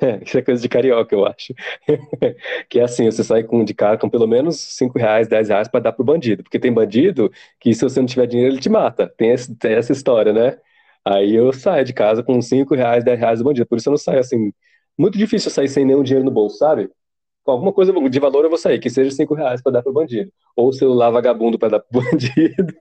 É, 0.00 0.22
isso 0.24 0.38
é 0.38 0.42
coisa 0.42 0.60
de 0.62 0.68
carioca, 0.68 1.14
eu 1.14 1.26
acho. 1.26 1.54
Que 2.68 2.80
é 2.80 2.84
assim, 2.84 3.04
você 3.06 3.22
sai 3.24 3.42
com, 3.44 3.64
de 3.64 3.74
cara 3.74 3.98
com 3.98 4.08
pelo 4.08 4.26
menos 4.26 4.58
5 4.60 4.98
reais, 4.98 5.28
10 5.28 5.48
reais 5.48 5.68
para 5.68 5.80
dar 5.80 5.92
pro 5.92 6.04
bandido. 6.04 6.42
Porque 6.42 6.58
tem 6.58 6.72
bandido 6.72 7.30
que 7.60 7.74
se 7.74 7.82
você 7.82 8.00
não 8.00 8.06
tiver 8.06 8.26
dinheiro, 8.26 8.52
ele 8.54 8.60
te 8.60 8.68
mata. 8.68 9.08
Tem, 9.16 9.30
esse- 9.30 9.54
tem 9.56 9.74
essa 9.74 9.92
história, 9.92 10.32
né? 10.32 10.58
Aí 11.04 11.34
eu 11.34 11.52
saio 11.52 11.84
de 11.84 11.92
casa 11.92 12.22
com 12.22 12.40
5 12.40 12.74
reais, 12.74 13.04
10 13.04 13.18
reais 13.18 13.38
do 13.38 13.44
bandido. 13.44 13.66
Por 13.66 13.78
isso 13.78 13.88
eu 13.88 13.92
não 13.92 13.98
saio 13.98 14.20
assim. 14.20 14.52
Muito 14.98 15.18
difícil 15.18 15.48
eu 15.48 15.54
sair 15.54 15.68
sem 15.68 15.84
nenhum 15.84 16.02
dinheiro 16.02 16.24
no 16.24 16.30
bolso, 16.30 16.56
sabe? 16.58 16.90
Com 17.44 17.52
alguma 17.52 17.72
coisa 17.72 17.92
de 18.10 18.20
valor 18.20 18.44
eu 18.44 18.50
vou 18.50 18.58
sair, 18.58 18.78
que 18.80 18.90
seja 18.90 19.10
5 19.12 19.34
reais 19.34 19.62
para 19.62 19.72
dar 19.72 19.82
pro 19.82 19.92
bandido. 19.92 20.30
Ou 20.56 20.72
celular 20.72 21.10
vagabundo 21.10 21.58
para 21.58 21.70
dar 21.70 21.80
pro 21.80 22.02
bandido. 22.12 22.74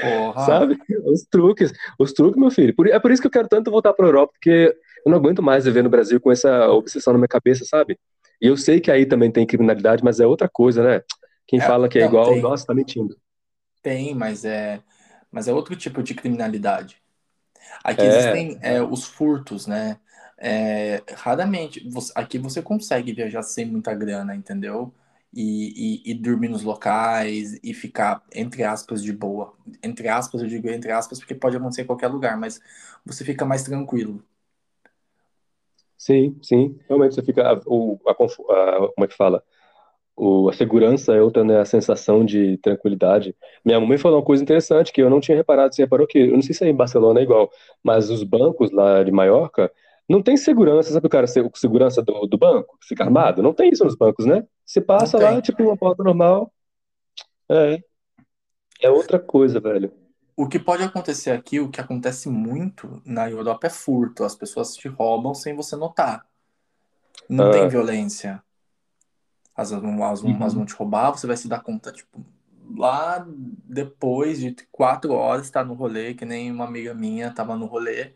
Porra. 0.00 0.40
Sabe? 0.40 0.76
Os 1.04 1.24
truques, 1.24 1.72
os 1.98 2.12
truques, 2.12 2.38
meu 2.40 2.50
filho. 2.50 2.74
É 2.92 2.98
por 2.98 3.10
isso 3.10 3.22
que 3.22 3.26
eu 3.28 3.30
quero 3.30 3.48
tanto 3.48 3.70
voltar 3.70 3.92
para 3.94 4.06
Europa, 4.06 4.32
porque 4.34 4.74
eu 5.04 5.10
não 5.10 5.18
aguento 5.18 5.42
mais 5.42 5.64
viver 5.64 5.82
no 5.82 5.90
Brasil 5.90 6.20
com 6.20 6.32
essa 6.32 6.68
obsessão 6.70 7.12
na 7.12 7.18
minha 7.18 7.28
cabeça, 7.28 7.64
sabe? 7.64 7.98
E 8.40 8.46
eu 8.48 8.56
sei 8.56 8.80
que 8.80 8.90
aí 8.90 9.06
também 9.06 9.30
tem 9.32 9.46
criminalidade, 9.46 10.02
mas 10.04 10.20
é 10.20 10.26
outra 10.26 10.48
coisa, 10.48 10.82
né? 10.82 11.02
Quem 11.46 11.60
É, 11.60 11.62
fala 11.62 11.88
que 11.88 11.98
é 11.98 12.02
não, 12.02 12.04
igual, 12.04 12.36
tem. 12.36 12.40
nossa, 12.40 12.66
tá 12.66 12.74
mentindo. 12.74 13.16
Tem, 13.82 14.14
mas 14.14 14.44
é, 14.44 14.82
mas 15.30 15.46
é 15.48 15.52
outro 15.52 15.76
tipo 15.76 16.02
de 16.02 16.14
criminalidade. 16.14 17.02
Aqui 17.84 18.06
É, 18.06 18.06
existem 18.06 18.58
é, 18.62 18.82
os 18.82 19.04
furtos, 19.06 19.66
né? 19.66 20.00
É, 20.38 21.02
raramente, 21.16 21.88
você- 21.90 22.12
aqui 22.16 22.38
você 22.38 22.62
consegue 22.62 23.12
viajar 23.14 23.42
sem 23.42 23.66
muita 23.66 23.94
grana, 23.94 24.36
entendeu? 24.36 24.94
E, 25.34 26.02
e, 26.06 26.12
e 26.12 26.14
dormir 26.14 26.48
nos 26.48 26.62
locais 26.64 27.58
e 27.62 27.74
ficar, 27.74 28.22
entre 28.34 28.64
aspas, 28.64 29.02
de 29.02 29.12
boa. 29.12 29.54
Entre 29.82 30.08
aspas, 30.08 30.42
eu 30.42 30.48
digo 30.48 30.68
entre 30.70 30.92
aspas, 30.92 31.18
porque 31.20 31.34
pode 31.34 31.56
acontecer 31.56 31.82
em 31.82 31.86
qualquer 31.86 32.08
lugar, 32.08 32.36
mas 32.38 32.60
você 33.06 33.24
fica 33.24 33.44
mais 33.46 33.62
tranquilo. 33.64 34.24
Sim, 36.06 36.38
sim. 36.42 36.78
Realmente 36.88 37.14
você 37.14 37.22
fica. 37.22 37.42
a- 37.52 37.60
o, 37.66 37.98
a, 38.06 38.10
a- 38.12 38.14
como 38.14 39.04
é 39.04 39.08
que 39.08 39.16
fala? 39.16 39.42
O, 40.16 40.48
a 40.50 40.52
segurança 40.52 41.14
é 41.14 41.22
outra, 41.22 41.44
né? 41.44 41.60
A 41.60 41.64
sensação 41.64 42.24
de 42.24 42.58
tranquilidade. 42.58 43.36
Minha 43.64 43.80
mãe 43.80 43.98
falou 43.98 44.18
uma 44.20 44.24
coisa 44.26 44.42
interessante 44.42 44.92
que 44.92 45.02
eu 45.02 45.10
não 45.10 45.20
tinha 45.20 45.36
reparado. 45.36 45.74
Você 45.74 45.82
reparou 45.82 46.06
que, 46.06 46.18
eu 46.20 46.32
não 46.32 46.42
sei 46.42 46.54
se 46.54 46.64
aí 46.64 46.70
em 46.70 46.76
Barcelona 46.76 47.20
é 47.20 47.24
igual, 47.24 47.50
mas 47.82 48.10
os 48.10 48.22
bancos 48.24 48.70
lá 48.72 49.02
de 49.04 49.12
Maiorca 49.12 49.72
não 50.08 50.22
tem 50.22 50.36
segurança, 50.36 50.92
sabe 50.92 51.06
o 51.06 51.10
cara, 51.10 51.26
se- 51.26 51.50
segurança 51.56 52.02
do, 52.02 52.26
do 52.26 52.38
banco, 52.38 52.78
fica 52.82 53.04
Uhum. 53.04 53.08
armado? 53.08 53.42
Não 53.42 53.54
tem 53.54 53.70
isso 53.70 53.84
nos 53.84 53.96
bancos, 53.96 54.26
né? 54.26 54.44
Você 54.66 54.80
passa 54.80 55.18
lá, 55.20 55.40
tipo, 55.42 55.64
uma 55.64 55.76
porta 55.76 56.02
normal. 56.04 56.52
É, 57.50 57.82
é 58.82 58.90
outra 58.90 59.18
coisa, 59.18 59.58
velho. 59.60 59.92
O 60.36 60.48
que 60.48 60.60
pode 60.60 60.82
acontecer 60.84 61.32
aqui, 61.32 61.58
o 61.60 61.68
que 61.70 61.80
acontece 61.80 62.28
muito 62.28 63.02
na 63.04 63.28
Europa 63.28 63.66
é 63.66 63.70
furto. 63.70 64.22
As 64.24 64.36
pessoas 64.36 64.76
te 64.76 64.86
roubam 64.88 65.34
sem 65.34 65.54
você 65.56 65.74
notar. 65.76 66.24
Não 67.28 67.50
tem 67.50 67.66
Ah, 67.66 67.68
violência. 67.68 68.42
As, 69.56 69.72
as, 69.72 69.82
as 69.82 70.22
uhum. 70.22 70.48
vão 70.54 70.64
te 70.66 70.74
roubar, 70.74 71.12
você 71.12 71.26
vai 71.26 71.36
se 71.36 71.48
dar 71.48 71.60
conta, 71.62 71.92
tipo, 71.92 72.24
lá 72.76 73.24
depois 73.64 74.40
de 74.40 74.54
quatro 74.72 75.12
horas 75.12 75.50
tá 75.50 75.64
no 75.64 75.74
rolê, 75.74 76.14
que 76.14 76.24
nem 76.24 76.50
uma 76.50 76.64
amiga 76.64 76.92
minha 76.94 77.32
tava 77.32 77.56
no 77.56 77.66
rolê. 77.66 78.14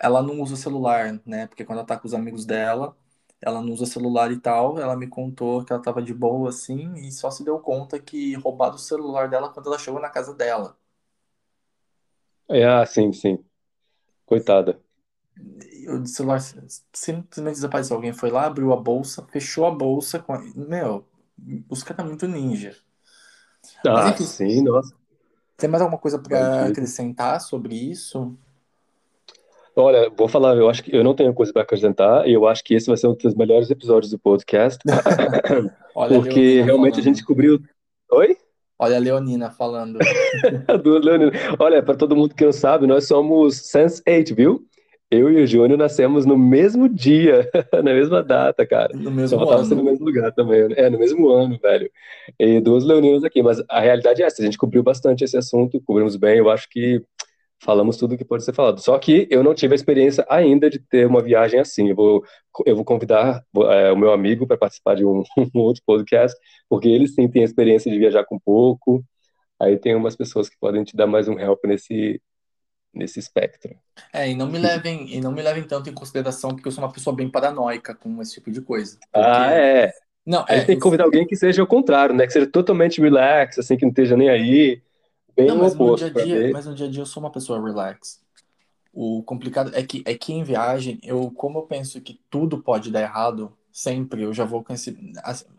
Ela 0.00 0.22
não 0.22 0.40
usa 0.40 0.56
celular, 0.56 1.20
né? 1.26 1.46
Porque 1.48 1.64
quando 1.64 1.78
ela 1.80 1.86
tá 1.88 1.98
com 1.98 2.06
os 2.08 2.14
amigos 2.14 2.46
dela, 2.46 2.96
ela 3.40 3.62
não 3.62 3.72
usa 3.72 3.86
celular 3.86 4.32
e 4.32 4.38
tal. 4.40 4.78
Ela 4.80 4.96
me 4.96 5.08
contou 5.08 5.64
que 5.64 5.72
ela 5.72 5.82
tava 5.82 6.02
de 6.02 6.14
boa 6.14 6.50
assim 6.50 6.94
e 6.96 7.12
só 7.12 7.30
se 7.30 7.44
deu 7.44 7.58
conta 7.60 7.98
que 8.00 8.34
roubaram 8.36 8.76
o 8.76 8.78
celular 8.78 9.28
dela 9.30 9.50
quando 9.52 9.66
ela 9.68 9.78
chegou 9.78 10.00
na 10.00 10.10
casa 10.10 10.34
dela. 10.34 10.78
É, 12.48 12.64
ah, 12.64 12.84
sim, 12.86 13.12
sim. 13.12 13.38
Coitada. 14.24 14.80
O 15.88 16.06
celular 16.06 16.40
simplesmente 16.92 17.54
desapareceu. 17.54 17.96
Alguém 17.96 18.12
foi 18.12 18.30
lá, 18.30 18.46
abriu 18.46 18.72
a 18.72 18.76
bolsa, 18.76 19.26
fechou 19.30 19.66
a 19.66 19.70
bolsa 19.70 20.18
com 20.18 20.32
a... 20.32 20.38
Meu, 20.54 21.06
os 21.68 21.82
caras 21.82 21.98
são 21.98 22.06
muito 22.06 22.26
ninja. 22.26 22.76
Mas 23.90 24.06
Ah, 24.08 24.10
enfim, 24.10 24.24
sim, 24.24 24.62
nossa, 24.62 24.94
tem 25.56 25.68
mais 25.70 25.82
alguma 25.82 25.98
coisa 25.98 26.18
para 26.18 26.66
acrescentar 26.66 27.40
sobre 27.40 27.74
isso? 27.74 28.36
Olha, 29.74 30.08
vou 30.10 30.28
falar, 30.28 30.56
eu 30.56 30.68
acho 30.70 30.82
que 30.82 30.94
eu 30.94 31.04
não 31.04 31.14
tenho 31.14 31.34
coisa 31.34 31.52
para 31.52 31.62
acrescentar, 31.62 32.26
e 32.26 32.32
eu 32.32 32.46
acho 32.46 32.64
que 32.64 32.74
esse 32.74 32.86
vai 32.86 32.96
ser 32.96 33.08
um 33.08 33.14
dos 33.14 33.34
melhores 33.34 33.70
episódios 33.70 34.10
do 34.10 34.18
podcast, 34.18 34.78
Olha 35.94 36.20
porque 36.20 36.62
realmente 36.62 37.00
a 37.00 37.02
gente 37.02 37.16
falando. 37.16 37.16
descobriu. 37.16 37.60
Oi? 38.12 38.38
Olha 38.78 38.96
a 38.96 39.00
Leonina 39.00 39.50
falando. 39.50 39.98
Do 40.84 40.98
Leonino. 40.98 41.32
Olha, 41.58 41.82
para 41.82 41.94
todo 41.96 42.14
mundo 42.16 42.34
que 42.34 42.44
não 42.44 42.52
sabe, 42.52 42.86
nós 42.86 43.06
somos 43.06 43.54
Sense8, 43.72 44.34
viu? 44.34 44.62
Eu 45.08 45.30
e 45.30 45.42
o 45.42 45.46
Júnior 45.46 45.78
nascemos 45.78 46.26
no 46.26 46.36
mesmo 46.36 46.88
dia, 46.88 47.48
na 47.72 47.94
mesma 47.94 48.24
data, 48.24 48.66
cara. 48.66 48.92
No 48.92 49.04
Só 49.04 49.10
mesmo 49.10 49.38
faltava 49.38 49.64
ser 49.64 49.74
no 49.76 49.80
ano. 49.82 49.90
mesmo 49.90 50.04
lugar 50.04 50.32
também. 50.32 50.68
né? 50.68 50.74
É, 50.76 50.90
no 50.90 50.98
mesmo 50.98 51.28
ano, 51.30 51.56
velho. 51.62 51.88
E 52.40 52.60
duas 52.60 52.84
leoninas 52.84 53.22
aqui, 53.22 53.40
mas 53.40 53.62
a 53.70 53.80
realidade 53.80 54.20
é 54.22 54.26
essa, 54.26 54.42
a 54.42 54.44
gente 54.44 54.58
cobriu 54.58 54.82
bastante 54.82 55.22
esse 55.22 55.36
assunto, 55.36 55.80
cobrimos 55.86 56.16
bem, 56.16 56.38
eu 56.38 56.50
acho 56.50 56.68
que 56.68 57.00
falamos 57.60 57.96
tudo 57.96 58.16
que 58.16 58.24
pode 58.24 58.44
ser 58.44 58.52
falado. 58.52 58.80
Só 58.80 58.98
que 58.98 59.26
eu 59.30 59.42
não 59.42 59.54
tive 59.54 59.74
a 59.74 59.76
experiência 59.76 60.26
ainda 60.28 60.68
de 60.68 60.78
ter 60.78 61.06
uma 61.06 61.22
viagem 61.22 61.60
assim. 61.60 61.90
Eu 61.90 61.96
vou, 61.96 62.24
eu 62.64 62.76
vou 62.76 62.84
convidar 62.84 63.42
é, 63.70 63.92
o 63.92 63.96
meu 63.96 64.12
amigo 64.12 64.46
para 64.46 64.58
participar 64.58 64.94
de 64.94 65.04
um, 65.04 65.22
um, 65.54 65.60
outro 65.60 65.82
podcast, 65.86 66.38
porque 66.68 66.88
ele 66.88 67.08
sim 67.08 67.28
tem 67.28 67.42
a 67.42 67.46
experiência 67.46 67.90
de 67.90 67.98
viajar 67.98 68.24
com 68.24 68.38
pouco. 68.38 69.04
Aí 69.60 69.78
tem 69.78 69.94
umas 69.94 70.16
pessoas 70.16 70.48
que 70.48 70.56
podem 70.60 70.84
te 70.84 70.96
dar 70.96 71.06
mais 71.06 71.28
um 71.28 71.38
help 71.38 71.64
nesse 71.64 72.20
nesse 72.92 73.18
espectro. 73.18 73.76
É, 74.10 74.30
e 74.30 74.34
não 74.34 74.46
me 74.46 74.58
levem 74.58 75.14
e 75.14 75.20
não 75.20 75.30
me 75.30 75.42
levem 75.42 75.62
tanto 75.64 75.90
em 75.90 75.92
consideração 75.92 76.50
porque 76.50 76.66
eu 76.66 76.72
sou 76.72 76.82
uma 76.82 76.92
pessoa 76.92 77.14
bem 77.14 77.28
paranoica 77.28 77.94
com 77.94 78.22
esse 78.22 78.34
tipo 78.34 78.50
de 78.50 78.62
coisa. 78.62 78.98
Porque... 79.12 79.28
Ah, 79.28 79.52
é. 79.52 79.92
Não, 80.24 80.44
é, 80.48 80.64
tem 80.64 80.76
que 80.76 80.82
convidar 80.82 81.04
alguém 81.04 81.24
que 81.24 81.36
seja 81.36 81.62
o 81.62 81.66
contrário, 81.66 82.14
né? 82.14 82.26
Que 82.26 82.32
seja 82.32 82.46
totalmente 82.46 83.00
relax, 83.00 83.58
assim, 83.58 83.76
que 83.76 83.84
não 83.84 83.90
esteja 83.90 84.16
nem 84.16 84.28
aí. 84.28 84.82
Bem 85.36 85.48
não, 85.48 85.58
mas, 85.58 85.74
oposto, 85.74 86.06
no 86.06 86.12
dia 86.12 86.24
-dia, 86.24 86.52
mas 86.52 86.66
no 86.66 86.74
dia 86.74 86.86
a 86.86 86.90
dia 86.90 87.02
eu 87.02 87.06
sou 87.06 87.22
uma 87.22 87.30
pessoa 87.30 87.62
relax. 87.62 88.24
O 88.92 89.22
complicado 89.22 89.72
é 89.74 89.82
que, 89.82 90.02
é 90.06 90.14
que 90.14 90.32
em 90.32 90.42
viagem, 90.42 90.98
eu, 91.02 91.30
como 91.30 91.58
eu 91.58 91.62
penso 91.64 92.00
que 92.00 92.18
tudo 92.30 92.62
pode 92.62 92.90
dar 92.90 93.02
errado, 93.02 93.52
sempre 93.70 94.22
eu 94.22 94.32
já 94.32 94.44
vou 94.46 94.64
com 94.64 94.72
esse. 94.72 94.96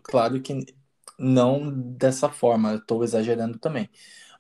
Claro 0.02 0.42
que 0.42 0.66
não 1.20 1.70
dessa 1.70 2.30
forma, 2.30 2.72
eu 2.72 2.78
estou 2.80 3.04
exagerando 3.04 3.60
também. 3.60 3.88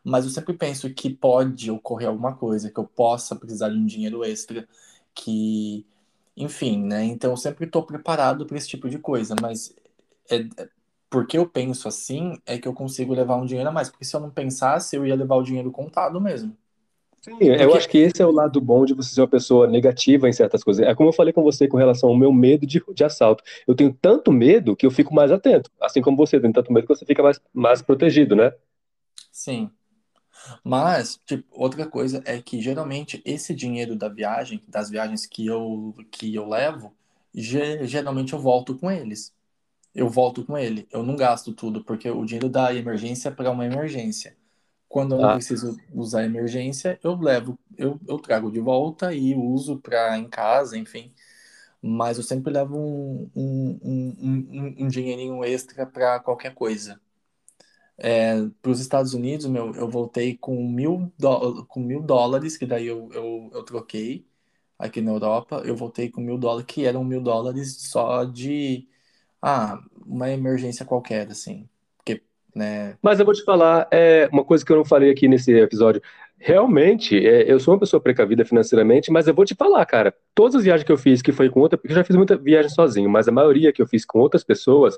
Mas 0.03 0.25
eu 0.25 0.31
sempre 0.31 0.53
penso 0.53 0.91
que 0.91 1.09
pode 1.11 1.69
ocorrer 1.69 2.07
alguma 2.07 2.35
coisa, 2.35 2.71
que 2.71 2.79
eu 2.79 2.85
possa 2.85 3.35
precisar 3.35 3.69
de 3.69 3.77
um 3.77 3.85
dinheiro 3.85 4.23
extra, 4.23 4.67
que. 5.13 5.85
Enfim, 6.35 6.83
né? 6.83 7.03
Então 7.03 7.31
eu 7.31 7.37
sempre 7.37 7.65
estou 7.65 7.83
preparado 7.83 8.45
para 8.45 8.57
esse 8.57 8.67
tipo 8.67 8.89
de 8.89 8.97
coisa, 8.97 9.35
mas 9.41 9.75
é, 10.29 10.47
porque 11.09 11.37
eu 11.37 11.47
penso 11.47 11.87
assim, 11.87 12.37
é 12.45 12.57
que 12.57 12.67
eu 12.67 12.73
consigo 12.73 13.13
levar 13.13 13.37
um 13.37 13.45
dinheiro 13.45 13.69
a 13.69 13.71
mais. 13.71 13.89
Porque 13.89 14.05
se 14.05 14.15
eu 14.15 14.19
não 14.19 14.29
pensasse, 14.29 14.95
eu 14.95 15.05
ia 15.05 15.15
levar 15.15 15.35
o 15.35 15.43
dinheiro 15.43 15.71
contado 15.71 16.19
mesmo. 16.19 16.55
Sim, 17.21 17.31
porque... 17.31 17.45
eu 17.45 17.73
acho 17.75 17.89
que 17.89 17.97
esse 17.97 18.21
é 18.21 18.25
o 18.25 18.31
lado 18.31 18.59
bom 18.61 18.85
de 18.85 18.93
você 18.93 19.13
ser 19.13 19.21
uma 19.21 19.27
pessoa 19.27 19.67
negativa 19.67 20.29
em 20.29 20.33
certas 20.33 20.63
coisas. 20.63 20.85
É 20.85 20.93
como 20.93 21.09
eu 21.09 21.13
falei 21.13 21.33
com 21.33 21.43
você 21.43 21.67
com 21.67 21.77
relação 21.77 22.09
ao 22.09 22.17
meu 22.17 22.31
medo 22.31 22.65
de, 22.65 22.83
de 22.93 23.03
assalto. 23.03 23.43
Eu 23.65 23.75
tenho 23.75 23.93
tanto 23.93 24.31
medo 24.31 24.75
que 24.75 24.85
eu 24.85 24.91
fico 24.91 25.13
mais 25.13 25.31
atento. 25.31 25.71
Assim 25.81 26.01
como 26.01 26.17
você 26.17 26.39
tem 26.39 26.51
tanto 26.51 26.71
medo 26.71 26.85
que 26.85 26.95
você 26.95 27.05
fica 27.05 27.23
mais, 27.23 27.39
mais 27.53 27.81
protegido, 27.81 28.35
né? 28.35 28.53
Sim. 29.31 29.69
Mas, 30.63 31.19
tipo, 31.25 31.43
outra 31.51 31.85
coisa 31.85 32.21
é 32.25 32.41
que 32.41 32.61
geralmente 32.61 33.21
esse 33.25 33.53
dinheiro 33.53 33.95
da 33.95 34.07
viagem, 34.07 34.61
das 34.67 34.89
viagens 34.89 35.25
que 35.25 35.45
eu, 35.45 35.93
que 36.11 36.33
eu 36.33 36.47
levo, 36.47 36.93
geralmente 37.33 38.33
eu 38.33 38.39
volto 38.39 38.75
com 38.77 38.89
eles 38.89 39.35
eu 39.97 40.07
volto 40.07 40.45
com 40.45 40.55
ele. 40.55 40.87
Eu 40.91 41.01
não 41.01 41.15
gasto 41.15 41.51
tudo, 41.51 41.83
porque 41.83 42.07
o 42.09 42.23
dinheiro 42.23 42.47
da 42.47 42.73
emergência 42.73 43.29
é 43.29 43.31
para 43.31 43.49
uma 43.49 43.65
emergência. 43.65 44.37
Quando 44.87 45.15
eu 45.15 45.21
não 45.21 45.29
ah. 45.31 45.33
preciso 45.33 45.75
usar 45.91 46.23
emergência, 46.23 46.99
eu 47.03 47.15
levo, 47.15 47.57
eu, 47.75 47.99
eu 48.07 48.19
trago 48.19 48.51
de 48.51 48.59
volta 48.59 49.11
e 49.13 49.35
uso 49.35 49.77
para 49.79 50.17
em 50.17 50.29
casa, 50.29 50.77
enfim. 50.77 51.11
Mas 51.81 52.17
eu 52.17 52.23
sempre 52.23 52.53
levo 52.53 52.77
um, 52.77 53.29
um, 53.35 54.15
um, 54.21 54.75
um 54.85 54.87
dinheirinho 54.87 55.43
extra 55.43 55.85
para 55.85 56.19
qualquer 56.19 56.53
coisa. 56.53 57.01
É, 57.97 58.35
para 58.61 58.71
os 58.71 58.79
Estados 58.79 59.15
Unidos, 59.15 59.47
meu, 59.47 59.73
eu 59.73 59.89
voltei 59.89 60.37
com 60.37 60.63
mil, 60.69 61.11
do, 61.17 61.65
com 61.65 61.79
mil 61.79 62.03
dólares, 62.03 62.55
que 62.55 62.67
daí 62.67 62.85
eu, 62.85 63.09
eu, 63.13 63.49
eu 63.51 63.63
troquei 63.63 64.27
aqui 64.77 65.01
na 65.01 65.11
Europa. 65.11 65.63
Eu 65.65 65.75
voltei 65.75 66.09
com 66.09 66.21
mil 66.21 66.37
dólares, 66.37 66.67
que 66.67 66.85
eram 66.85 67.03
mil 67.03 67.21
dólares 67.21 67.77
só 67.81 68.23
de 68.23 68.87
ah, 69.41 69.79
uma 70.05 70.29
emergência 70.29 70.85
qualquer, 70.85 71.27
assim. 71.27 71.67
Porque, 71.97 72.21
né? 72.55 72.97
Mas 73.01 73.19
eu 73.19 73.25
vou 73.25 73.33
te 73.33 73.43
falar, 73.43 73.87
é 73.91 74.27
uma 74.31 74.43
coisa 74.43 74.65
que 74.65 74.71
eu 74.71 74.77
não 74.77 74.85
falei 74.85 75.11
aqui 75.11 75.27
nesse 75.27 75.51
episódio. 75.51 76.01
Realmente, 76.39 77.17
é, 77.17 77.51
eu 77.51 77.59
sou 77.59 77.73
uma 77.73 77.79
pessoa 77.79 77.99
precavida 78.01 78.45
financeiramente, 78.45 79.11
mas 79.11 79.27
eu 79.27 79.33
vou 79.33 79.45
te 79.45 79.55
falar, 79.55 79.85
cara, 79.85 80.13
todas 80.35 80.55
as 80.55 80.63
viagens 80.63 80.85
que 80.85 80.91
eu 80.91 80.97
fiz 80.97 81.21
que 81.21 81.31
foi 81.31 81.49
com 81.49 81.59
outra, 81.59 81.77
porque 81.77 81.91
eu 81.91 81.95
já 81.95 82.03
fiz 82.03 82.15
muita 82.15 82.37
viagem 82.37 82.69
sozinho, 82.69 83.09
mas 83.09 83.27
a 83.27 83.31
maioria 83.31 83.73
que 83.73 83.81
eu 83.81 83.87
fiz 83.87 84.05
com 84.05 84.19
outras 84.19 84.43
pessoas 84.43 84.97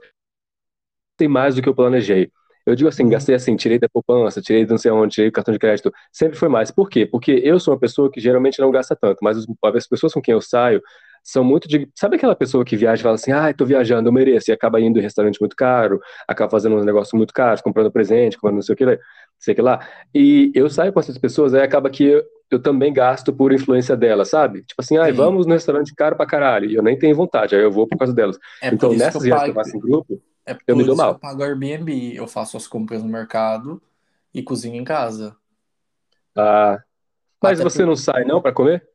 tem 1.18 1.28
mais 1.28 1.56
do 1.56 1.62
que 1.62 1.70
eu 1.70 1.76
planejei. 1.76 2.32
Eu 2.66 2.76
digo 2.76 2.88
assim, 2.88 3.04
uhum. 3.04 3.10
gastei 3.10 3.36
assim, 3.36 3.56
tirei 3.56 3.80
da 3.80 3.90
poupança, 3.90 4.42
tirei 4.42 4.64
de 4.64 4.70
não 4.70 4.78
sei 4.78 4.92
onde, 4.92 5.16
tirei 5.16 5.30
do 5.30 5.34
cartão 5.34 5.52
de 5.52 5.60
crédito, 5.60 5.92
sempre 6.12 6.38
foi 6.38 6.50
mais. 6.50 6.72
Por 6.72 6.90
quê? 6.90 7.06
Porque 7.06 7.32
eu 7.32 7.60
sou 7.60 7.74
uma 7.74 7.80
pessoa 7.80 8.12
que 8.12 8.20
geralmente 8.20 8.60
não 8.60 8.70
gasta 8.70 8.96
tanto, 8.96 9.20
mas 9.24 9.38
as 9.76 9.88
pessoas 9.88 10.14
com 10.14 10.22
quem 10.22 10.34
eu 10.34 10.42
saio, 10.42 10.82
são 11.24 11.44
muito 11.44 11.68
de. 11.68 11.88
Sabe 11.96 12.16
aquela 12.16 12.36
pessoa 12.36 12.66
que 12.66 12.76
viaja 12.76 13.02
e 13.02 13.04
fala 13.04 13.16
assim, 13.16 13.32
ah, 13.32 13.54
tô 13.54 13.66
viajando, 13.66 14.10
eu 14.10 14.14
mereço, 14.14 14.50
e 14.50 14.54
acaba 14.54 14.80
indo 14.80 15.00
em 15.00 15.02
restaurante 15.02 15.40
muito 15.40 15.56
caro, 15.56 16.00
acaba 16.28 16.50
fazendo 16.50 16.76
uns 16.76 16.86
negócios 16.86 17.14
muito 17.14 17.34
caros, 17.34 17.62
comprando 17.62 17.92
presente, 17.92 18.38
comprando 18.38 18.56
não 18.56 18.62
sei 18.62 18.74
o 18.74 18.78
que, 18.78 19.00
sei 19.38 19.56
que 19.56 19.62
lá. 19.62 19.86
E 20.14 20.52
eu 20.54 20.70
saio 20.70 20.94
com 20.94 21.00
essas 21.00 21.18
pessoas, 21.18 21.54
aí 21.54 21.62
acaba 21.62 21.90
que 21.90 22.04
eu, 22.04 22.24
eu 22.50 22.62
também 22.62 22.92
gasto 22.92 23.32
por 23.32 23.54
influência 23.54 23.96
delas, 23.96 24.30
sabe? 24.30 24.64
Tipo 24.64 24.82
assim, 24.82 24.98
ah, 24.98 25.12
vamos 25.12 25.46
no 25.46 25.54
restaurante 25.54 25.94
caro 25.96 26.16
pra 26.16 26.26
caralho, 26.26 26.70
e 26.70 26.76
eu 26.76 26.84
nem 26.84 26.98
tenho 26.98 27.16
vontade, 27.16 27.56
aí 27.56 27.62
eu 27.62 27.72
vou 27.72 27.88
por 27.88 27.98
causa 27.98 28.14
delas. 28.14 28.38
É 28.62 28.70
então, 28.70 28.94
nessas 28.94 29.24
viagens 29.24 29.46
que 29.46 29.50
eu 29.52 29.56
faço 29.56 29.78
em 29.78 29.80
grupo, 29.80 30.22
é 30.46 30.58
eu 30.68 30.76
me 30.76 30.84
dou 30.84 30.96
mal. 30.96 31.12
Eu 31.12 31.20
pago 31.20 31.44
Airbnb, 31.44 32.16
eu 32.16 32.28
faço 32.28 32.58
as 32.58 32.68
compras 32.68 33.04
no 33.04 33.10
mercado 33.10 33.82
e 34.34 34.42
cozinho 34.42 34.76
em 34.76 34.84
casa. 34.84 35.36
Ah, 36.36 36.80
mas 37.42 37.60
Até 37.60 37.70
você 37.70 37.86
não 37.86 37.96
sai 37.96 38.24
não 38.24 38.42
para 38.42 38.52
comer? 38.52 38.88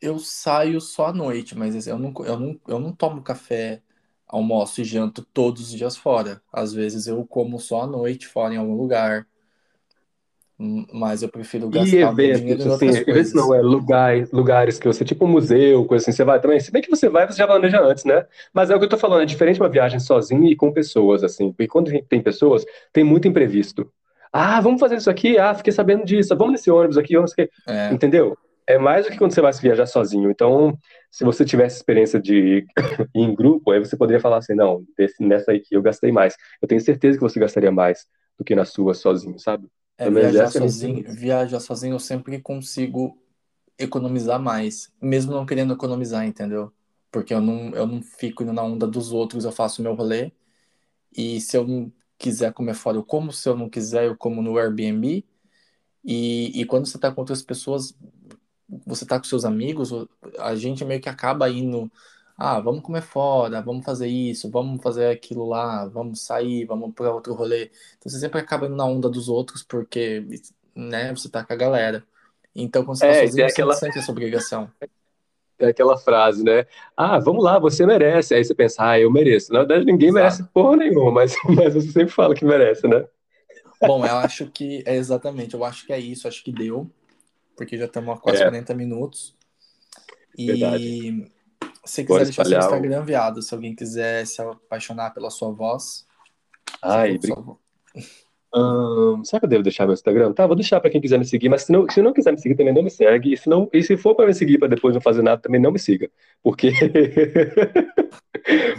Eu 0.00 0.18
saio 0.18 0.80
só 0.80 1.06
à 1.06 1.12
noite, 1.12 1.56
mas 1.56 1.86
eu 1.86 1.98
não, 1.98 2.12
eu 2.24 2.38
não, 2.38 2.60
eu 2.68 2.78
não 2.78 2.92
tomo 2.92 3.22
café, 3.22 3.82
almoço 4.26 4.80
e 4.80 4.84
janto 4.84 5.26
todos 5.32 5.62
os 5.62 5.72
dias 5.72 5.96
fora. 5.96 6.40
Às 6.52 6.72
vezes 6.72 7.06
eu 7.06 7.24
como 7.24 7.58
só 7.58 7.82
à 7.82 7.86
noite 7.86 8.26
fora 8.26 8.54
em 8.54 8.58
algum 8.58 8.74
lugar. 8.74 9.26
Hum, 10.60 10.84
mas 10.92 11.22
eu 11.22 11.28
prefiro 11.28 11.68
gastar 11.68 11.96
e 11.96 12.00
eventos, 12.00 12.66
assim, 12.66 13.04
coisas. 13.04 13.32
não 13.32 13.54
é 13.54 13.60
lugares, 13.60 14.32
lugares 14.32 14.78
que 14.78 14.88
você, 14.88 15.04
tipo 15.04 15.24
um 15.24 15.28
museu, 15.28 15.84
coisa 15.84 16.02
assim, 16.02 16.10
você 16.10 16.24
vai 16.24 16.40
também. 16.40 16.58
Se 16.58 16.72
bem 16.72 16.82
que 16.82 16.90
você 16.90 17.08
vai, 17.08 17.26
você 17.28 17.38
já 17.38 17.46
planeja 17.46 17.80
antes, 17.80 18.04
né? 18.04 18.26
Mas 18.52 18.68
é 18.68 18.74
o 18.74 18.78
que 18.78 18.84
eu 18.84 18.88
tô 18.88 18.98
falando, 18.98 19.22
é 19.22 19.26
diferente 19.26 19.60
uma 19.60 19.68
viagem 19.68 20.00
sozinho 20.00 20.44
e 20.44 20.56
com 20.56 20.72
pessoas, 20.72 21.22
assim. 21.22 21.52
Porque 21.52 21.68
quando 21.68 21.92
tem 22.08 22.20
pessoas, 22.20 22.64
tem 22.92 23.04
muito 23.04 23.28
imprevisto. 23.28 23.88
Ah, 24.32 24.60
vamos 24.60 24.80
fazer 24.80 24.96
isso 24.96 25.08
aqui? 25.08 25.38
Ah, 25.38 25.54
fiquei 25.54 25.72
sabendo 25.72 26.04
disso. 26.04 26.36
Vamos 26.36 26.52
nesse 26.52 26.70
ônibus 26.70 26.98
aqui, 26.98 27.14
vamos 27.14 27.32
que... 27.32 27.48
É. 27.66 27.92
Entendeu? 27.92 28.36
É 28.68 28.76
mais 28.76 29.06
do 29.06 29.10
que 29.10 29.16
quando 29.16 29.32
você 29.32 29.40
vai 29.40 29.50
viajar 29.52 29.86
sozinho. 29.86 30.30
Então, 30.30 30.78
se 31.10 31.24
você 31.24 31.42
tivesse 31.42 31.76
experiência 31.76 32.20
de 32.20 32.66
ir 33.14 33.20
em 33.20 33.34
grupo, 33.34 33.70
aí 33.70 33.78
você 33.78 33.96
poderia 33.96 34.20
falar 34.20 34.36
assim, 34.36 34.54
não, 34.54 34.84
desse, 34.96 35.22
nessa 35.22 35.52
aí 35.52 35.60
que 35.60 35.74
eu 35.74 35.80
gastei 35.80 36.12
mais. 36.12 36.36
Eu 36.60 36.68
tenho 36.68 36.80
certeza 36.80 37.16
que 37.16 37.24
você 37.24 37.40
gastaria 37.40 37.72
mais 37.72 38.06
do 38.38 38.44
que 38.44 38.54
na 38.54 38.66
sua 38.66 38.92
sozinho, 38.92 39.38
sabe? 39.38 39.66
É, 39.96 40.10
viajar, 40.10 40.44
é 40.44 40.50
sozinho, 40.50 41.02
viajar 41.12 41.60
sozinho 41.60 41.94
eu 41.94 41.98
sempre 41.98 42.40
consigo 42.40 43.18
economizar 43.78 44.38
mais, 44.38 44.92
mesmo 45.00 45.32
não 45.32 45.46
querendo 45.46 45.72
economizar, 45.72 46.26
entendeu? 46.26 46.70
Porque 47.10 47.32
eu 47.32 47.40
não, 47.40 47.70
eu 47.70 47.86
não 47.86 48.02
fico 48.02 48.42
indo 48.42 48.52
na 48.52 48.62
onda 48.62 48.86
dos 48.86 49.12
outros, 49.12 49.46
eu 49.46 49.52
faço 49.52 49.82
meu 49.82 49.94
rolê. 49.94 50.30
E 51.16 51.40
se 51.40 51.56
eu 51.56 51.66
não 51.66 51.90
quiser 52.18 52.52
comer 52.52 52.74
fora, 52.74 52.98
eu 52.98 53.04
como. 53.04 53.32
Se 53.32 53.48
eu 53.48 53.56
não 53.56 53.70
quiser, 53.70 54.06
eu 54.06 54.16
como 54.16 54.42
no 54.42 54.58
Airbnb. 54.58 55.24
E, 56.04 56.60
e 56.60 56.64
quando 56.64 56.86
você 56.86 56.96
está 56.96 57.10
com 57.10 57.20
outras 57.20 57.42
pessoas, 57.42 57.94
você 58.86 59.06
tá 59.06 59.18
com 59.18 59.24
seus 59.24 59.44
amigos, 59.44 59.90
a 60.38 60.54
gente 60.54 60.84
meio 60.84 61.00
que 61.00 61.08
acaba 61.08 61.48
indo, 61.48 61.90
ah, 62.36 62.60
vamos 62.60 62.82
comer 62.82 63.02
fora, 63.02 63.62
vamos 63.62 63.84
fazer 63.84 64.08
isso, 64.08 64.50
vamos 64.50 64.82
fazer 64.82 65.06
aquilo 65.10 65.48
lá, 65.48 65.86
vamos 65.86 66.20
sair, 66.20 66.66
vamos 66.66 66.92
para 66.94 67.12
outro 67.12 67.34
rolê. 67.34 67.70
Então 67.96 68.10
você 68.10 68.18
sempre 68.18 68.38
acaba 68.40 68.66
indo 68.66 68.76
na 68.76 68.84
onda 68.84 69.08
dos 69.08 69.28
outros 69.28 69.62
porque, 69.62 70.24
né, 70.74 71.14
você 71.14 71.28
tá 71.28 71.42
com 71.42 71.52
a 71.52 71.56
galera. 71.56 72.04
Então 72.54 72.84
quando 72.84 72.98
você 72.98 73.06
tá 73.06 73.12
é, 73.12 73.26
sozinho, 73.26 73.46
aquela... 73.46 73.74
você 73.74 73.86
sente 73.86 73.98
essa 73.98 74.12
obrigação. 74.12 74.70
É 75.58 75.68
aquela 75.68 75.98
frase, 75.98 76.44
né? 76.44 76.66
Ah, 76.96 77.18
vamos 77.18 77.42
lá, 77.42 77.58
você 77.58 77.84
merece. 77.84 78.32
Aí 78.32 78.44
você 78.44 78.54
pensa, 78.54 78.90
ah, 78.90 79.00
eu 79.00 79.10
mereço. 79.10 79.52
Na 79.52 79.60
verdade, 79.60 79.84
ninguém 79.84 80.10
Exato. 80.10 80.22
merece 80.22 80.44
porra 80.52 80.76
nenhuma, 80.76 81.10
mas, 81.10 81.34
mas 81.48 81.74
você 81.74 81.90
sempre 81.90 82.14
fala 82.14 82.34
que 82.34 82.44
merece, 82.44 82.86
né? 82.86 83.04
Bom, 83.80 84.04
eu 84.04 84.16
acho 84.16 84.46
que 84.50 84.82
é 84.86 84.96
exatamente, 84.96 85.54
eu 85.54 85.64
acho 85.64 85.86
que 85.86 85.92
é 85.92 85.98
isso, 85.98 86.26
acho 86.26 86.42
que 86.42 86.52
deu 86.52 86.90
porque 87.58 87.76
já 87.76 87.86
estamos 87.86 88.16
há 88.16 88.20
quase 88.20 88.38
é. 88.38 88.44
40 88.44 88.74
minutos. 88.74 89.36
E 90.36 90.46
Verdade. 90.46 91.32
se 91.84 92.04
quiser 92.04 92.24
deixar 92.24 92.46
seu 92.46 92.58
Instagram, 92.58 93.04
viado, 93.04 93.42
se 93.42 93.52
alguém 93.52 93.74
quiser 93.74 94.24
se 94.24 94.40
apaixonar 94.40 95.12
pela 95.12 95.28
sua 95.28 95.50
voz. 95.50 96.06
Ai, 96.80 97.18
brinco. 97.18 97.60
Hum, 98.54 99.22
será 99.24 99.40
que 99.40 99.46
eu 99.46 99.50
devo 99.50 99.62
deixar 99.62 99.84
meu 99.84 99.92
Instagram? 99.92 100.32
Tá, 100.32 100.46
vou 100.46 100.56
deixar 100.56 100.80
para 100.80 100.90
quem 100.90 101.00
quiser 101.00 101.18
me 101.18 101.24
seguir, 101.24 101.50
mas 101.50 101.64
se 101.64 101.72
não, 101.72 101.86
se 101.88 102.00
não 102.00 102.14
quiser 102.14 102.32
me 102.32 102.40
seguir 102.40 102.54
também 102.54 102.72
não 102.72 102.82
me 102.82 102.90
segue. 102.90 103.32
E 103.32 103.36
se, 103.36 103.48
não, 103.48 103.68
e 103.72 103.82
se 103.82 103.96
for 103.96 104.14
para 104.14 104.26
me 104.26 104.34
seguir 104.34 104.58
para 104.58 104.68
depois 104.68 104.94
não 104.94 105.02
fazer 105.02 105.22
nada, 105.22 105.40
também 105.40 105.60
não 105.60 105.70
me 105.70 105.78
siga. 105.78 106.10
Porque, 106.42 106.72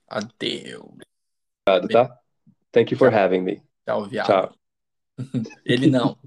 Adeus. 0.08 0.84
Obrigado, 1.68 1.88
tá? 1.92 2.20
Thank 2.72 2.94
you 2.94 2.98
for 2.98 3.14
having 3.14 3.42
me. 3.42 3.62
Tchau, 3.86 4.06
viado. 4.06 4.28
Tchau. 4.28 4.56
Ele 5.66 5.88
não. 5.88 6.18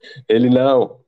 Ele 0.28 0.50
não. 0.50 1.00